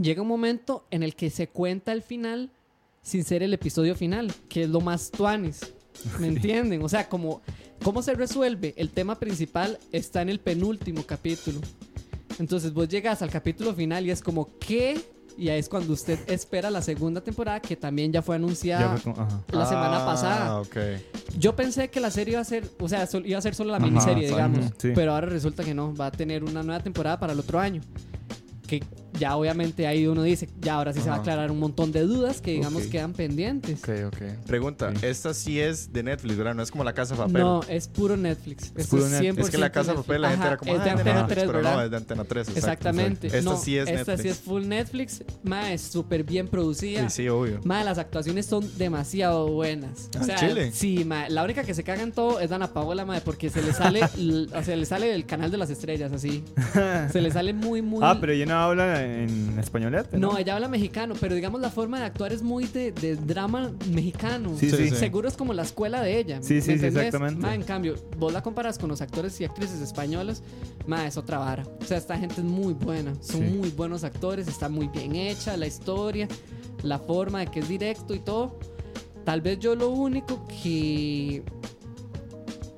[0.00, 2.50] Llega un momento en el que se cuenta el final
[3.02, 5.60] sin ser el episodio final, que es lo más tuanis.
[6.20, 6.82] ¿Me entienden?
[6.82, 7.42] O sea, como
[7.82, 11.60] cómo se resuelve el tema principal está en el penúltimo capítulo.
[12.38, 15.00] Entonces vos llegas al capítulo final y es como ¿qué?
[15.38, 18.96] Y ahí es cuando usted espera la segunda temporada que también ya fue anunciada Ya
[18.98, 19.40] fue como- ajá.
[19.50, 20.60] la semana Ah, pasada.
[20.60, 20.76] ok.
[21.38, 23.78] Yo pensé que la serie iba a ser, o sea, iba a ser solo la
[23.78, 24.66] Ajá, miniserie, digamos.
[24.76, 24.90] Sí.
[24.94, 27.80] Pero ahora resulta que no, va a tener una nueva temporada para el otro año.
[28.66, 28.82] Que
[29.18, 32.00] ya obviamente ahí uno dice, ya ahora sí se va a aclarar un montón de
[32.02, 32.88] dudas que digamos Ok.
[32.90, 33.78] quedan pendientes.
[33.82, 34.22] Ok, ok.
[34.46, 35.06] Pregunta, Sí.
[35.06, 36.54] esta sí es de Netflix, ¿verdad?
[36.54, 37.42] No es como La Casa de Papel.
[37.42, 38.72] No, es puro Netflix.
[38.76, 39.36] Esto puro es Netflix.
[39.36, 40.06] 100% es que La Casa de Netflix.
[40.06, 41.74] Papel la gente Ajá, era como, es de ah, Antena Netflix, 3, pero ¿verdad?
[41.76, 42.48] no, es de Antena 3.
[42.48, 43.26] exacto, Exactamente.
[43.28, 43.38] exacto.
[43.38, 44.22] Esta No, sí es esta Netflix.
[44.22, 45.24] sí es full Netflix.
[45.42, 47.08] Ma, es súper bien producida.
[47.10, 47.60] Sí, sí, obvio.
[47.64, 50.08] Ma, las actuaciones son demasiado buenas.
[50.16, 50.70] O ¿Al sea, chile?
[50.72, 53.62] sí, ma, la única que se caga en todo es Dana Paola, ma, porque se
[53.62, 54.00] le sale,
[54.54, 56.42] o sea, le sale el canal de las estrellas, así.
[57.12, 58.00] Se le sale muy, muy.
[58.02, 58.54] Ah, pero ella no
[59.02, 60.18] habla en españolete.
[60.18, 63.72] No, ella habla mexicano, pero digamos la forma de actuar es muy de, de drama
[63.90, 64.56] mexicano.
[64.58, 64.88] Sí, Sí, sí.
[64.90, 64.96] sí.
[64.96, 66.38] Seguro es como la escuela de ella.
[66.42, 67.40] Sí, ¿me sí, exactamente.
[67.40, 70.42] Ma, en cambio, vos la comparas con los actores y actrices españolas,
[70.86, 71.64] ma, es otra vara.
[71.80, 73.12] O sea, esta gente es muy buena.
[73.20, 76.28] Son muy buenos actores, está muy bien hecha la historia,
[76.82, 78.58] la forma de que es directo y todo.
[79.24, 81.42] Tal vez yo lo único que.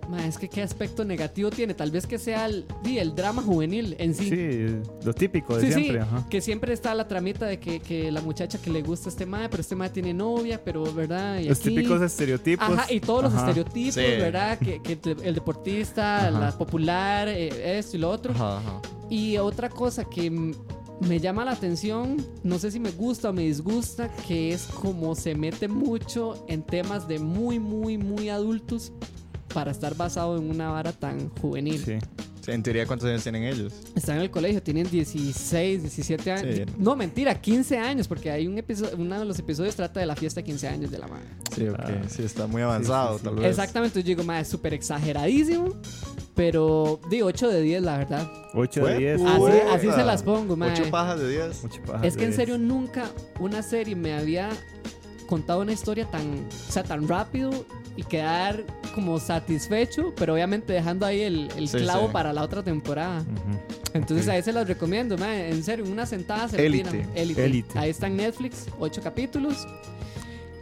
[0.08, 1.74] Ma, es que qué aspecto negativo tiene.
[1.74, 4.28] Tal vez que sea el, sí, el drama juvenil en sí.
[4.30, 4.66] Sí,
[5.04, 5.92] lo típico de Sí, siempre.
[6.02, 6.26] sí, Ajá.
[6.28, 9.26] que siempre está la tramita de que, que la muchacha que le gusta a este
[9.26, 12.68] mae, pero este mae tiene novia, pero verdad, y Los aquí- típicos estereotipos.
[12.68, 13.48] Ajá, y todos los Ajá.
[13.48, 14.00] estereotipos, Sí.
[14.00, 14.58] ¿verdad?
[14.58, 16.30] Que, que el deportista, Ajá.
[16.30, 18.32] la popular, eh, esto y lo otro.
[18.32, 18.80] Ajá, ajá.
[19.10, 20.30] Y otra cosa que
[21.00, 25.14] me llama la atención, no sé si me gusta o me disgusta, que es como
[25.14, 28.92] se mete mucho en temas de muy, muy, muy adultos
[29.54, 31.82] para estar basado en una vara tan juvenil.
[31.82, 31.98] Sí.
[32.46, 33.72] En teoría, ¿cuántos años tienen ellos?
[33.94, 36.54] Están en el colegio, tienen 16, 17 años.
[36.56, 36.64] Sí.
[36.76, 40.14] No, mentira, 15 años, porque hay un episodio, uno de los episodios trata de la
[40.14, 41.24] fiesta de 15 años de la madre.
[41.54, 41.78] Sí, ok.
[41.78, 41.92] Ah.
[42.08, 43.24] Sí, está muy avanzado, sí, sí.
[43.24, 43.46] tal vez.
[43.46, 45.74] Exactamente, yo digo, madre, es súper exageradísimo,
[46.34, 48.30] pero di 8 de 10, la verdad.
[48.52, 49.22] 8 Fue de 10.
[49.22, 50.82] Así, así se las pongo, madre.
[50.82, 51.62] Ocho pajas de 10.
[51.62, 52.36] Mucho paja Es que en 10.
[52.36, 53.06] serio nunca
[53.40, 54.50] una serie me había
[55.28, 57.64] contado una historia tan, o sea, tan rápido
[57.96, 58.64] y quedar
[58.94, 62.12] como satisfecho, pero obviamente dejando ahí el, el Sí, clavo sí.
[62.12, 63.20] para la otra temporada.
[63.20, 63.58] Ujú.
[63.94, 64.32] Entonces Ok.
[64.34, 65.50] ahí se las recomiendo, mae.
[65.50, 66.90] En serio, una sentada se Élite.
[66.90, 67.10] tiran.
[67.14, 67.44] Élite.
[67.44, 67.78] Élite.
[67.78, 69.66] Ahí está en Netflix, ocho capítulos.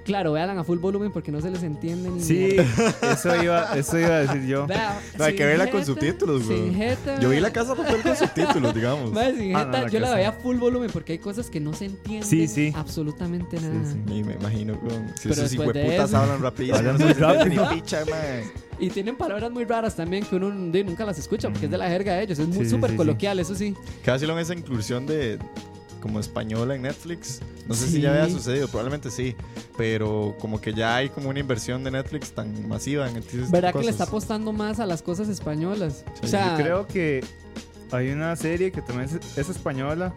[0.04, 2.56] Claro, vean a full volumen porque no se les entiende ni Sí,
[3.02, 4.66] eso iba, eso iba a decir yo.
[4.66, 6.58] Vea, No, hay que verla con subtítulos, güey.
[6.64, 9.12] Sin jeta, Yo vi la casa papel con subtítulos, digamos.
[9.12, 11.60] Mae, sin Ah, no, jeta, la yo la veía full volumen porque hay cosas que
[11.60, 12.72] no se entienden Sí, sí.
[12.74, 13.90] absolutamente Sí, nada.
[13.92, 13.98] sí.
[14.14, 14.96] Y me imagino, güey.
[15.14, 16.78] Si Pero esos hijueputas hablan rapidísimo.
[16.78, 17.70] Hablan muy rápido.
[17.70, 18.42] Ni picha, man.
[18.78, 21.78] Y tienen palabras muy raras también que uno de, nunca las escucha porque es de
[21.78, 22.38] la jerga de ellos.
[22.38, 22.96] Es muy Sí, sí, súper sí, sí.
[22.96, 23.74] coloquial, eso sí.
[24.04, 25.38] Casi lo esa inclusión de
[26.02, 27.40] como española en Netflix.
[27.66, 29.34] No sé si ya había sucedido, probablemente sí.
[29.78, 33.44] Pero como que ya hay como una inversión de Netflix tan masiva en este tipo
[33.46, 36.04] de ¿Verdad que le está apostando más a las cosas españolas?
[36.14, 37.24] Sí, o sea, Yo creo que
[37.92, 40.12] hay una serie que también es, es española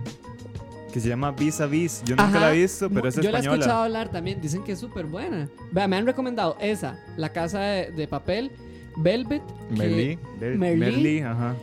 [0.91, 2.01] que se llama Vis a Vis.
[2.05, 2.39] Yo nunca Ajá.
[2.39, 3.83] la he visto, pero es Yo la he escuchado española.
[3.83, 5.47] hablar también, dicen que es súper buena.
[5.71, 8.51] Vea, me han recomendado esa, La Casa de, de Papel,
[8.97, 10.17] Velvet Merlí.
[10.39, 10.79] Mer- Merlí.
[10.79, 11.53] Merlí, ajá.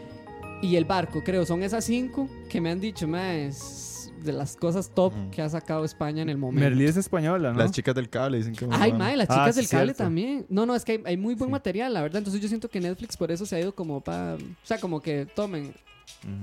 [0.60, 1.44] y El Barco, creo.
[1.46, 3.91] Son esas cinco que me han dicho, "Ma, es
[4.24, 5.30] de las cosas top Mm.
[5.30, 6.68] que ha sacado España en el momento.
[6.68, 7.58] Merlí es española, ¿no?
[7.58, 10.04] Las chicas del cable dicen que Ay, mae, las Ah, chicas del cable cierto.
[10.04, 10.46] también.
[10.48, 11.52] No, no, es que hay, hay muy buen Sí.
[11.52, 12.18] material, la verdad.
[12.18, 14.34] Entonces yo siento que Netflix por eso se ha ido como para...
[14.34, 15.72] O sea, como que tomen,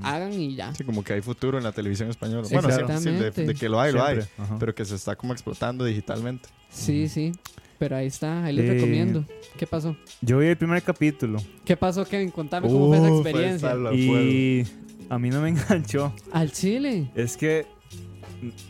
[0.03, 0.73] hagan y ya.
[0.75, 2.45] Sí, como que hay futuro en la televisión española.
[2.45, 2.99] Sí, bueno, sí, claro.
[2.99, 3.53] sí, de, Exactamente.
[3.53, 4.19] de que lo hay, lo hay.
[4.37, 4.57] Ajá.
[4.59, 6.49] Pero que se está como explotando digitalmente.
[6.69, 7.31] Sí, sí.
[7.77, 9.23] Pero ahí está, ahí les Eh, recomiendo.
[9.57, 9.95] ¿Qué pasó?
[10.21, 12.29] Yo vi el primer capítulo ¿Qué pasó, Kevin?
[12.29, 13.75] Contame cómo fue esa experiencia.
[13.93, 14.65] y
[15.09, 16.13] a mí no me enganchó.
[16.31, 17.09] Al Chile.
[17.15, 17.65] Es que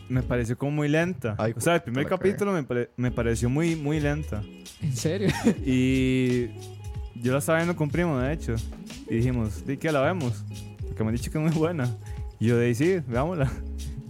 [0.08, 1.34] me pareció como muy lenta.
[1.38, 4.42] Ay, o sea, el primer capítulo me, pare- me pareció muy, muy lenta.
[4.82, 5.28] En serio.
[5.66, 6.46] Y
[7.22, 8.54] yo la estaba viendo con primo, de hecho.
[9.08, 10.44] Y dijimos, ¿de qué la vemos?
[10.86, 11.96] Porque me han dicho que es muy buena.
[12.38, 13.50] Y yo ahí, sí, veámosla.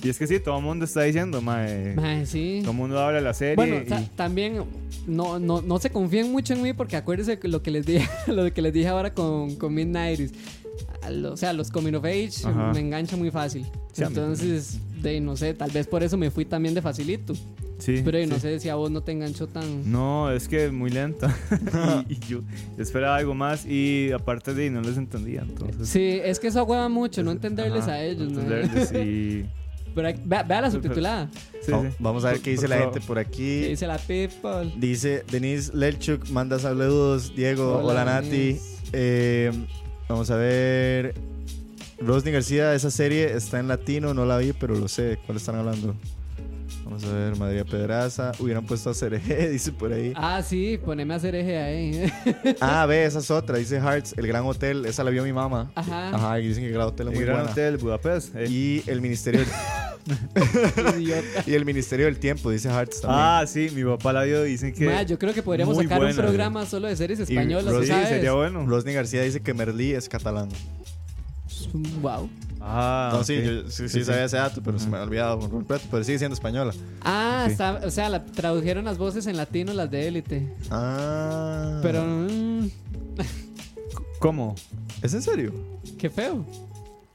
[0.03, 1.95] Y es que sí, todo el mundo está diciendo, mae.
[1.95, 2.61] Mae, sí.
[2.62, 3.57] Todo el mundo habla de la serie.
[3.57, 4.62] Bueno, y- también
[5.07, 8.51] no, no, no se confíen mucho en mí porque acuérdense lo que les dije, lo
[8.51, 10.35] que les dije ahora con, con Midnight.
[11.03, 12.72] O sea, los coming of age Ajá.
[12.72, 13.64] me enganchan muy fácil.
[13.92, 17.34] Sí, Entonces, de no sé, tal vez por eso me fui también de facilito.
[17.78, 18.40] sí, Pero no sí.
[18.42, 19.90] sé si a vos no te enganchó tan.
[19.90, 21.34] No, es que muy lenta.
[22.09, 22.40] y, y yo
[22.78, 25.40] esperaba algo más y aparte de ahí no les entendía.
[25.42, 28.30] Entonces, Sí, es que eso hueva mucho, no entenderles Ajá, a ellos.
[28.30, 28.55] no ¿no?
[28.57, 29.46] entenderles y...
[29.92, 31.28] Pero hay- vea, vea la subtitulada.
[31.62, 31.88] Sí, sí.
[31.98, 32.92] Vamos a ver qué dice por la favor.
[32.94, 33.61] gente por aquí.
[33.62, 34.72] dice la people.
[34.76, 37.34] Dice Denise Lelchuk, manda saludos.
[37.34, 38.57] Diego, hola, Hola, Nati.
[38.92, 39.51] Eh,
[40.11, 41.14] vamos a ver.
[41.98, 45.18] Rosny García, esa serie está en latino, no la vi, pero lo sé.
[45.26, 45.94] ¿Cuál están hablando?
[46.84, 48.32] Vamos a ver, Madrid Pedraza.
[48.40, 50.12] Hubieran puesto a Cereje, dice por ahí.
[50.16, 52.12] Ah, sí, poneme a hacer eje ahí.
[52.61, 53.58] Ah, ve, esa es otra.
[53.58, 54.86] Dice Hearts, el Gran Hotel.
[54.86, 55.70] Esa la vio mi mamá.
[55.74, 56.08] Ajá.
[56.14, 57.52] Ajá, y dicen que el Gran Hotel es El muy Gran buena.
[57.52, 58.34] Hotel Budapest.
[58.34, 58.46] eh.
[58.48, 59.44] Y el Ministerio.
[61.46, 63.20] y el Ministerio del Tiempo, dice Hearts también.
[63.22, 64.42] Ah, sí, mi papá la vio.
[64.42, 64.86] Dicen que.
[64.86, 68.09] Ma, yo creo que podríamos sacar un programa solo de series españolas, Rosy, ¿sabes?
[68.09, 68.66] sería bueno.
[68.66, 70.48] Rosny García dice que Merlí es catalán.
[72.03, 72.28] Wow.
[72.62, 75.51] Ah, no, sí, yo sí, sí sabía ese dato, pero se me ha olvidado por
[75.51, 75.84] completo.
[75.90, 76.74] Pero sigue siendo española.
[77.03, 80.55] Ah, está- o sea, la, tradujeron las voces en latino, las de élite.
[80.70, 81.80] Ah.
[81.82, 82.68] Pero, mm,
[84.18, 84.55] ¿Cómo?
[85.03, 85.53] ¿Es en serio?
[85.98, 86.44] qué feo.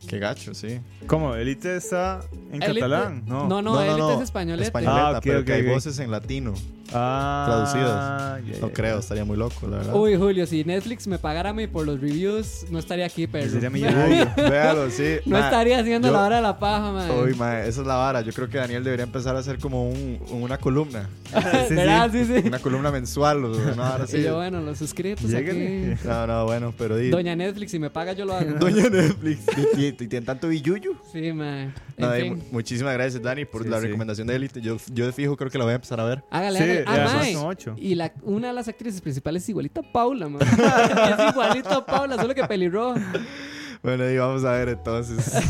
[0.07, 0.79] Qué gacho, sí.
[1.07, 1.35] ¿Cómo?
[1.35, 3.23] ¿Elite está en Élite- catalán?
[3.25, 3.47] No.
[3.47, 4.63] No, no, élite es españolete.
[4.67, 5.73] Españoleta, Ah, ok, pero ok, que hay ok.
[5.73, 6.53] voces en latino.
[6.93, 8.61] Ah, Traducidas.
[8.61, 9.95] No creo, estaría muy loco, la verdad.
[9.95, 13.49] Uy, Julio, si Netflix me pagara a mí por los reviews, no estaría aquí, perro.
[13.49, 14.27] Sería millonario.
[14.37, 15.17] Véalo, sí.
[15.25, 17.11] No Ma, estaría haciendo yo- la hora de la paja, man.
[17.11, 18.21] Uy, ma, esa es la vara.
[18.21, 21.09] Yo creo que Daniel debería empezar a hacer como un, una columna.
[21.35, 21.75] Sí, sí.
[21.75, 22.09] ¿Verdad?
[22.11, 22.47] Sí, sí.
[22.47, 24.17] Una columna mensual o una vara así.
[24.17, 25.95] Y yo, bueno, los suscritos aquí.
[26.03, 27.09] No, no, bueno, pero di.
[27.09, 28.51] Doña Netflix, si me paga, yo lo hago.
[28.59, 29.39] Doña Netflix.
[29.75, 30.91] ¿Y, y- y tienen tanto billuyo?
[31.11, 31.73] Sí, man.
[31.97, 32.37] No, En di, fin.
[32.37, 33.85] mu- muchísimas gracias, Dani, por Sí, la sí.
[33.87, 34.61] recomendación de Elite.
[34.61, 36.23] Yo, yo de fijo creo que la voy a empezar a ver.
[36.29, 37.31] Hágale, Sí, hágale.
[37.31, 37.95] y Ah, mae.
[37.95, 40.41] la, una de las actrices principales es igualita a Paula, man.
[40.41, 42.99] es igualito a Paula, solo que pelirroja.
[43.81, 45.31] Bueno, y vamos a ver entonces.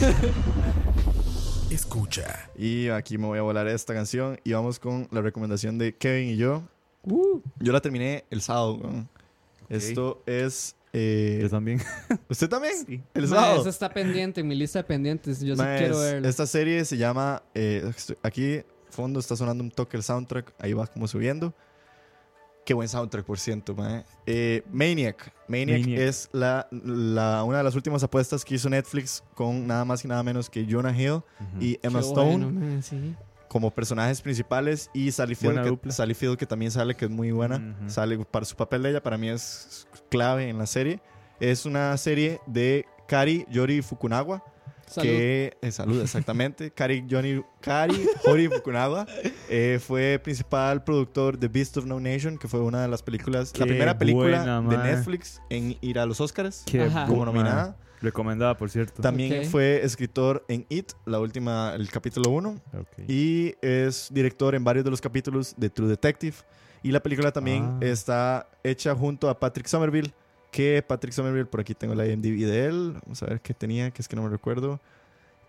[1.72, 2.50] Escucha.
[2.58, 4.40] y aquí me voy a volar esta canción.
[4.44, 6.64] Y vamos con la recomendación de Kevin y yo.
[7.04, 8.80] Uh, Yo la terminé el sábado.
[9.70, 10.76] Esto es.
[10.98, 11.82] Eh, Yo también.
[12.30, 12.74] ¿Usted también?
[12.86, 13.04] Sí.
[13.14, 13.60] El sábado.
[13.62, 15.42] eso está pendiente en mi lista de pendientes.
[15.42, 16.28] Yo sí quiero verlo.
[16.28, 17.44] Esta serie se llama.
[17.54, 20.54] eh, estoy- aquí, fondo, está sonando un toque el soundtrack.
[20.60, 21.54] Ahí va como subiendo.
[22.66, 24.04] Qué buen soundtrack, por cierto, mae.
[24.26, 25.32] Eh, Maniac.
[25.48, 25.82] Maniac.
[25.82, 26.00] Maniac.
[26.00, 30.08] es la, la- una de las últimas apuestas que hizo Netflix con nada más y
[30.08, 31.22] nada menos que Jonah Hill
[31.60, 33.14] y Emma Qué Stone bueno, mae, sí.
[33.50, 35.92] como personajes principales y Sally Field, que, dupla.
[35.92, 37.58] Sally Field, que también sale, que es muy buena.
[37.58, 37.90] Ujú.
[37.92, 41.00] Sale para su papel de ella, para mí es clave en la serie.
[41.40, 44.44] Es una serie de Kari Yori Fukunaga,
[44.88, 45.08] Salud.
[45.10, 49.08] que eh, salud exactamente Kari Johnny Kari Hori Fukunaga
[49.50, 53.52] eh, fue principal productor de Beast of No Nation que fue una de las películas
[53.58, 54.78] la Qué primera película buena, de.
[54.96, 57.76] Netflix en ir a los Oscars Qué como nominada man.
[58.02, 59.02] Recomendada, por cierto.
[59.02, 59.50] también Ok.
[59.50, 62.88] fue escritor en It la última el capítulo 1 Ok.
[63.10, 66.36] y es director en varios de los capítulos de True Detective
[66.88, 67.86] y la película también Ah.
[67.86, 70.14] está hecha junto a Patrick Somerville
[70.52, 72.94] que Patrick Somerville, por aquí tengo la IMDb de él.
[73.04, 74.80] Vamos a ver qué tenía, que es que no me recuerdo.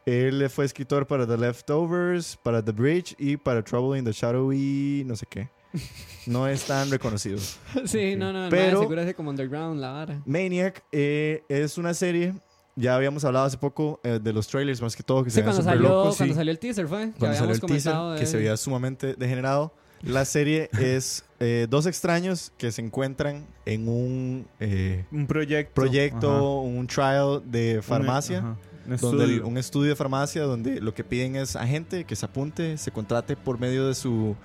[0.04, 5.04] Él fue escritor para The Leftovers, para The Bridge y para Trouble in the Shadowy,
[5.06, 5.48] no sé qué.
[6.26, 7.38] No es tan reconocido.
[7.84, 8.18] Sí, Ok.
[8.18, 8.80] no, no, Pero- Pero...
[9.02, 10.22] Seguro como underground la vara.
[10.26, 12.34] Maniac eh, es una serie,
[12.74, 15.40] ya habíamos hablado hace poco eh, de los trailers, más que todo, que se Sí,
[15.42, 16.16] veían cuando súper salió, locos.
[16.16, 16.38] cuando sí.
[16.38, 17.12] salió el teaser fue.
[17.18, 19.72] Cuando salió el teaser, de- que se veía sumamente degenerado.
[20.02, 25.74] La serie es eh, dos extraños que se encuentran en un eh, Un proyecto.
[25.74, 26.42] proyecto, Ajá.
[26.42, 28.40] un trial de farmacia.
[28.40, 28.56] Un.
[28.88, 29.48] Un donde el- estudio.
[29.48, 32.92] un estudio de farmacia donde lo que piden es a gente que se apunte, se
[32.92, 34.36] contrate por medio de su,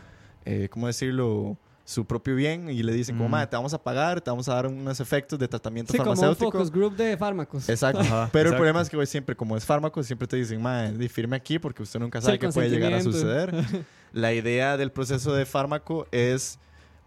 [0.46, 1.58] eh, ¿cómo decirlo?
[1.86, 3.32] Su propio bien y le dicen, como, Mm.
[3.32, 6.12] "Mae, te vamos a pagar, te vamos a dar unos efectos de tratamiento Sí, como
[6.12, 6.52] un farmacéutico.
[6.58, 7.68] focus group de fármacos.
[7.70, 8.00] Exacto.
[8.02, 10.64] Ajá, Pero el problema es que güey, siempre, como es fármaco, siempre te dicen,
[10.98, 13.52] di, firme aquí porque usted nunca sabe Sí, qué puede llegar a suceder.
[14.14, 16.60] La idea del proceso de fármaco es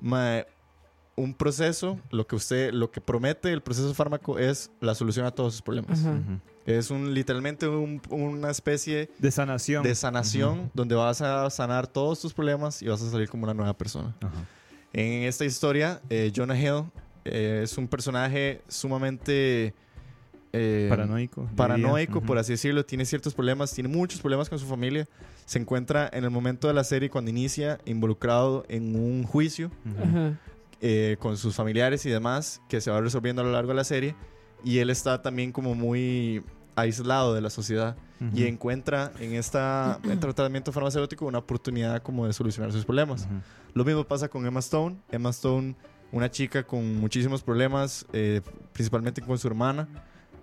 [0.04, 0.46] mae,
[1.16, 5.24] un proceso, lo que usted, lo que promete el proceso de fármaco es la solución
[5.26, 6.00] a todos sus problemas.
[6.66, 9.82] Es un literalmente un- una especie De sanación.
[9.82, 13.54] de sanación donde vas a sanar todos tus problemas y vas a salir como una
[13.54, 14.14] nueva persona.
[14.92, 16.84] En esta historia, eh, Jonah Hill
[17.24, 19.72] eh, es un personaje sumamente
[20.54, 21.40] eh, Paranoico.
[21.42, 21.56] diría.
[21.56, 22.26] paranoico, Ujú.
[22.26, 22.84] por así decirlo.
[22.84, 25.06] Tiene ciertos problemas, tiene muchos problemas con su familia.
[25.46, 29.70] Se encuentra en el momento de la serie cuando inicia involucrado en un juicio
[30.80, 33.84] eh, con sus familiares y demás que se va resolviendo a lo largo de la
[33.84, 34.14] serie.
[34.64, 36.42] Y él está también como muy
[36.76, 37.96] aislado de la sociedad
[38.34, 43.28] y encuentra en esta en tratamiento farmacéutico una oportunidad como de solucionar sus problemas.
[43.74, 44.96] Lo mismo pasa con Emma Stone.
[45.10, 45.74] Emma Stone,
[46.10, 48.40] una chica con muchísimos problemas, eh,
[48.72, 49.88] principalmente con su hermana,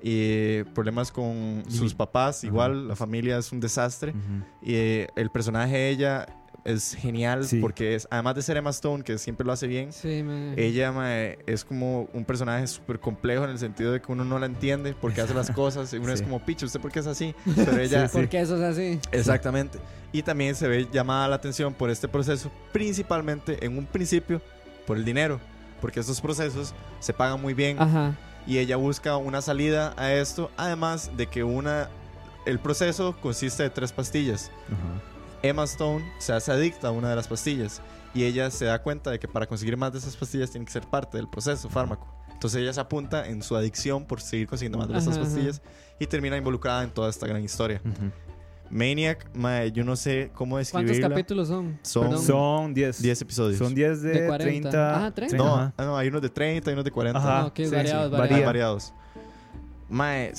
[0.03, 2.47] y problemas con sus papás, Ajá.
[2.47, 4.13] igual, la familia es un desastre.
[4.61, 6.25] Y eh, el personaje de ella
[6.63, 7.59] es genial Sí.
[7.59, 10.53] porque es, además de ser Emma Stone, que siempre lo hace bien, Sí, me...
[10.63, 10.93] ella
[11.47, 14.93] es como un personaje súper complejo en el sentido de que uno no la entiende
[14.93, 16.25] porque hace las cosas y uno es Sí.
[16.25, 17.33] como, picho, ¿usted por qué es así?
[17.55, 18.01] Pero ella...
[18.07, 18.17] Sí, sí.
[18.19, 18.99] Porque eso es así.
[19.11, 19.79] Exactamente.
[20.11, 24.39] Y también se ve llamada la atención por este proceso, principalmente en un principio
[24.85, 25.39] por el dinero,
[25.79, 28.15] porque estos procesos se pagan muy bien Ajá.
[28.47, 31.89] Y ella busca una salida a esto, además de que una
[32.45, 34.51] el proceso consiste de tres pastillas.
[35.43, 37.81] Emma Stone se hace adicta a una de las pastillas
[38.13, 40.71] y ella se da cuenta de que para conseguir más de esas pastillas tiene que
[40.71, 42.07] ser parte del proceso fármaco.
[42.31, 45.61] Entonces ella se apunta en su adicción por seguir consiguiendo más de esas pastillas
[45.99, 47.81] y termina involucrada en toda esta gran historia.
[48.72, 51.09] Maniac, mae, yo no sé cómo ¿Cuántos describirla.
[51.09, 51.78] capítulos son?
[51.82, 52.17] Son-.
[52.19, 53.01] Son 10.
[53.01, 53.57] 10 episodios.
[53.57, 54.69] Son 10 de, De 40.
[54.69, 55.05] 30.
[55.05, 55.38] Ah, 30.
[55.38, 57.19] No, ah, no, hay unos de 30, hay unos de 40.
[57.19, 57.39] Ajá.
[57.41, 58.38] Ah, ok, sí, sí, variados, varía.
[58.38, 58.93] Hay variados.
[59.89, 60.32] Mae,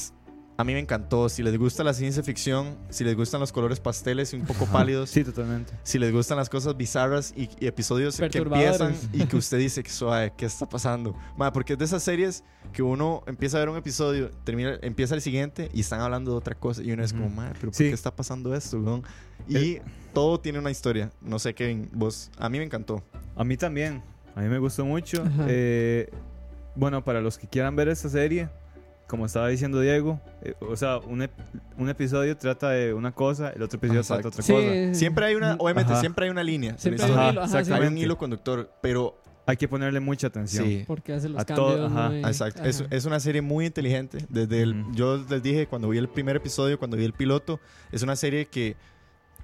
[0.59, 1.29] A mí me encantó.
[1.29, 4.67] Si les gusta la ciencia ficción, si les gustan los colores pasteles y un poco
[4.67, 5.73] pálidos, Sí, totalmente.
[5.83, 9.83] si les gustan las cosas bizarras y, y episodios que empiezan y que usted dice
[9.83, 11.17] que suave, ¿qué está pasando?
[11.37, 15.15] Ma, porque es de esas series que uno empieza a ver un episodio, termina, empieza
[15.15, 17.79] el siguiente y están hablando de otra cosa y uno es como, ma, pero ¿por
[17.79, 18.79] qué está pasando esto?
[18.79, 19.03] weón?"
[19.49, 19.79] Y
[20.13, 21.11] todo tiene una historia.
[21.21, 23.03] No sé, Kevin, vos, a mí me encantó.
[23.35, 24.03] A mí también.
[24.37, 25.25] A mí me gustó mucho.
[25.49, 26.09] Eh,
[26.77, 28.49] bueno, para los que quieran ver esta serie,
[29.13, 31.31] como estaba diciendo Diego, eh, o sea, un, ep-
[31.77, 34.31] un episodio trata de una cosa, el otro episodio Exacto.
[34.31, 34.99] trata de otra Sí, cosa.
[34.99, 36.01] Siempre hay una, obviamente, Ajá.
[36.01, 36.79] siempre hay una línea.
[36.79, 37.57] Siempre hay un hilo, ajá, sí.
[37.57, 38.01] Hay un exactamente.
[38.01, 40.65] hilo conductor, pero Hay que ponerle mucha atención.
[40.65, 40.85] sí.
[40.87, 41.93] Porque hace los A todo- cambios.
[41.93, 42.63] ajá, muy- Exacto.
[42.65, 42.89] Es, ajá.
[42.97, 44.19] es una serie muy inteligente.
[44.31, 44.95] Desde el, Ujú.
[44.95, 47.61] yo les dije cuando vi el primer episodio, cuando vi el piloto,
[47.91, 48.77] es una serie que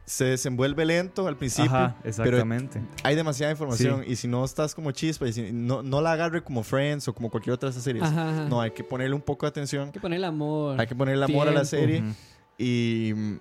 [0.08, 2.80] se desenvuelve lento al principio, Ajá, pero exactamente.
[3.04, 6.42] hay demasiada información y si no estás como chispa y si no, no la agarre
[6.42, 8.02] como Friends o como cualquier otra de esas series.
[8.04, 8.48] Ajá, ajá.
[8.48, 10.80] No, hay que ponerle un poco de atención, Hay que ponerle amor.
[10.80, 11.68] hay que ponerle amor a la Tiempo.
[11.68, 12.14] serie Ujú.
[12.56, 13.36] y mm,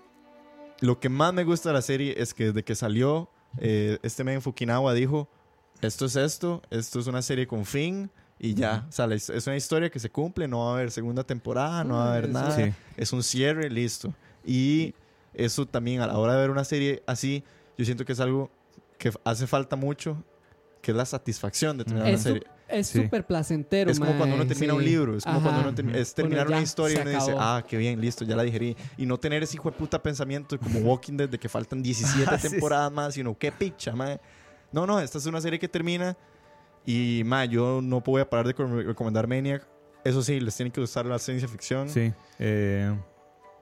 [0.81, 4.23] lo que más me gusta de la serie es que desde que salió, eh, este
[4.23, 5.29] men Fukinawa dijo,
[5.81, 9.55] esto es esto, esto es una serie con fin y ya, o sea, es una
[9.55, 12.51] historia que se cumple, no va a haber segunda temporada, no va a haber nada,
[12.55, 12.73] Sí.
[12.97, 14.13] es un cierre, listo.
[14.45, 14.93] Y
[15.33, 17.43] eso también a la hora de ver una serie así,
[17.77, 18.49] yo siento que es algo
[18.97, 20.23] que hace falta mucho,
[20.81, 22.43] que es la satisfacción de terminar una Es serie.
[22.67, 23.01] Es Sí.
[23.03, 24.77] súper placentero, Es como cuando uno termina sí.
[24.77, 25.49] un libro, es como Ajá.
[25.49, 28.25] cuando uno termi- es terminar ya una historia y uno dice, ah, qué bien, listo,
[28.25, 28.75] ya la digerí.
[28.97, 31.81] Y no tener ese hijo de puta pensamiento como Walking Dead de que faltan
[32.25, 34.19] 17 Ah, sí, temporadas más y uno, qué picha, mae.
[34.73, 36.17] No, no, esta es una serie que termina
[36.85, 39.65] y, mae, yo no voy a parar de co- recomendar Maniac.
[40.03, 42.11] Eso sí, les tiene que gustar la ciencia ficción, Sí.
[42.39, 42.93] Eh,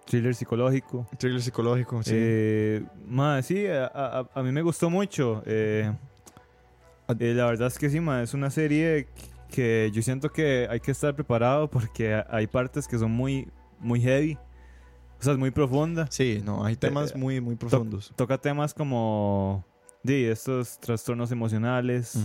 [0.06, 1.08] thriller psicológico.
[1.18, 2.12] thriller psicológico, sí.
[2.14, 5.41] Eh, ma, sí, a, a- a mí me gustó mucho.
[5.45, 5.91] Eh,
[7.20, 9.08] eh, la verdad es que sí, ma, es una serie
[9.49, 13.47] que yo siento que hay que estar preparado porque hay partes que son muy,
[13.80, 14.38] muy heavy.
[15.20, 16.08] O sea, es muy profunda.
[16.10, 18.12] Sí, no, hay temas muy, muy profundos.
[18.16, 19.64] Toca temas como
[20.03, 22.18] de estos trastornos emocionales.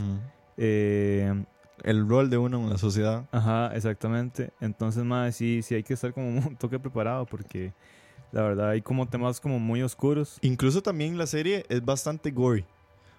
[1.85, 3.27] El rol de uno en la sociedad.
[3.33, 4.51] ajá, exactamente.
[4.61, 7.73] Entonces, más sí, sí hay que estar como un toque preparado porque
[8.33, 10.39] la verdad hay como temas como muy oscuros.
[10.43, 12.65] Incluso también la serie es bastante gory.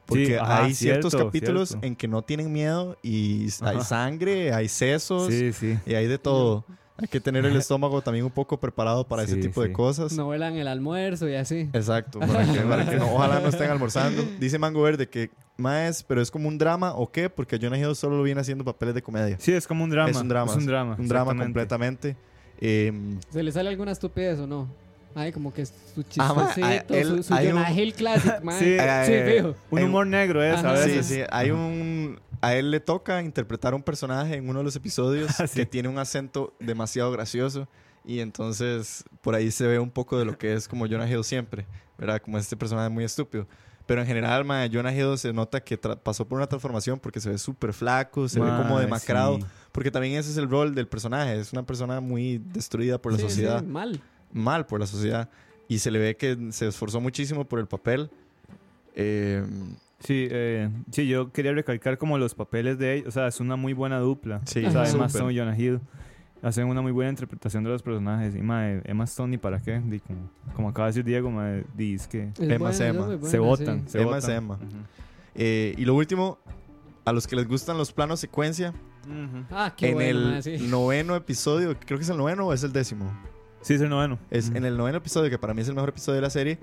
[0.05, 1.87] Porque Sí, ajá, hay ciertos cierto, capítulos cierto.
[1.87, 3.83] en que no tienen miedo y hay Ajá.
[3.85, 5.77] sangre, hay sesos Sí, sí.
[5.85, 6.65] y hay de todo.
[7.01, 10.13] Hay que tener el estómago también un poco preparado para ese Sí, tipo de cosas.
[10.13, 11.69] No vuelan el almuerzo y así.
[11.73, 14.23] Exacto, para que, para que no- ojalá no estén almorzando.
[14.39, 17.95] Dice Mango Verde que más, pero es como un drama o qué, porque Jonah Hill
[17.95, 19.37] solo lo viene haciendo papeles de comedia.
[19.39, 20.09] Sí, es como un drama.
[20.09, 20.51] Es un drama.
[20.51, 20.95] Es un drama.
[20.97, 22.15] Un drama completamente.
[22.59, 22.91] Eh,
[23.31, 24.67] ¿Se le sale alguna estupidez o no?
[25.15, 25.73] Ay, como que su
[26.19, 28.59] Ah, ma, chistosito, a- él- su, su hay Jonah un- Hill Classic, mae.
[28.59, 29.55] Sí, Sí, eh, fijo.
[29.69, 30.73] Un humor negro es Ajá.
[30.73, 31.05] a Sí, veces.
[31.07, 32.19] sí, hay un...
[32.41, 35.59] A él le toca interpretar un personaje en uno de los episodios Ah, sí.
[35.59, 37.67] que tiene un acento demasiado gracioso
[38.03, 41.23] y entonces por ahí se ve un poco de lo que es como Jonah Hill
[41.23, 41.67] siempre,
[41.99, 42.19] ¿verdad?
[42.21, 43.47] Como este personaje muy estúpido.
[43.85, 47.29] Pero en general, ma, Jonah Hill se nota que pasó por una transformación porque se
[47.29, 49.43] ve súper flaco, se ve como demacrado, sí.
[49.71, 53.17] porque también ese es el rol del personaje, es una persona muy destruida por la
[53.17, 54.01] Sí, sí, sociedad, mal.
[54.33, 55.29] Mal por la sociedad,
[55.67, 58.09] y se le ve que se esforzó muchísimo por el papel.
[58.95, 59.43] Eh,
[60.03, 63.09] Sí, eh, sí, yo quería recalcar como los papeles de ellos.
[63.09, 64.41] O sea, es una muy buena dupla.
[64.45, 64.89] Sí, o sea.
[64.89, 65.05] Emma.
[65.05, 65.79] Stone y Jonah Hill
[66.41, 68.35] hacen una muy buena interpretación de los personajes.
[68.35, 69.79] Y mae, Emma Stone, ni para qué.
[69.79, 72.79] Di, como, como acaba de decir Diego, mae, di, es que Es Emma buena, es
[72.81, 73.05] Emma.
[73.05, 73.87] buena, se votan.
[73.87, 73.97] sí.
[73.99, 74.27] Emma es.
[74.27, 74.59] Emma.
[75.35, 76.39] Eh, y lo último,
[77.05, 78.73] a los que les gustan los planos secuencia.
[79.51, 80.57] Ah, qué en bueno, el mae, sí.
[80.67, 83.05] noveno episodio, creo que es el noveno o es el décimo.
[83.61, 84.17] Sí, es el noveno.
[84.29, 84.57] Es Ujú.
[84.57, 86.59] en el noveno episodio, que para mí es el mejor episodio de la serie.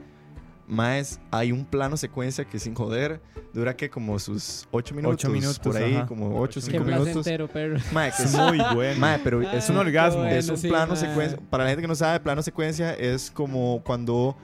[0.66, 3.22] Más hay un plano secuencia que sin joder
[3.54, 6.06] dura que como sus ocho minutos, minutos, por ahí, ajá.
[6.06, 7.04] como ocho o Ocho Qué cinco minutos.
[7.14, 7.78] placentero, perro.
[7.92, 9.00] Mae, que Es muy bueno.
[9.00, 10.24] mae, pero es un Ah, orgasmo.
[10.24, 10.96] qué Es un bueno, sí, plano mae.
[11.00, 11.38] secuencia.
[11.48, 14.36] Para la gente que no sabe, plano secuencia es como cuando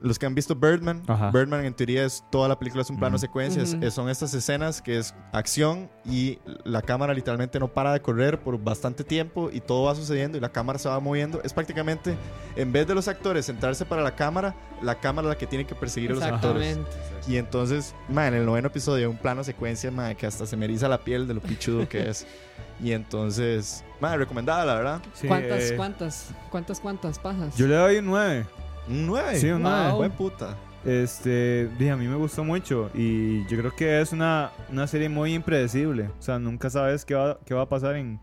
[0.00, 1.30] los que han visto Birdman, Ajá.
[1.30, 3.20] Birdman en teoría es toda la película es un plano Ujú.
[3.20, 3.62] secuencia.
[3.62, 3.84] es- Ujú.
[3.84, 8.40] es- son estas escenas que es acción y la cámara literalmente no para de correr
[8.40, 11.40] por bastante tiempo y todo va sucediendo y la cámara se va moviendo.
[11.44, 12.16] Es prácticamente,
[12.56, 15.66] en vez de los actores sentarse para la cámara, la cámara es la que tiene
[15.66, 16.66] que perseguir a los actores.
[16.78, 17.30] Exactamente.
[17.30, 20.64] Y entonces, ma, en el noveno episodio un plano secuencia, ma, que hasta se me
[20.64, 22.26] eriza la piel de lo pichudo que es.
[22.82, 25.02] Y entonces, ma, recomendada, la verdad.
[25.12, 27.54] Sí, ¿Cuántas, eh, cuántas, cuántas, cuántas pajas?
[27.54, 28.46] Yo le doy un 9.
[28.88, 29.36] Un 9.
[29.38, 29.70] Sí, un Wow.
[29.72, 29.92] nueve.
[29.96, 30.56] Buen puta.
[30.84, 35.08] Este, di, a mí me gustó mucho y yo creo que es una, una serie
[35.08, 36.04] muy impredecible.
[36.18, 38.18] O sea, nunca sabes qué va, qué va a pasar en,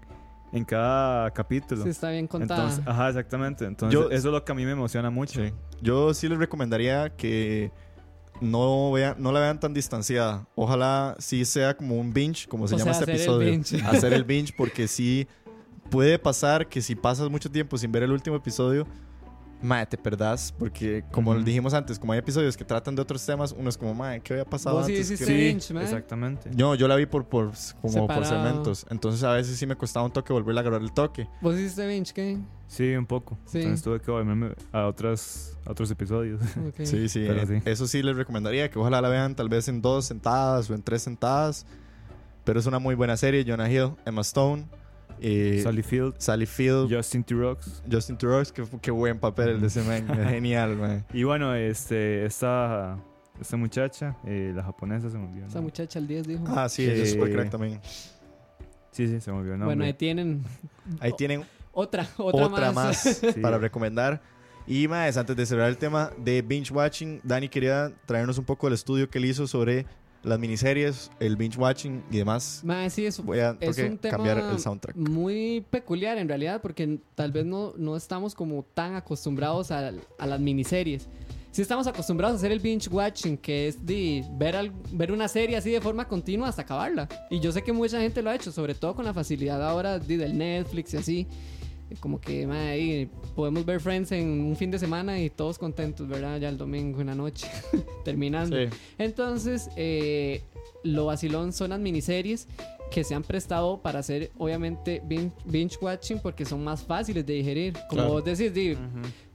[0.52, 1.84] en cada capítulo.
[1.84, 2.62] Sí, está bien contada.
[2.64, 3.66] Entonces, ajá, exactamente.
[3.66, 5.40] Entonces, Yo- eso es lo que a mí me emociona mucho.
[5.46, 5.54] Sí.
[5.82, 7.72] Yo sí les recomendaría que
[8.42, 10.48] no, vean, no la vean tan distanciada.
[10.56, 13.52] Ojalá sí sea como un binge, como se O llama sea, este hacer el episodio.
[13.52, 13.82] binge.
[13.86, 15.28] Hacer el binge, porque sí
[15.92, 18.88] puede pasar que si pasas mucho tiempo sin ver el último episodio,
[19.62, 20.54] mae, te perdás.
[20.58, 21.42] Porque, como Ujú.
[21.44, 24.34] dijimos antes, como hay episodios que tratan de otros temas, uno es como, mae, ¿qué
[24.34, 25.12] había pasado Vos sí antes?
[25.12, 25.84] hiciste ¿Qué- Sí, Binge, mae.
[25.84, 26.50] exactamente.
[26.56, 27.52] No, yo la vi por, por,
[27.82, 28.86] como por segmentos.
[28.90, 31.28] Entonces a veces sí me costaba un toque volver a agarrar el toque.
[31.42, 32.38] ¿Vos hiciste binge, qué?
[32.68, 33.38] Sí, un poco.
[33.46, 33.60] Sí.
[33.60, 36.42] Entonces tuve que volverme a, otras, a otros episodios.
[36.84, 37.70] Sí, sí, Pero eh, sí.
[37.70, 40.84] Eso sí les recomendaría que ojalá la vean tal vez en dos sentadas o en
[40.84, 41.66] tres sentadas.
[42.44, 43.44] Pero es una muy buena serie.
[43.48, 44.66] Jonah Hill, Emma Stone,
[45.22, 47.84] eh, Sally Field, Sally Field, Justin T-Rox.
[47.92, 48.52] Justin Theroux.
[48.54, 50.08] Qué, qué buen papel el de ese man.
[50.30, 51.06] Genial, man.
[51.14, 52.98] Y bueno, este, esta,
[53.40, 55.46] esta muchacha, eh, la japonesa, se me olvidó.
[55.46, 56.44] el Esa muchacha al 10 dijo.
[56.48, 57.80] Ah, sí, ella es super crack también.
[58.92, 59.76] Sí, sí, se me olvidó el nombre.
[59.76, 60.44] bueno, ahí tienen
[61.00, 62.98] Ahí tienen otra, otra, otra, más,
[63.34, 63.40] Sí.
[63.42, 64.22] para recomendar.
[64.66, 68.68] Y más, antes de cerrar el tema de binge watching, Dani quería traernos un poco
[68.68, 69.86] del estudio que él hizo sobre
[70.28, 72.64] las miniseries, el binge watching y demás.
[72.90, 74.96] Sí, es, Voy a es un tema cambiar el soundtrack.
[74.96, 80.26] muy peculiar en realidad porque tal vez no, no estamos como tan acostumbrados a, a
[80.28, 81.08] las miniseries.
[81.52, 85.28] Sí estamos acostumbrados a hacer el binge watching, que es de ver, al- ver una
[85.28, 87.08] serie así de forma continua hasta acabarla.
[87.32, 89.98] Y yo sé que mucha gente lo ha hecho, sobre todo con la facilidad ahora
[89.98, 91.28] de- del Netflix y así.
[92.00, 96.08] Como que mae, ahí podemos ver Friends en un fin de semana y todos contentos,
[96.08, 96.40] ¿verdad?
[96.40, 97.48] Ya el domingo en la noche,
[98.04, 98.58] terminando.
[98.58, 98.64] Sí.
[98.98, 100.42] Entonces, eh,
[100.84, 102.48] lo vacilón son las miniseries
[102.92, 107.34] que se han prestado para hacer, obviamente, bin- binge watching porque son más fáciles de
[107.34, 107.74] digerir.
[107.90, 108.10] Como Claro.
[108.12, 108.80] vos decís, di, Ujú.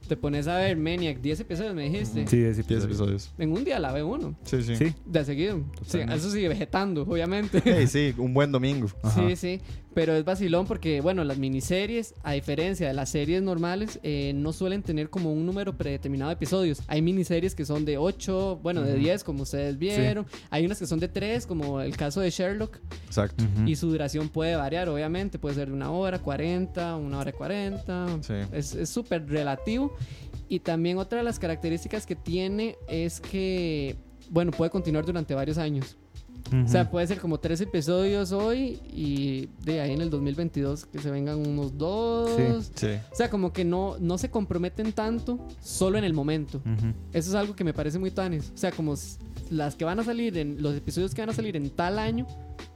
[0.09, 2.27] te pones a ver Maniac, 10 episodios, me dijiste.
[2.27, 2.85] Sí, ese 10 episodio.
[3.17, 3.33] episodios.
[3.39, 4.77] En un día la ve uno, Sí, sí.
[4.77, 5.63] Sí, de seguido.
[5.87, 7.61] Sí, eso sí, vegetando, obviamente.
[7.65, 8.89] Hey, sí, un buen domingo.
[9.03, 9.29] Ajá.
[9.29, 9.61] Sí, sí,
[9.95, 14.53] pero es vacilón porque, bueno, las miniseries, a diferencia de las series normales, eh, no
[14.53, 16.81] suelen tener como un número predeterminado de episodios.
[16.87, 19.01] Hay miniseries que son de 8, bueno, de Ujú.
[19.03, 20.27] 10, como ustedes vieron.
[20.51, 23.45] Hay unas que son de 3, como el caso de Sherlock, Exacto.
[23.45, 23.69] Ujú.
[23.69, 25.39] y su duración puede variar, obviamente.
[25.39, 28.07] Puede ser de una hora, 40, una hora y 40.
[28.23, 28.35] Sí.
[28.53, 29.95] Es súper relativo.
[30.49, 33.97] Y también otra de las características que tiene es que,
[34.31, 35.97] bueno, puede continuar durante varios años.
[36.65, 40.99] O sea, puede ser como tres episodios hoy y de ahí en el 2022 que
[40.99, 42.71] se vengan unos dos.
[42.75, 42.89] Sí.
[43.11, 46.61] O sea, como que no, no se comprometen tanto solo en el momento.
[47.13, 48.51] Eso es algo que me parece muy tanis.
[48.55, 48.95] O sea, como
[49.51, 52.27] las que van a salir en los episodios que van a salir en tal año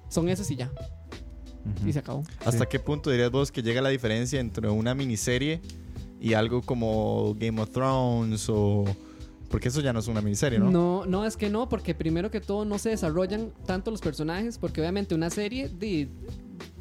[0.08, 0.70] son esos y ya.
[1.84, 2.22] Y se acabó.
[2.44, 2.70] ¿Hasta Sí.
[2.70, 5.60] qué punto dirías vos que llega la diferencia entre una miniserie
[6.20, 8.84] y algo como Game of Thrones o...
[9.50, 10.70] Porque eso ya no es una miniserie, ¿no?
[10.70, 14.58] No, no, es que no, porque primero que todo no se desarrollan tanto los personajes,
[14.58, 15.70] porque obviamente una serie,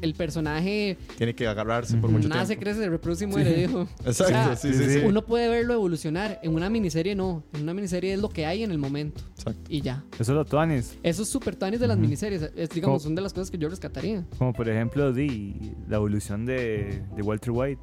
[0.00, 2.62] el personaje Tiene que agarrarse por mucho nace, tiempo.
[2.64, 3.82] crece, se reproduce y muere, dijo.
[4.04, 4.90] Exacto, O sea, sí, sí, sí.
[4.94, 4.98] sí.
[5.04, 6.38] Uno puede verlo evolucionar.
[6.42, 7.42] En una miniserie no.
[7.54, 9.22] En una miniserie es lo que hay en el momento.
[9.36, 9.60] Exacto.
[9.68, 10.02] Y ya.
[10.14, 10.96] Eso es lo tuanis.
[11.02, 12.42] Eso es súper tanis de las miniseries.
[12.56, 14.24] Es, digamos, Como- son de las cosas que yo rescataría.
[14.38, 15.54] Como por ejemplo di,
[15.88, 17.80] la evolución de, de Walter White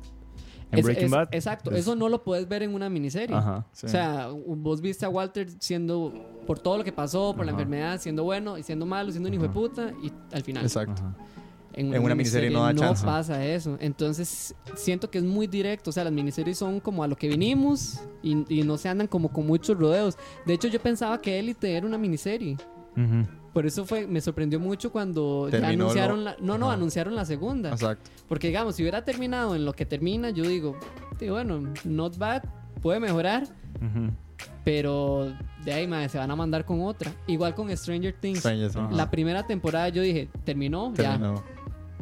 [0.74, 1.28] en Es- Breaking es- Bad.
[1.32, 1.71] Exacto.
[1.71, 3.36] Es- Eso no lo puedes ver en una miniserie.
[3.36, 3.65] Ajá.
[3.71, 3.86] Sí.
[3.86, 6.13] O sea, vos viste a Walter siendo,
[6.45, 7.61] por todo lo que pasó, por la Ajá.
[7.61, 10.63] enfermedad, siendo bueno y siendo malo, siendo un hijo de puta, y al final.
[10.63, 11.01] Exacto.
[11.01, 11.15] Ajá.
[11.76, 13.03] En En una miniserie no da chance.
[13.03, 13.78] pasa eso.
[13.80, 15.89] Entonces, siento que es muy directo.
[15.89, 19.07] O sea, las miniseries son como a lo que vinimos y, y no se andan
[19.07, 20.15] como con muchos rodeos.
[20.45, 22.57] De hecho, yo pensaba que Elite era una miniserie.
[22.95, 23.26] Ujú.
[23.54, 26.74] Por eso fue, me sorprendió mucho cuando ya anunciaron lo- la, no, no, Ajá.
[26.76, 27.72] anunciaron la segunda.
[27.72, 28.10] Exacto.
[28.28, 30.76] Porque digamos, si hubiera terminado en lo que termina, yo digo,
[31.20, 32.43] "Sí, bueno, not bad,
[32.82, 33.43] puede mejorar,
[34.64, 35.32] pero
[35.64, 37.12] de ahí madre, se van a mandar con otra.
[37.28, 38.39] Igual con Stranger Things.
[38.39, 38.86] Stranger Things.
[38.86, 38.95] Ajá.
[38.95, 41.20] La primera temporada yo dije, terminó, ya.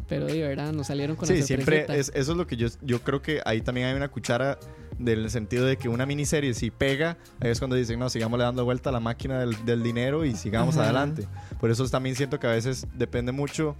[0.07, 1.95] Pero de verdad, nos salieron con Sí, la siempre sorpresita.
[1.95, 4.57] es, eso es lo que yo, yo creo que ahí también hay una cuchara
[5.03, 8.45] del sentido de que una miniserie si pega, ahí es cuando dicen, no, sigamos le
[8.45, 10.85] dando vuelta a la máquina del, del dinero y sigamos Ajá.
[10.85, 11.27] adelante.
[11.59, 13.75] Por eso también siento que a veces depende mucho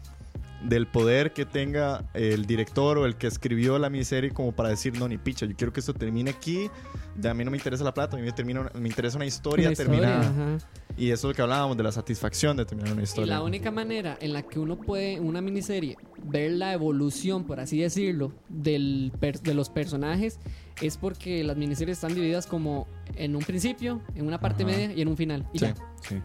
[0.63, 4.97] del poder que tenga el director o el que escribió la miniserie como para decir,
[4.99, 6.69] no, ni picha, yo quiero que esto termine aquí,
[7.15, 9.17] de a mí no me interesa la plata, a mí me, termina una- me interesa
[9.17, 10.29] una historia, Una historia, terminada.
[10.57, 10.65] ajá.
[10.97, 13.35] Y eso es lo que hablábamos de la satisfacción de terminar una Y historia.
[13.35, 17.59] la única manera en la que uno puede, en una miniserie, ver la evolución, por
[17.59, 20.39] así decirlo, del per- de los personajes,
[20.81, 24.71] es porque las miniseries están divididas como en un principio, en una parte Ajá.
[24.73, 25.47] media y en un final.
[25.53, 25.65] Y Sí.
[25.65, 25.75] ya.
[26.07, 26.15] Sí.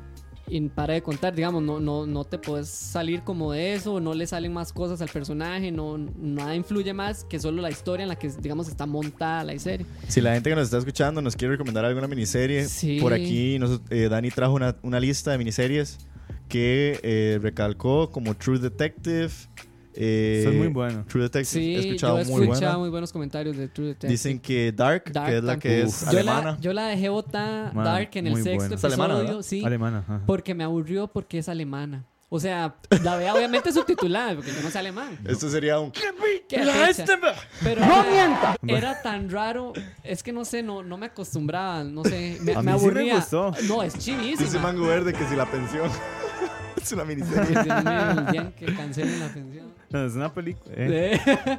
[0.49, 4.15] Y para de contar, digamos, no, no, no te puedes salir como de eso, no
[4.15, 8.09] le salen más cosas al personaje, no, nada influye más que solo la historia en
[8.09, 9.85] la que, digamos, está montada la serie.
[10.07, 12.99] Si la gente que nos está escuchando nos quiere recomendar alguna miniserie, Sí.
[13.01, 15.99] por aquí nos- eh, Dani trajo una, una lista de miniseries
[16.49, 19.31] que eh, recalcó como True Detective.
[19.97, 21.05] Eh, Eso es muy bueno.
[21.09, 22.79] True Detective, Sí, he escuchado yo he muy escuchado buena.
[22.79, 24.13] muy buenos comentarios de True Detective.
[24.13, 25.87] Dicen que Dark, Dark que es la que también.
[25.89, 26.03] es Uf.
[26.05, 26.51] yo alemana.
[26.53, 28.75] La, yo la dejé botar Man, Dark en el muy sexto buena.
[28.77, 29.43] Es alemana, episodio, ¿verdad?
[29.49, 29.99] sí, Alemana.
[29.99, 30.21] ajá.
[30.27, 32.05] porque me aburrió porque es alemana.
[32.29, 32.75] O sea,
[33.05, 35.17] la vea obviamente subtitulada, porque yo no sé alemán.
[35.25, 35.93] Esto sería un.
[35.93, 36.01] Qué
[36.49, 37.05] fecha.
[37.63, 38.57] Pero no mienta.
[38.67, 39.73] Era tan raro.
[40.03, 41.85] Es que no sé, no, no me acostumbraba.
[41.85, 42.37] No sé.
[42.43, 43.15] Me, A me mí sí me aburría.
[43.17, 43.53] gustó.
[43.69, 44.61] No, es Dice chivísima.
[44.61, 45.89] Mango Verde que si la pensión.
[46.83, 47.63] es una miniserie.
[47.63, 49.67] Dios mío, el día en que cancelen la pensión.
[50.05, 50.75] Es una película.
[50.77, 51.19] Eh.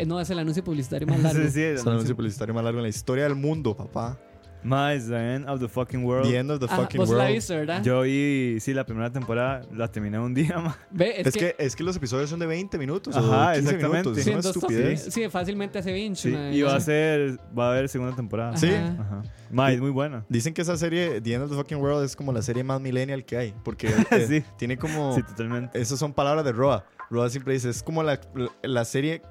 [0.00, 1.42] Eh, no, es el anuncio publicitario más largo.
[1.42, 4.16] Sí, sí, Es el anuncio publicitario más largo en la historia del mundo, papá.
[4.62, 6.26] Ma, it's the end of the fucking world.
[6.28, 7.34] The end of the Ajá, fucking vos la world.
[7.34, 7.82] viste, ¿verdad?
[7.82, 10.76] Yo vi, sí, la primera temporada la terminé un día.
[10.90, 13.58] Ve, es, Es que, es que los episodios son de 20 minutos o Ajá, 15
[13.74, 14.08] exactamente.
[14.10, 14.18] minutos.
[14.18, 15.08] Es sí, una en dos estupidez.
[15.14, 16.16] Sí, fácilmente hace binge.
[16.16, 18.56] Sí, y va a ser, va a haber segunda temporada.
[18.56, 18.68] Sí.
[18.70, 18.96] Ajá.
[19.00, 19.22] Ajá.
[19.50, 20.24] Ma, es muy buena.
[20.28, 22.80] Dicen que esa serie, The End of the Fucking World, es como la serie más
[22.80, 23.54] millennial que hay.
[23.64, 24.44] Porque eh, Sí.
[24.58, 25.14] tiene como.
[25.14, 25.80] Sí, totalmente.
[25.80, 26.84] Esas son palabras de Roa.
[27.10, 28.20] Roa siempre dice: es como la,
[28.62, 29.22] la serie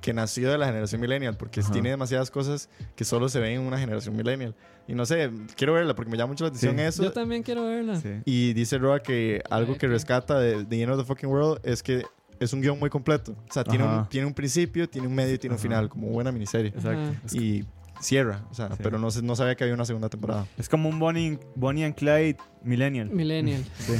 [0.00, 1.36] que nació de la generación millennial.
[1.36, 1.72] Porque Ajá.
[1.72, 4.54] tiene demasiadas cosas que solo se ven en una generación millennial.
[4.88, 6.82] Y no sé, quiero verla porque me llama mucho la atención Sí.
[6.82, 7.02] eso.
[7.04, 8.00] Yo también quiero verla.
[8.00, 8.08] Sí.
[8.24, 11.82] Y dice Roa que algo que rescata de The End of the Fucking World es
[11.82, 12.02] que
[12.40, 13.32] es un guion muy completo.
[13.48, 16.08] O sea, tiene un, tiene un principio, tiene un medio y tiene un final, como
[16.08, 16.68] buena miniserie.
[16.74, 17.36] Exacto.
[17.36, 17.64] Y
[18.00, 18.76] cierra, o sea, Sí.
[18.82, 20.46] pero no, no sabía que había una segunda temporada.
[20.56, 23.10] es como un Bonnie, Bonnie and Clyde Millennial.
[23.10, 23.62] Millennial.
[23.78, 23.92] Sí.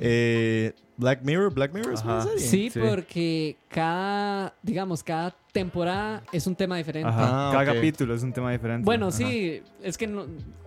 [0.00, 2.38] Eh, Black Mirror, Black Mirror es una serie.
[2.38, 2.78] Sí, Sí.
[2.78, 7.08] porque cada, digamos, cada temporada es un tema diferente.
[7.08, 7.48] Ajá.
[7.48, 7.76] Ah, Cada ok.
[7.76, 8.84] capítulo es un tema diferente.
[8.84, 9.16] Bueno, Ajá.
[9.16, 10.26] sí, es que no,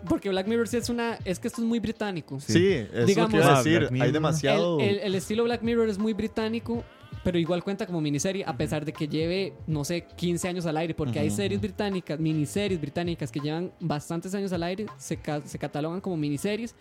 [0.09, 2.39] porque Black Mirror sí es una, es que esto es muy británico.
[2.39, 3.87] Sí, es Digamos- lo que Ah, decir.
[3.93, 4.79] Hay El, demasiado.
[4.79, 6.83] el- el estilo Black Mirror es muy británico,
[7.23, 10.75] pero igual cuenta como miniserie, a pesar de que lleve, no sé, 15 años al
[10.75, 15.15] aire, porque hay Ujú, series británicas, miniseries británicas que llevan bastantes años al aire, se,
[15.17, 16.75] ca- se catalogan como miniseries,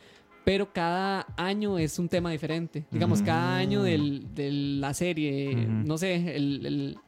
[0.45, 2.85] pero cada año es un tema diferente.
[2.91, 6.99] Digamos, cada año del- de la serie, no sé, el- el-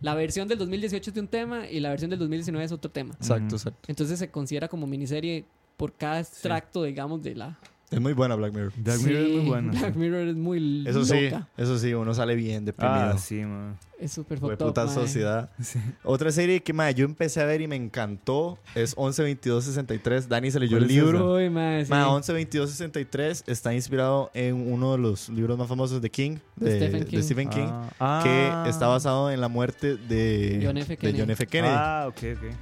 [0.00, 2.90] la versión del 2018 es de un tema y la versión del 2019 es otro
[2.90, 3.14] tema.
[3.14, 3.80] Exacto, exacto.
[3.88, 5.44] Entonces se considera como miniserie
[5.76, 7.58] por cada extracto, digamos, de la...
[7.92, 8.72] Es muy buena Black Mirror.
[8.76, 9.72] Black Mirror es muy Sí, buena.
[9.72, 11.48] Black Mirror es muy Eso sí, loca.
[11.56, 12.98] eso sí, uno sale bien deprimido.
[13.00, 13.76] Ah, sí, man.
[14.00, 14.94] Es súper Fue fucked puta mae.
[14.94, 15.50] sociedad.
[15.62, 15.78] Sí.
[16.02, 20.28] Otra serie que mae, yo empecé a ver y me encantó es 112263.
[20.28, 21.34] Dani se leyó ¿Cuál el libro.
[21.34, 21.90] Uy, mae, sí.
[21.90, 26.76] Ma, 112263 está inspirado en uno de los libros más famosos de King, de, De
[26.78, 27.22] Stephen de King.
[27.22, 27.68] Stephen King,
[28.00, 28.20] Ah.
[28.64, 30.88] que está basado en la muerte de John F.
[30.88, 31.20] de Kennedy.
[31.20, 31.46] John F.
[31.46, 31.74] Kennedy.
[31.76, 32.54] Ah, ok, ok.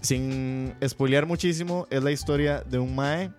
[0.00, 3.30] Sin spoilear muchísimo, es la historia de un mae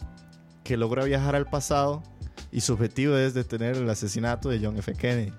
[0.71, 2.01] que logra viajar al pasado
[2.49, 4.93] y su objetivo es detener el asesinato de John F.
[4.93, 5.33] Kennedy.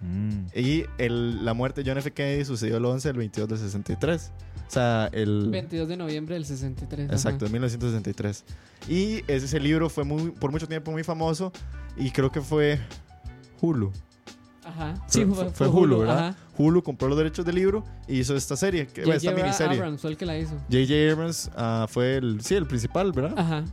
[0.00, 0.46] Mm.
[0.58, 2.10] Y el- la muerte de John F.
[2.10, 4.32] Kennedy sucedió el 11 del 22 del 63.
[4.66, 5.50] O sea, el...
[5.50, 7.10] 22 de noviembre del 63.
[7.10, 8.44] Exacto, de 1963.
[8.88, 11.52] Y ese, ese libro fue muy, por mucho tiempo muy famoso
[11.98, 12.78] y creo que fue
[13.60, 13.92] Hulu.
[14.64, 14.94] Ajá.
[14.94, 16.28] Fue- Sí, fue- fue, fue fue Hulu, ¿verdad?
[16.28, 16.36] ajá.
[16.56, 19.36] Hulu compró los derechos del libro y hizo esta serie, que, esta J.J.
[19.36, 19.76] miniserie.
[19.76, 20.54] Abrams fue el que la hizo.
[20.70, 21.12] J.J.
[21.12, 23.34] Abrams ah, fue el, sí, el principal, ¿verdad?
[23.38, 23.64] Ajá.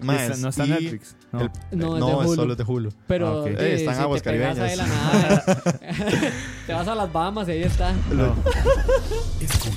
[0.00, 1.16] Está- no está en Netflix.
[1.32, 1.40] No.
[1.40, 2.34] el- No, eh, es no, de es Hulu.
[2.34, 2.92] solo de Hulu.
[3.06, 3.46] Pero Ah, ok.
[3.48, 4.88] eh, Eh, están si aguas te pegas ahí caribeñas.
[4.88, 5.44] la nada,
[6.66, 7.92] te vas a las Bahamas y ahí está.
[8.10, 8.34] No.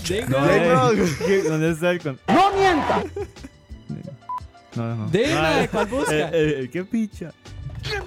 [0.07, 1.07] Diga, No, eh.
[1.25, 2.19] ¿qué- ¿Dónde está el con...
[2.27, 3.03] ¡No mienta!
[4.75, 5.09] No, no.
[5.09, 6.13] Dime, Ah, ¿cuál busca?
[6.15, 6.29] eh,
[6.63, 7.31] eh, ¿Qué picha?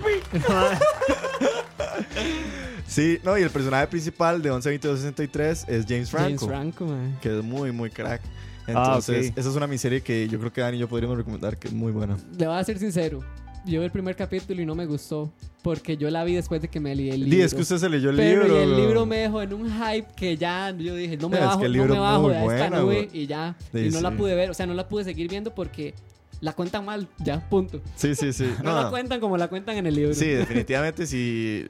[2.86, 7.18] Sí, no, y el personaje principal de 112263 es James Franco, James Franco, man.
[7.22, 8.20] que es muy, muy crack.
[8.68, 9.38] Ah, Entonces, ok.
[9.38, 11.74] esa es una miniserie que yo creo que Dani y yo podríamos recomendar, que es
[11.74, 12.16] muy buena.
[12.38, 13.20] Le voy a ser sincero.
[13.64, 15.32] Yo vi el primer capítulo y no me gustó.
[15.62, 17.36] Porque yo la vi después de que me leí el libro.
[17.36, 18.58] Di, es que usted se leyó el Pero libro.
[18.58, 18.78] y el bro.
[18.78, 21.62] libro me dejó en un hype que ya yo dije, no me Es que bajo,
[21.64, 23.08] el no libro me es bajo de esta nube güey.
[23.12, 23.54] y ya.
[23.72, 24.16] Sí, y no la sí.
[24.16, 25.94] pude ver, o sea, no la pude seguir viendo porque
[26.40, 27.80] la cuentan mal, ya, punto.
[27.94, 28.52] Sí, sí, sí.
[28.64, 30.14] No, No, la cuentan como la cuentan en el libro.
[30.14, 31.66] Sí, definitivamente sí.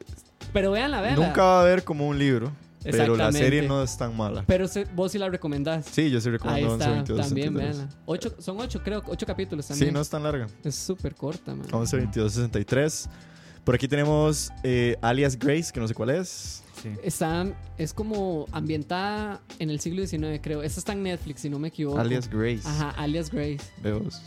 [0.54, 1.26] Pero véanla, véanla.
[1.26, 2.50] Nunca va a ver como un libro,
[2.90, 4.44] pero la serie no es tan mala.
[4.46, 5.86] Pero se- vos sí la recomendás.
[5.86, 7.28] Sí, yo sí Ahí recomiendo está, 112263.
[7.28, 7.88] también, véanla.
[8.06, 9.88] Ocho, son ocho, creo, ocho capítulos también.
[9.90, 10.46] Sí, no es tan larga.
[10.64, 11.66] Es súper corta, man.
[11.70, 13.08] 112263.
[13.64, 16.62] Por aquí tenemos eh, Alias Grace, que no sé cuál es.
[16.82, 16.88] Sí.
[17.04, 17.46] Está,
[17.78, 20.62] es como ambientada en el siglo XIX, creo.
[20.64, 21.98] Esta está en Netflix, si no me equivoco.
[22.00, 22.62] Alias Grace.
[22.64, 23.60] Ajá, alias Grace.
[23.82, 24.20] Veos.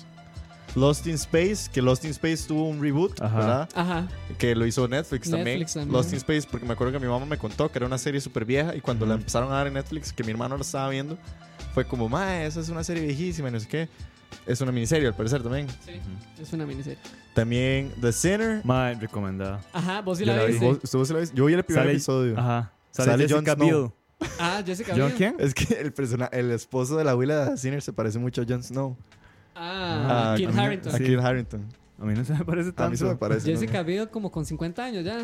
[0.76, 3.38] Lost in Space, que Lost in Space tuvo un reboot, Ajá.
[3.38, 3.70] ¿verdad?
[3.76, 4.08] Ajá.
[4.38, 5.60] Que lo hizo Netflix, también.
[5.60, 5.94] Netflix también.
[5.94, 8.20] Lost in Space, porque me acuerdo que mi mamá me contó que era una serie
[8.20, 9.22] súper vieja y cuando la Ujú.
[9.22, 11.18] empezaron a dar en Netflix, que mi hermano lo estaba viendo,
[11.74, 13.90] fue como, ma, esa es una serie viejísima y no sé qué.
[14.46, 15.68] Es una miniserie, al parecer también.
[15.86, 15.94] Sí,
[16.42, 17.00] es una miniserie.
[17.34, 18.62] También The Sinner.
[18.66, 19.62] Mae, recomendada.
[19.72, 20.52] Ajá, vos sí la, la vi.
[20.54, 20.66] viste.
[20.68, 21.36] ¿Vos- ¿Usted se la viste?
[21.36, 22.38] Yo vi el primer Sale- episodio.
[22.38, 22.72] Ajá.
[22.92, 23.68] Sale, Sale Jessica Jon Snow.
[24.20, 24.30] Biel.
[24.40, 25.16] Ah, Jessica ¿John Biel.
[25.18, 25.36] quién?
[25.40, 28.42] Es que el, persona, el esposo de la abuela de The Sinner se parece mucho
[28.42, 28.98] a Jon Snow.
[29.56, 30.96] Ah, a, Kit a mí- Harington.
[30.96, 30.98] A.
[31.00, 31.66] Kit Harington.
[32.00, 32.84] A mí no se me parece tanto.
[32.84, 33.52] A mí se me parece.
[33.54, 33.58] ¿no?
[33.60, 35.18] Jessica Biel como con 50 años ya.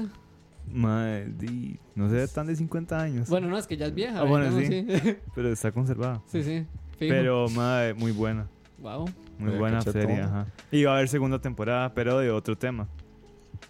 [1.37, 3.29] Di- no se ve tan de 50 años.
[3.29, 4.19] Bueno, no, es que ya es vieja.
[4.19, 4.85] Ah, bueno, sí.
[5.35, 6.21] Pero está conservada.
[6.27, 6.65] sí, sí.
[6.97, 7.13] Fijo.
[7.13, 8.47] Pero, mae, muy buena.
[8.79, 9.05] Wow.
[9.39, 10.45] Muy Eh, buena serie, ajá.
[10.71, 12.87] Y va a haber segunda temporada, pero de otro tema.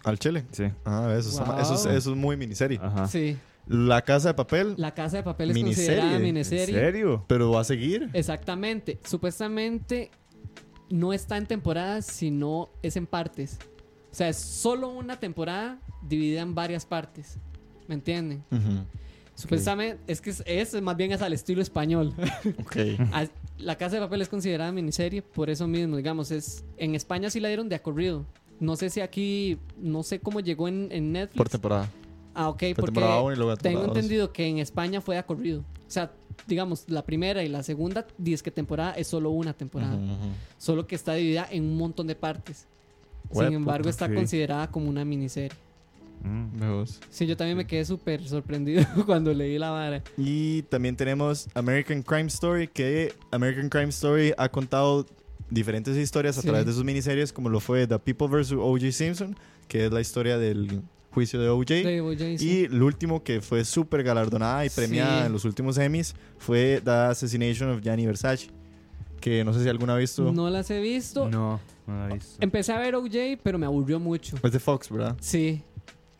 [0.04, 0.44] Al Chile.
[0.52, 0.64] Sí.
[0.84, 1.60] Ah, eso, está- Wow.
[1.60, 2.78] eso, es, eso es muy miniserie.
[2.82, 3.06] Ajá.
[3.08, 3.36] Sí.
[3.66, 5.86] La Casa de Papel, La Casa de Papel es Miniserie.
[5.88, 6.74] considerada ¿En ¿En miniserie.
[6.74, 7.24] serio?
[7.26, 8.10] pero va a seguir.
[8.12, 8.98] Exactamente.
[9.04, 10.10] Supuestamente
[10.92, 13.58] no está en temporadas, sino es en partes.
[14.10, 17.38] O sea, es solo una temporada dividida en varias partes.
[17.88, 18.44] ¿Me entienden?
[19.34, 22.12] Supuestamente, es que es, es más bien es al estilo español.
[22.60, 22.76] Ok.
[23.12, 27.30] As- La Casa de Papel es considerada miniserie por eso mismo, digamos, es en España
[27.30, 28.26] sí la dieron de a corrido.
[28.60, 31.36] No sé si aquí, no sé cómo llegó en, en Netflix.
[31.38, 31.88] Por temporada.
[32.34, 33.88] ah, ok, Fue porque temporada 1 y luego tengo dos.
[33.96, 35.60] entendido que en España fue de a corrido.
[35.60, 36.12] O sea,
[36.46, 38.06] digamos, la primera y la segunda,
[38.42, 39.98] que temporada es solo una temporada.
[40.58, 42.66] Solo que está dividida en un montón de partes.
[43.32, 45.56] Sin embargo, está considerada como una miniserie.
[46.22, 46.84] Mm.
[47.10, 50.02] Sí, yo también me quedé súper sorprendido cuando leí la vara.
[50.16, 55.06] Y también tenemos American Crime Story, que American Crime Story ha contado
[55.50, 56.48] diferentes historias a Sí.
[56.48, 58.52] través de sus miniseries, como lo fue The People vs.
[58.52, 58.92] O.J.
[58.92, 59.36] Simpson,
[59.68, 61.74] que es la historia del juicio de O.J.
[61.74, 62.38] De O.J.
[62.38, 62.48] sí.
[62.48, 65.26] Y el último que fue súper galardonada y premiada Sí.
[65.26, 68.48] en los últimos Emmys fue The Assassination of Gianni Versace,
[69.20, 70.32] que no sé si alguna ha visto.
[70.32, 71.28] No las he visto.
[71.28, 72.36] No, no la he visto.
[72.40, 74.36] Empecé a ver OJ, pero me aburrió mucho.
[74.42, 75.16] Es de Fox, ¿verdad?
[75.20, 75.62] Sí.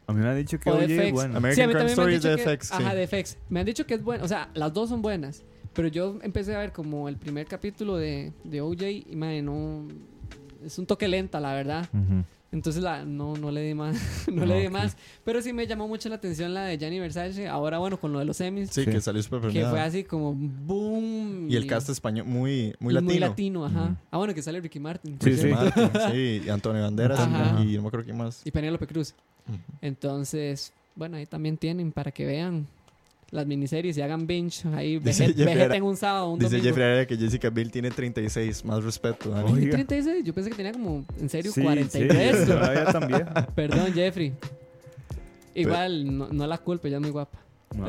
[0.07, 1.13] A mí me han dicho que O oye, FX.
[1.13, 1.37] bueno.
[1.39, 2.75] American sí, a mí Crime Story es de que, FX, sí.
[2.77, 3.39] Ajá, de FX.
[3.49, 4.25] Me han dicho que es bueno.
[4.25, 5.43] O sea, las dos son buenas.
[5.73, 9.89] Pero yo empecé a ver como el primer capítulo de, de OJ y, madre, no...
[10.63, 11.89] Es un toque lenta, la verdad.
[11.95, 12.25] Ujú.
[12.53, 13.97] Entonces la, no, no le di más.
[14.33, 14.97] no le di más.
[15.25, 17.49] Pero sí me llamó mucho la atención la de Gianni Versace.
[17.49, 18.69] Ahora, bueno, con lo de los Emmys.
[18.71, 18.91] Sí, Sí.
[18.91, 21.51] que salió súper Que fue así como boom.
[21.51, 23.11] Y el cast español muy, muy latino.
[23.11, 23.97] Muy latino, ajá.
[24.11, 25.17] Ah, bueno, que sale Ricky Martin.
[25.21, 25.49] Sí, Ricky sí.
[25.49, 27.61] Martin, sí, y Antonio Banderas Ajá.
[27.65, 28.43] y no me acuerdo quién más.
[28.45, 29.15] Y Penélope Cruz.
[29.81, 32.67] Entonces, bueno, ahí también tienen para que vean
[33.33, 34.69] las miniseries y hagan binge.
[34.75, 36.69] Ahí vegeten un sábado, un Dice domingo.
[36.69, 39.31] Jeffrey Araya que Jessica Biel tiene 36, más respeto.
[39.31, 39.51] Dani.
[39.51, 39.63] Oye.
[39.63, 39.73] ¿Y Oiga.
[39.73, 40.25] 36?
[40.25, 42.37] Yo pensé que tenía como, en serio, Sí, 43.
[42.39, 43.25] Sí, todavía también.
[43.55, 44.35] Perdón, Jeffrey.
[45.55, 47.39] Igual, no, no la culpa, ella es muy guapa.
[47.75, 47.87] No.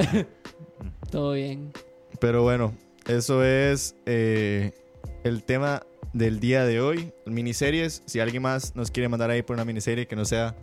[1.12, 1.74] Todo bien.
[2.20, 2.74] Pero bueno,
[3.06, 4.72] eso es eh,
[5.26, 5.84] el tema
[6.14, 7.12] del día de hoy.
[7.26, 8.02] Miniseries.
[8.06, 10.56] Si alguien más nos quiere mandar ahí por una miniserie que no sea.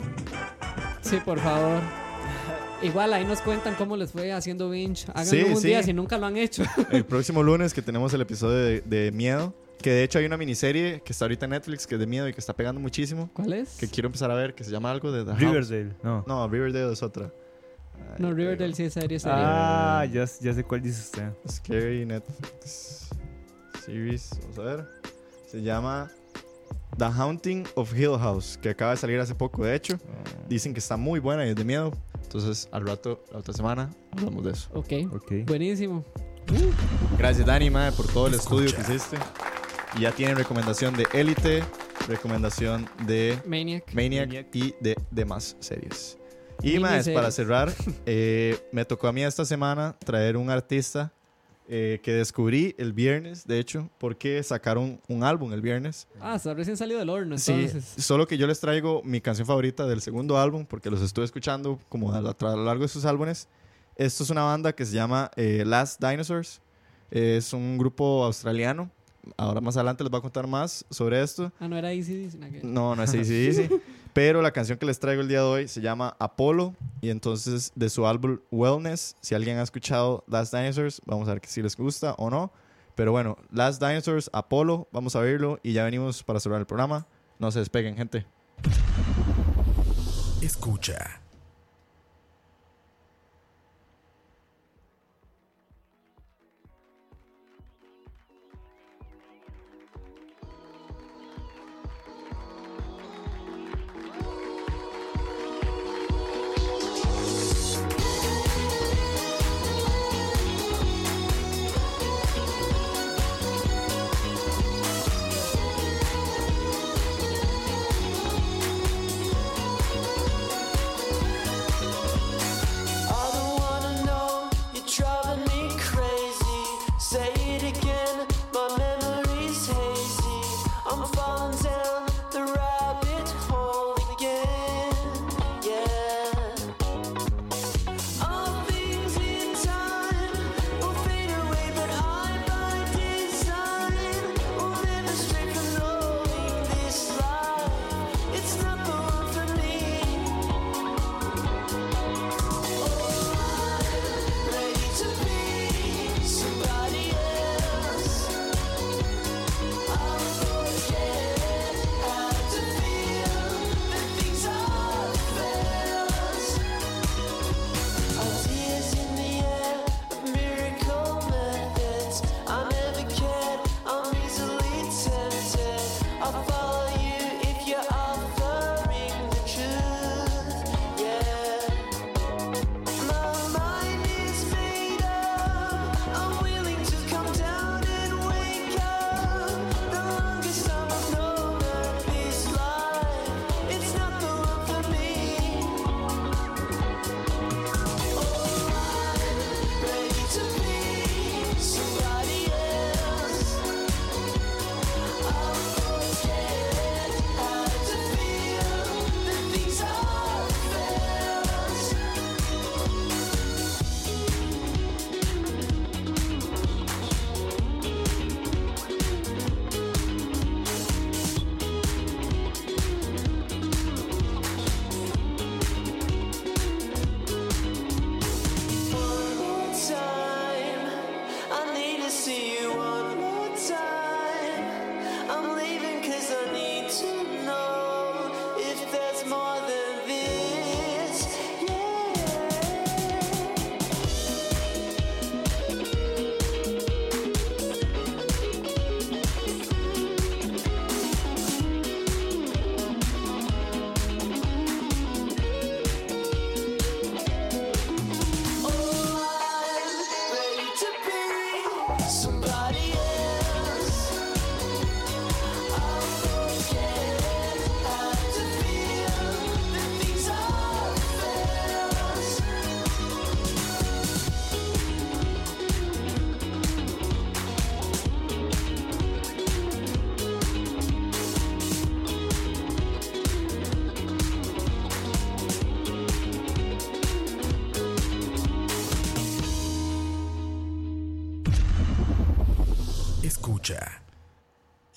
[1.01, 1.81] Sí, por favor.
[2.81, 5.05] Igual ahí nos cuentan cómo les fue haciendo binge.
[5.13, 5.67] Háganlo Sí, un sí.
[5.67, 6.63] día si nunca lo han hecho.
[6.91, 9.53] El próximo lunes que tenemos el episodio de, de Miedo.
[9.81, 12.27] Que de hecho hay una miniserie que está ahorita en Netflix que es de miedo
[12.27, 13.31] y que está pegando muchísimo.
[13.33, 13.77] ¿Cuál es?
[13.79, 15.39] Que quiero empezar a ver, que se llama algo de The House.
[15.41, 16.23] Riverdale, no.
[16.27, 17.33] No, Riverdale es otra.
[17.95, 19.37] Ay, No, Riverdale pero- sí es serie, serie.
[19.39, 21.31] Ah, ya, ya sé cuál dice usted.
[21.49, 23.09] Scary Netflix
[23.83, 24.29] Series.
[24.41, 24.87] Vamos a ver.
[25.47, 26.11] Se llama
[26.97, 29.97] The Haunting of Hill House, que acaba de salir hace poco, de hecho.
[30.47, 31.91] Dicen que está muy buena y es de miedo.
[32.33, 34.69] Entonces, al rato, la otra semana, hablamos de eso.
[34.73, 34.93] Ok.
[35.11, 35.31] Ok.
[35.47, 36.05] Buenísimo.
[37.17, 39.17] Gracias, Dani, mae, por todo el estudio que hiciste.
[39.97, 41.61] Y ya tienen recomendación de Elite,
[42.07, 43.93] recomendación de Maniac.
[43.93, 44.55] Maniac, Maniac.
[44.55, 46.17] y de demás series.
[46.63, 47.73] Y más, para cerrar,
[48.05, 51.11] eh, me tocó a mí esta semana traer un artista
[51.73, 56.05] eh, que descubrí el viernes, de hecho, porque sacaron un álbum el viernes.
[56.19, 58.03] Ah, está recién salido del horno, Sí, entonces.
[58.03, 61.79] solo que yo les traigo mi canción favorita del segundo álbum, porque los estuve escuchando
[61.87, 63.47] como a, la- a lo largo de sus álbumes.
[63.95, 66.59] Esto es una banda que se llama eh, Last Dinosaurs.
[67.09, 68.91] Es un grupo australiano.
[69.37, 71.51] Ahora más adelante les voy a contar más sobre esto.
[71.59, 72.27] Ah, no era Easy.
[72.63, 73.71] No, no es ACDC.
[74.13, 76.73] pero la canción que les traigo el día de hoy se llama Apollo.
[77.01, 81.41] Y entonces de su álbum Wellness, si alguien ha escuchado Last Dinosaurs, vamos a ver
[81.45, 82.51] si les gusta o no.
[82.95, 87.07] Pero bueno, Last Dinosaurs, Apollo, vamos a verlo y ya venimos para cerrar el programa.
[87.39, 88.25] No se despeguen, gente.
[90.41, 91.20] Escucha.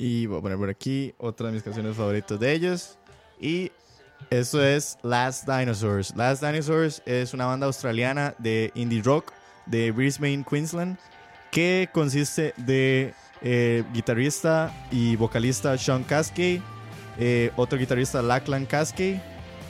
[0.07, 2.99] Y voy a poner por aquí otra de mis canciones favoritas de ellos.
[3.41, 3.73] Y
[4.29, 6.15] eso es Last Dinosaurs.
[6.15, 9.33] Last Dinosaurs es una banda australiana de indie rock
[9.65, 10.99] de Brisbane, Queensland,
[11.51, 16.61] que consiste de eh, guitarrista y vocalista Sean Caskey,
[17.19, 19.19] eh, otro guitarrista Lachlan Caskey,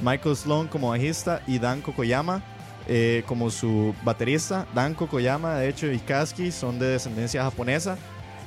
[0.02, 2.42] Michael Sloan como bajista y Dan Kokoyama
[2.88, 4.66] eh, como su baterista.
[4.74, 7.96] Dan Kokoyama, de hecho, y Kaski son de descendencia japonesa,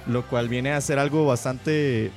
[0.08, 2.12] lo cual viene a ser algo bastante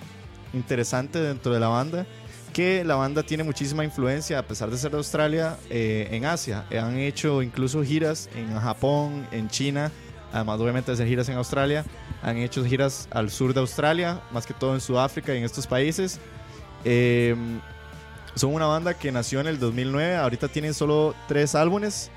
[0.52, 2.06] interesante dentro de la banda.
[2.52, 6.64] Que la banda tiene muchísima influencia, a pesar de ser de Australia, eh, en Asia.
[6.70, 9.92] Han hecho incluso giras en Japón, en China,
[10.32, 11.84] además obviamente hacer giras en Australia.
[12.22, 15.66] Han hecho giras al sur de Australia, más que todo en Sudáfrica y en estos
[15.66, 16.18] países.
[16.84, 17.36] Eh,
[18.34, 20.16] son una banda que nació en el 2009.
[20.16, 22.10] Ahorita tienen solo tres álbumes.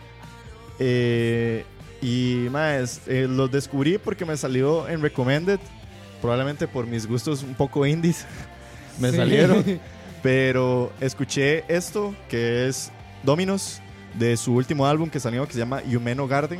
[0.80, 1.66] Eh,
[2.04, 5.60] y más, eh, los descubrí porque me salió en Recommended.
[6.22, 8.26] Probablemente por mis gustos un poco indies.
[9.00, 9.18] me Sí.
[9.18, 9.64] salieron.
[10.22, 12.92] Pero escuché esto que es
[13.24, 13.82] Dominos
[14.14, 16.60] de su último álbum que salió que se llama Humano Garden.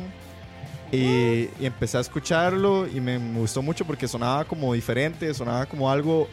[0.92, 5.90] Y, y empecé a escucharlo y me gustó mucho porque sonaba como diferente, sonaba como
[5.90, 6.28] algo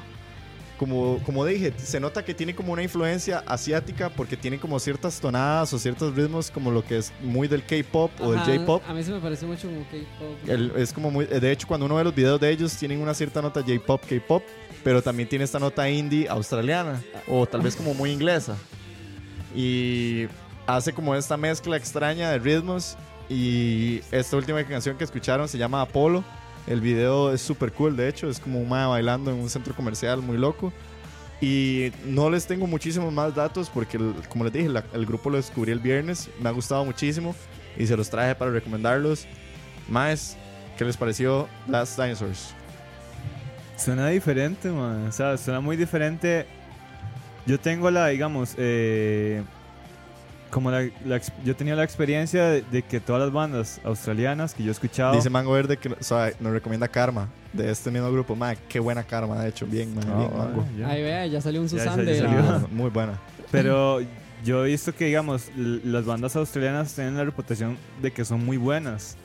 [0.81, 5.19] como, como dije, se nota que tiene como una influencia asiática porque tiene como ciertas
[5.19, 8.81] tonadas o ciertos ritmos como lo que es muy del K-pop o del J-pop.
[8.87, 10.75] A mí se me parece mucho como K-pop.
[10.75, 13.43] Es como muy, de hecho, cuando uno ve los videos de ellos, tienen una cierta
[13.43, 14.41] nota J-pop, K-pop,
[14.83, 18.57] pero también tiene esta nota indie australiana o tal vez como muy inglesa.
[19.55, 20.25] Y
[20.65, 22.97] hace como esta mezcla extraña de ritmos.
[23.29, 26.23] Y esta última canción que escucharon se llama Apolo.
[26.67, 29.75] El video es súper cool, de hecho, es como un mae bailando en un centro
[29.75, 30.71] comercial muy loco.
[31.41, 33.97] Y no les tengo muchísimos más datos porque,
[34.29, 36.29] como les dije, el grupo lo descubrí el viernes.
[36.39, 37.35] Me ha gustado muchísimo
[37.77, 39.25] y se los traje para recomendarlos.
[39.89, 40.37] Más,
[40.77, 42.53] ¿qué les pareció Last Dinosaurs?
[43.75, 45.07] Suena diferente, man.
[45.07, 46.45] O sea, suena muy diferente.
[47.47, 49.43] Yo tengo la, digamos, eh,
[50.51, 54.63] como la, la yo tenía la experiencia de, de que todas las bandas australianas que
[54.63, 55.15] yo he escuchado.
[55.15, 58.35] Dice Mango Verde que o sea, nos recomienda Karma de este mismo grupo.
[58.35, 60.65] Ma, qué buena Karma, de hecho, bien, man, Ah, bien, Mango.
[60.85, 62.19] Ahí vea, ya salió un Susan de...
[62.19, 62.39] salió.
[62.39, 63.19] Ah, muy buena.
[63.49, 64.01] Pero
[64.43, 68.57] yo he visto que, digamos, las bandas australianas tienen la reputación de que son muy
[68.57, 69.17] buenas.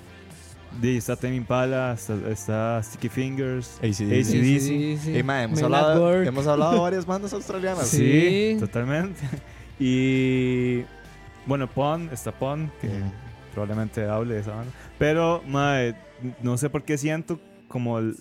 [0.81, 4.20] De, está Tame Impala, está, está Sticky Fingers, AC/DC.
[4.20, 4.24] AC/DC.
[4.24, 5.16] Sí, sí, sí.
[5.16, 7.86] Ey, ma, hemos, hablado, hemos hablado de varias bandas australianas.
[7.89, 8.55] Sí.
[8.55, 9.20] Sí, totalmente.
[9.78, 10.85] Y
[11.47, 12.90] bueno, Pon, está Pon, que
[13.52, 14.73] probablemente hable de esa banda.
[14.98, 15.94] Pero, mae,
[16.43, 18.16] no sé por qué siento como el-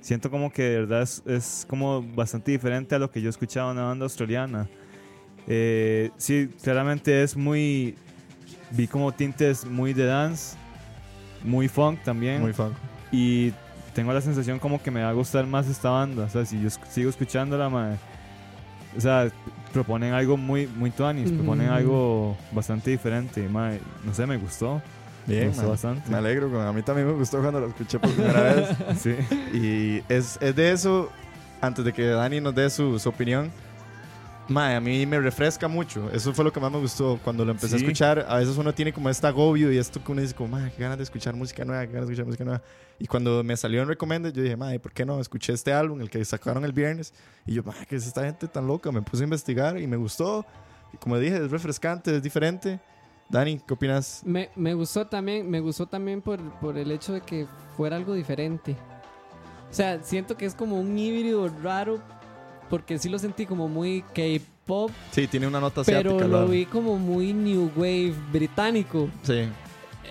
[0.00, 3.72] siento como que de verdad es, es como bastante diferente a lo que yo escuchaba
[3.72, 4.68] en una banda australiana.
[5.48, 7.94] Eh, sí, claramente es muy
[8.70, 10.56] vi como tintes muy de dance,
[11.44, 12.72] muy funk también Muy fan.
[13.12, 13.52] y
[13.94, 16.24] tengo la sensación como que me va a gustar más esta banda.
[16.24, 17.96] O sea, si yo sigo escuchándola, mae,
[18.96, 19.28] o sea,
[19.72, 21.36] proponen algo muy, muy tuanis, Ujú.
[21.38, 23.48] proponen algo bastante diferente.
[23.48, 24.80] mae, no sé, me gustó.
[25.26, 25.70] me Bien, gustó man.
[25.72, 26.10] bastante.
[26.10, 26.60] Me alegro.
[26.62, 28.68] A mí también me gustó cuando lo escuché por primera vez.
[29.00, 29.14] Sí.
[29.52, 31.10] Y es, es de eso,
[31.60, 33.50] antes de que Dani nos dé su, su opinión,
[34.48, 36.10] mae, a mí me refresca mucho.
[36.12, 37.18] Eso fue lo que más me gustó.
[37.24, 37.84] Cuando lo empecé a Sí.
[37.84, 40.70] escuchar, a veces uno tiene como este agobio y esto que uno dice como, mae,
[40.72, 42.62] qué ganas de escuchar música nueva, qué ganas de escuchar música nueva.
[42.98, 45.20] Y cuando me salió en Recommended, yo dije, mae, ¿por qué no?
[45.20, 47.12] Escuché este álbum, el que sacaron el viernes,
[47.44, 48.90] y yo, mae, ¿qué es esta gente tan loca?
[48.92, 50.46] Me puse a investigar y me gustó.
[50.92, 52.78] Y como dije, es refrescante, es diferente.
[53.28, 54.22] Dani, ¿qué opinas?
[54.24, 57.46] Me, me gustó también, me gustó también por, por el hecho de que
[57.76, 58.76] fuera algo diferente.
[59.68, 62.00] O sea, siento que es como un híbrido raro,
[62.68, 66.14] porque sí lo sentí como muy K-pop, Sí, tiene una nota asiática.
[66.16, 69.08] pero lo vi como muy New Wave británico.
[69.22, 69.32] Sí.
[69.34, 69.50] Eh,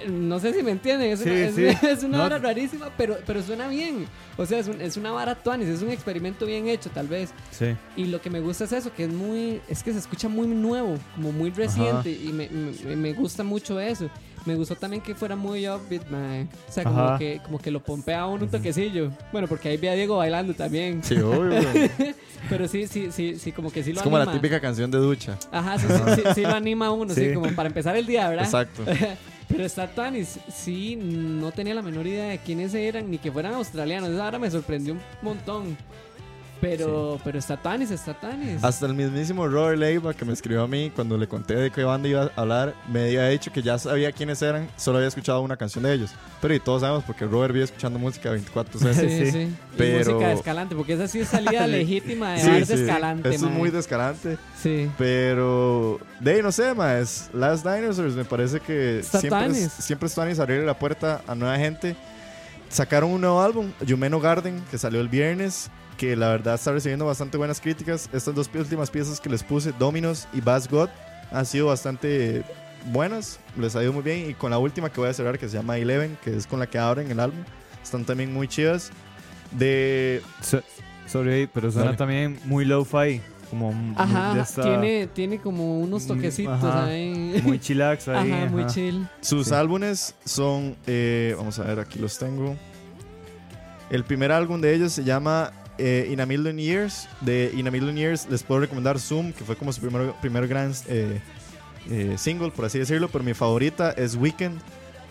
[0.10, 1.66] No sé si me entienden, es Sí, una, es, sí.
[1.88, 2.24] es una No.
[2.24, 4.06] vara rarísima, pero, pero suena bien.
[4.38, 7.32] O sea, es, un- es una vara tuanis, es un experimento bien hecho, tal vez.
[7.52, 7.68] Sí.
[7.96, 10.48] Y lo que me gusta es eso, que es muy, es que se escucha muy
[10.48, 14.10] nuevo, como muy reciente, y me, me- me gusta mucho eso.
[14.46, 16.44] Me gustó también que fuera muy upbeat, mae.
[16.44, 19.12] O sea, como que, como que lo pompea a uno un toquecillo.
[19.32, 21.04] Bueno, porque ahí vi a Diego bailando también.
[21.04, 21.62] Sí, obvio.
[21.62, 21.92] güey.
[22.50, 24.40] Pero sí, sí, sí, sí, como que sí lo es como la anima.
[24.40, 25.38] típica canción de ducha.
[25.52, 27.30] Ajá, sí, sí, sí, sí lo anima a uno, sí.
[27.30, 27.34] Sí.
[27.34, 28.46] como para empezar el día, ¿verdad?
[28.46, 28.84] Exacto.
[29.48, 33.54] Pero está Tanis, sí, no tenía la menor idea de quiénes eran, ni que fueran
[33.54, 34.20] australianos.
[34.20, 35.78] Ahora me sorprendió un montón.
[36.70, 38.64] Pero, pero está Tanis, está Tanis.
[38.64, 41.84] Hasta el mismísimo Robert Leiva que me escribió a mí cuando le conté de qué
[41.84, 45.42] banda iba a hablar, me había dicho que ya sabía quiénes eran, solo había escuchado
[45.42, 46.12] una canción de ellos.
[46.42, 49.12] Pero y todos sabemos porque Robert vive escuchando música 24 Sí, veces.
[49.12, 49.32] sí, sí.
[49.32, 49.40] sí.
[49.74, 52.66] Y Pero- música de Escalante, porque esa sí es salida legítima de Sí, bar de
[52.66, 52.82] sí.
[52.84, 53.30] Escalante.
[53.36, 54.38] Eso es muy descarante.
[54.62, 54.90] Sí.
[54.98, 57.30] Pero, de ahí no sé, más.
[57.34, 61.58] Last Dinosaurs me parece que Está siempre es, siempre es abrirle la puerta a nueva
[61.58, 61.96] gente.
[62.70, 65.70] Sacaron un nuevo álbum, Yumeno Garden, que salió el viernes.
[65.98, 68.10] Que la verdad está recibiendo bastante buenas críticas.
[68.14, 70.90] Estas dos últimas piezas que les puse, Dominos y Bass God,
[71.32, 72.44] han sido bastante
[72.92, 73.40] buenas.
[73.58, 74.30] Les ha ido muy bien.
[74.30, 76.60] Y con la última que voy a cerrar, que se llama Eleven, que es con
[76.60, 77.40] la que abren el álbum,
[77.84, 78.92] están también muy chidas.
[79.52, 80.22] De.
[80.42, 80.64] So-
[81.08, 81.98] sorry, pero suena Dale.
[81.98, 83.22] también muy low-fi.
[83.50, 86.86] Como Ajá, de esta- tiene, tiene como unos Mm, toquecitos ajá.
[86.88, 87.40] ahí.
[87.44, 88.32] Muy chillax ahí.
[88.32, 89.08] Ajá, muy chill.
[89.22, 89.54] Sus Sí.
[89.54, 90.76] álbumes son.
[90.88, 92.56] eh, vamos a ver, aquí los tengo.
[93.92, 97.08] El primer álbum de ellos se llama eh, In a Million Years.
[97.22, 100.48] De In a Million Years les puedo recomendar Zoom, que fue como su primer, primer
[100.48, 101.20] gran eh,
[101.90, 103.10] eh, single, por así decirlo.
[103.10, 104.60] Pero mi favorita es Weekend,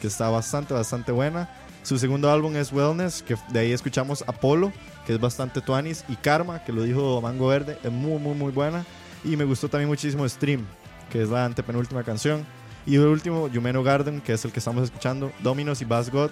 [0.01, 1.49] que está bastante, bastante buena.
[1.83, 4.73] Su segundo álbum es Wellness, que de ahí escuchamos Apolo,
[5.07, 6.05] que es bastante tuanis.
[6.09, 8.85] Y Karma, que lo dijo Mango Verde, es muy, muy, muy buena.
[9.23, 10.65] Y me gustó también muchísimo Stream,
[11.11, 12.47] que es la antepenúltima canción.
[12.87, 15.33] Y el último, Yumeno Garden, que es el que estamos escuchando.
[15.41, 16.31] Dominos y Bass God.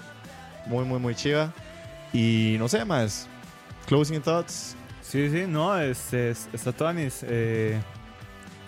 [0.65, 1.51] Muy, muy, muy chiva.
[2.13, 3.27] Y no sé más.
[3.87, 4.75] Closing thoughts.
[5.01, 7.23] Sí, sí, no, es, es, está Tonis.
[7.27, 7.79] Eh,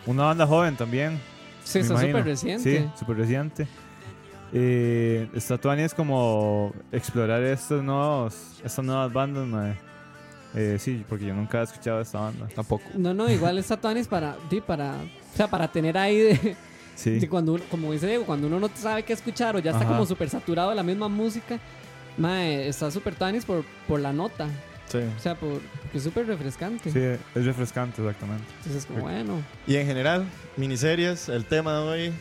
[0.06, 1.20] una banda joven también.
[1.64, 2.80] Sí, está súper reciente.
[2.80, 3.68] Sí, súper reciente.
[4.54, 5.60] Eh, está
[5.96, 9.76] como explorar estos nuevos, estas nuevas bandas, mae.
[10.54, 12.48] Eh, sí, porque yo nunca he escuchado esta banda.
[12.56, 12.86] Tampoco.
[12.94, 16.56] No, no, igual está Tuanis para, sí, para, o sea, para tener ahí de,
[16.96, 19.84] Sí, de cuando como dice Diego, cuando uno no sabe qué escuchar o ya está
[19.84, 19.92] Ajá.
[19.92, 21.60] como súper saturado de la misma música,
[22.18, 24.48] mae, está súper Tuanis por, por la nota,
[25.02, 25.08] Sí.
[25.18, 26.92] o sea, por, porque es súper refrescante.
[26.92, 28.46] sí, es refrescante, exactamente.
[28.58, 30.26] Entonces, como bueno, Y en general,
[30.58, 32.14] miniseries, el tema de hoy.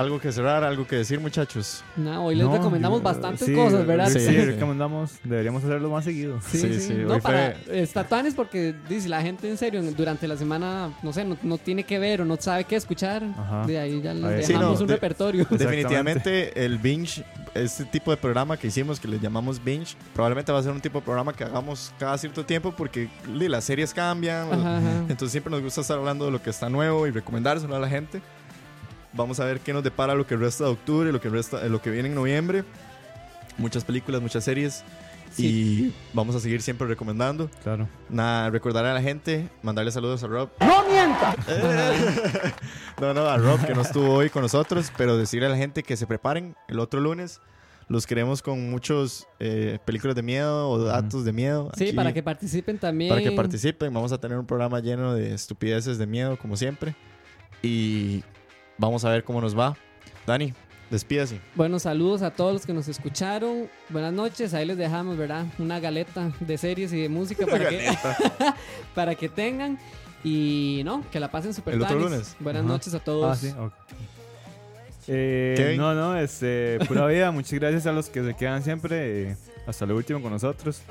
[0.00, 1.84] Algo que cerrar, algo que decir, muchachos.
[1.94, 4.08] nada, hoy les No, recomendamos yo- bastantes sí, cosas, ¿verdad?
[4.08, 4.36] Sí, Sí, sí.
[4.46, 6.40] recomendamos, deberíamos hacerlo más seguido.
[6.40, 6.80] Sí, Sí, sí.
[6.80, 10.90] sí, No, hoy para está Tuanis porque dice la gente en serio durante la semana,
[11.02, 13.22] no sé, no, no tiene que ver o no sabe qué escuchar.
[13.38, 13.66] Ajá.
[13.66, 15.46] De ahí ya les Ahí- Sí, dejamos no, un de- repertorio.
[15.50, 17.22] Definitivamente el binge,
[17.52, 20.80] este tipo de programa que hicimos que le llamamos binge, probablemente va a ser un
[20.80, 24.50] tipo de programa que hagamos cada cierto tiempo porque li, las series cambian.
[24.50, 24.90] Ajá, ajá.
[25.10, 27.88] Entonces siempre nos gusta estar hablando de lo que está nuevo y recomendárselo a la
[27.88, 28.22] gente.
[29.12, 31.68] Vamos a ver qué nos depara lo que resta de octubre, lo que resta, eh,
[31.68, 32.64] lo que viene en noviembre.
[33.58, 34.84] Muchas películas, muchas series.
[35.36, 37.48] Y vamos a seguir siempre recomendando.
[37.62, 37.88] Claro.
[38.08, 40.50] Nada, recordar a la gente, mandarle saludos a Rob.
[40.60, 41.36] ¡No mienta!
[43.00, 45.82] no, no, a Rob que no estuvo hoy con nosotros, pero decirle a la gente
[45.82, 47.40] que se preparen el otro lunes.
[47.88, 51.72] Los queremos con muchos eh, películas de miedo o datos de miedo.
[51.76, 53.08] Sí, aquí, para que participen también.
[53.08, 53.92] para que participen.
[53.92, 56.94] Vamos a tener un programa lleno de estupideces de miedo, como siempre.
[57.62, 58.22] Y
[58.80, 59.76] vamos a ver cómo nos va.
[60.26, 60.52] Dani,
[60.90, 61.40] despídase.
[61.54, 63.68] Bueno, saludos a todos los que nos escucharon.
[63.90, 64.54] Buenas noches.
[64.54, 65.46] Ahí les dejamos, ¿verdad?
[65.58, 67.88] Una galeta de series y de música para que,
[68.94, 69.78] para que tengan.
[70.24, 72.10] Y no, que la pasen súper El otro tanis.
[72.10, 72.36] lunes.
[72.40, 72.72] Buenas Ajá.
[72.72, 73.30] noches a todos.
[73.30, 73.72] Ah, sí, ok.
[75.08, 77.30] Eh, no, no, este, pura vida.
[77.30, 79.36] Muchas gracias a los que se quedan siempre eh,
[79.66, 80.82] hasta lo último con nosotros.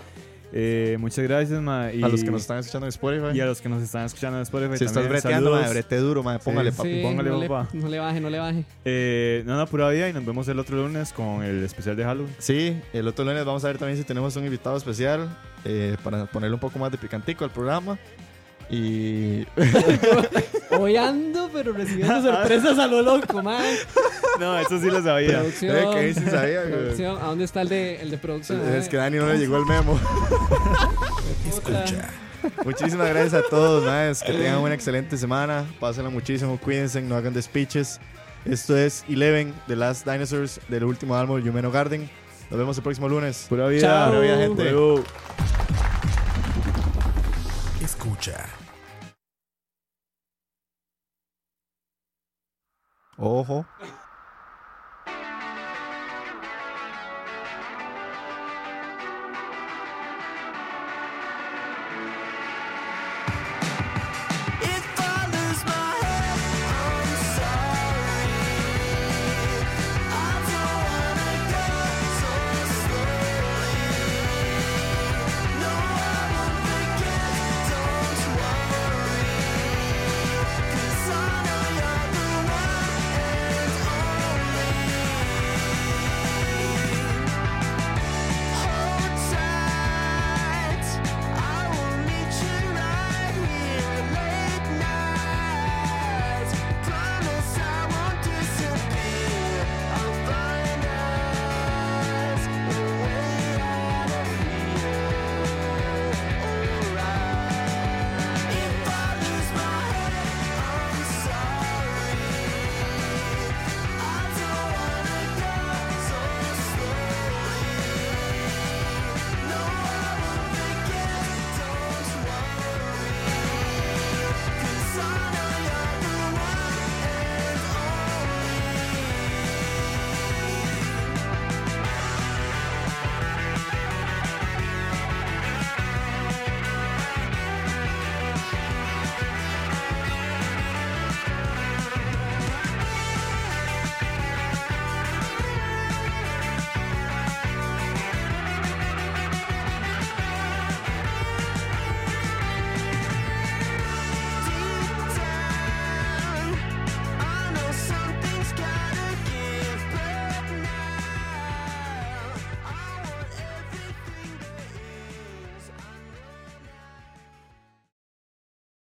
[0.52, 1.94] Eh, muchas gracias, ma.
[1.94, 3.38] Y, A los que nos están escuchando en Spotify.
[3.38, 4.78] y a los que nos están escuchando en Spotify.
[4.78, 5.62] si estás breteando, saludos.
[5.62, 6.78] madre, brete duro, madre, póngale, Sí.
[6.78, 6.90] papi.
[6.96, 8.66] Sí, póngale, no, le, no le baje, no le baje.
[8.86, 10.10] Eh, no, no, pura vida.
[10.10, 12.36] Y nos vemos el otro lunes con el especial de Halloween.
[12.40, 15.30] Sí, el otro lunes vamos a ver también si tenemos un invitado especial
[15.66, 18.00] eh, para ponerle un poco más de picantico al programa.
[18.72, 19.46] Y
[20.80, 23.64] Hoy ando, pero recibiendo sorpresas a lo loco, man.
[24.40, 25.40] No, eso sí lo sabía.
[25.40, 25.76] Producción.
[25.76, 26.74] Eh, que ahí sí sabía, güey.
[26.74, 27.18] producción.
[27.22, 28.62] ¿A dónde está el de, el de producción?
[28.70, 30.00] es que Dani no le llegó el memo.
[31.48, 32.10] Escucha.
[32.64, 34.24] Muchísimas gracias a todos, madres.
[34.24, 35.66] Que tengan una excelente semana.
[35.80, 38.00] Pásenla muchísimo, cuídense, no hagan despiches.
[38.46, 42.10] Esto es Eleven, The Last Dinosaurs, del último álbum, Yumeno Garden.
[42.50, 43.46] Nos vemos el próximo lunes.
[43.50, 43.82] Pura vida.
[43.82, 44.10] Chao.
[44.10, 44.64] Pura vida, gente.
[44.72, 45.04] Luego.
[53.20, 53.42] Escucha.
[53.42, 53.66] Ojo.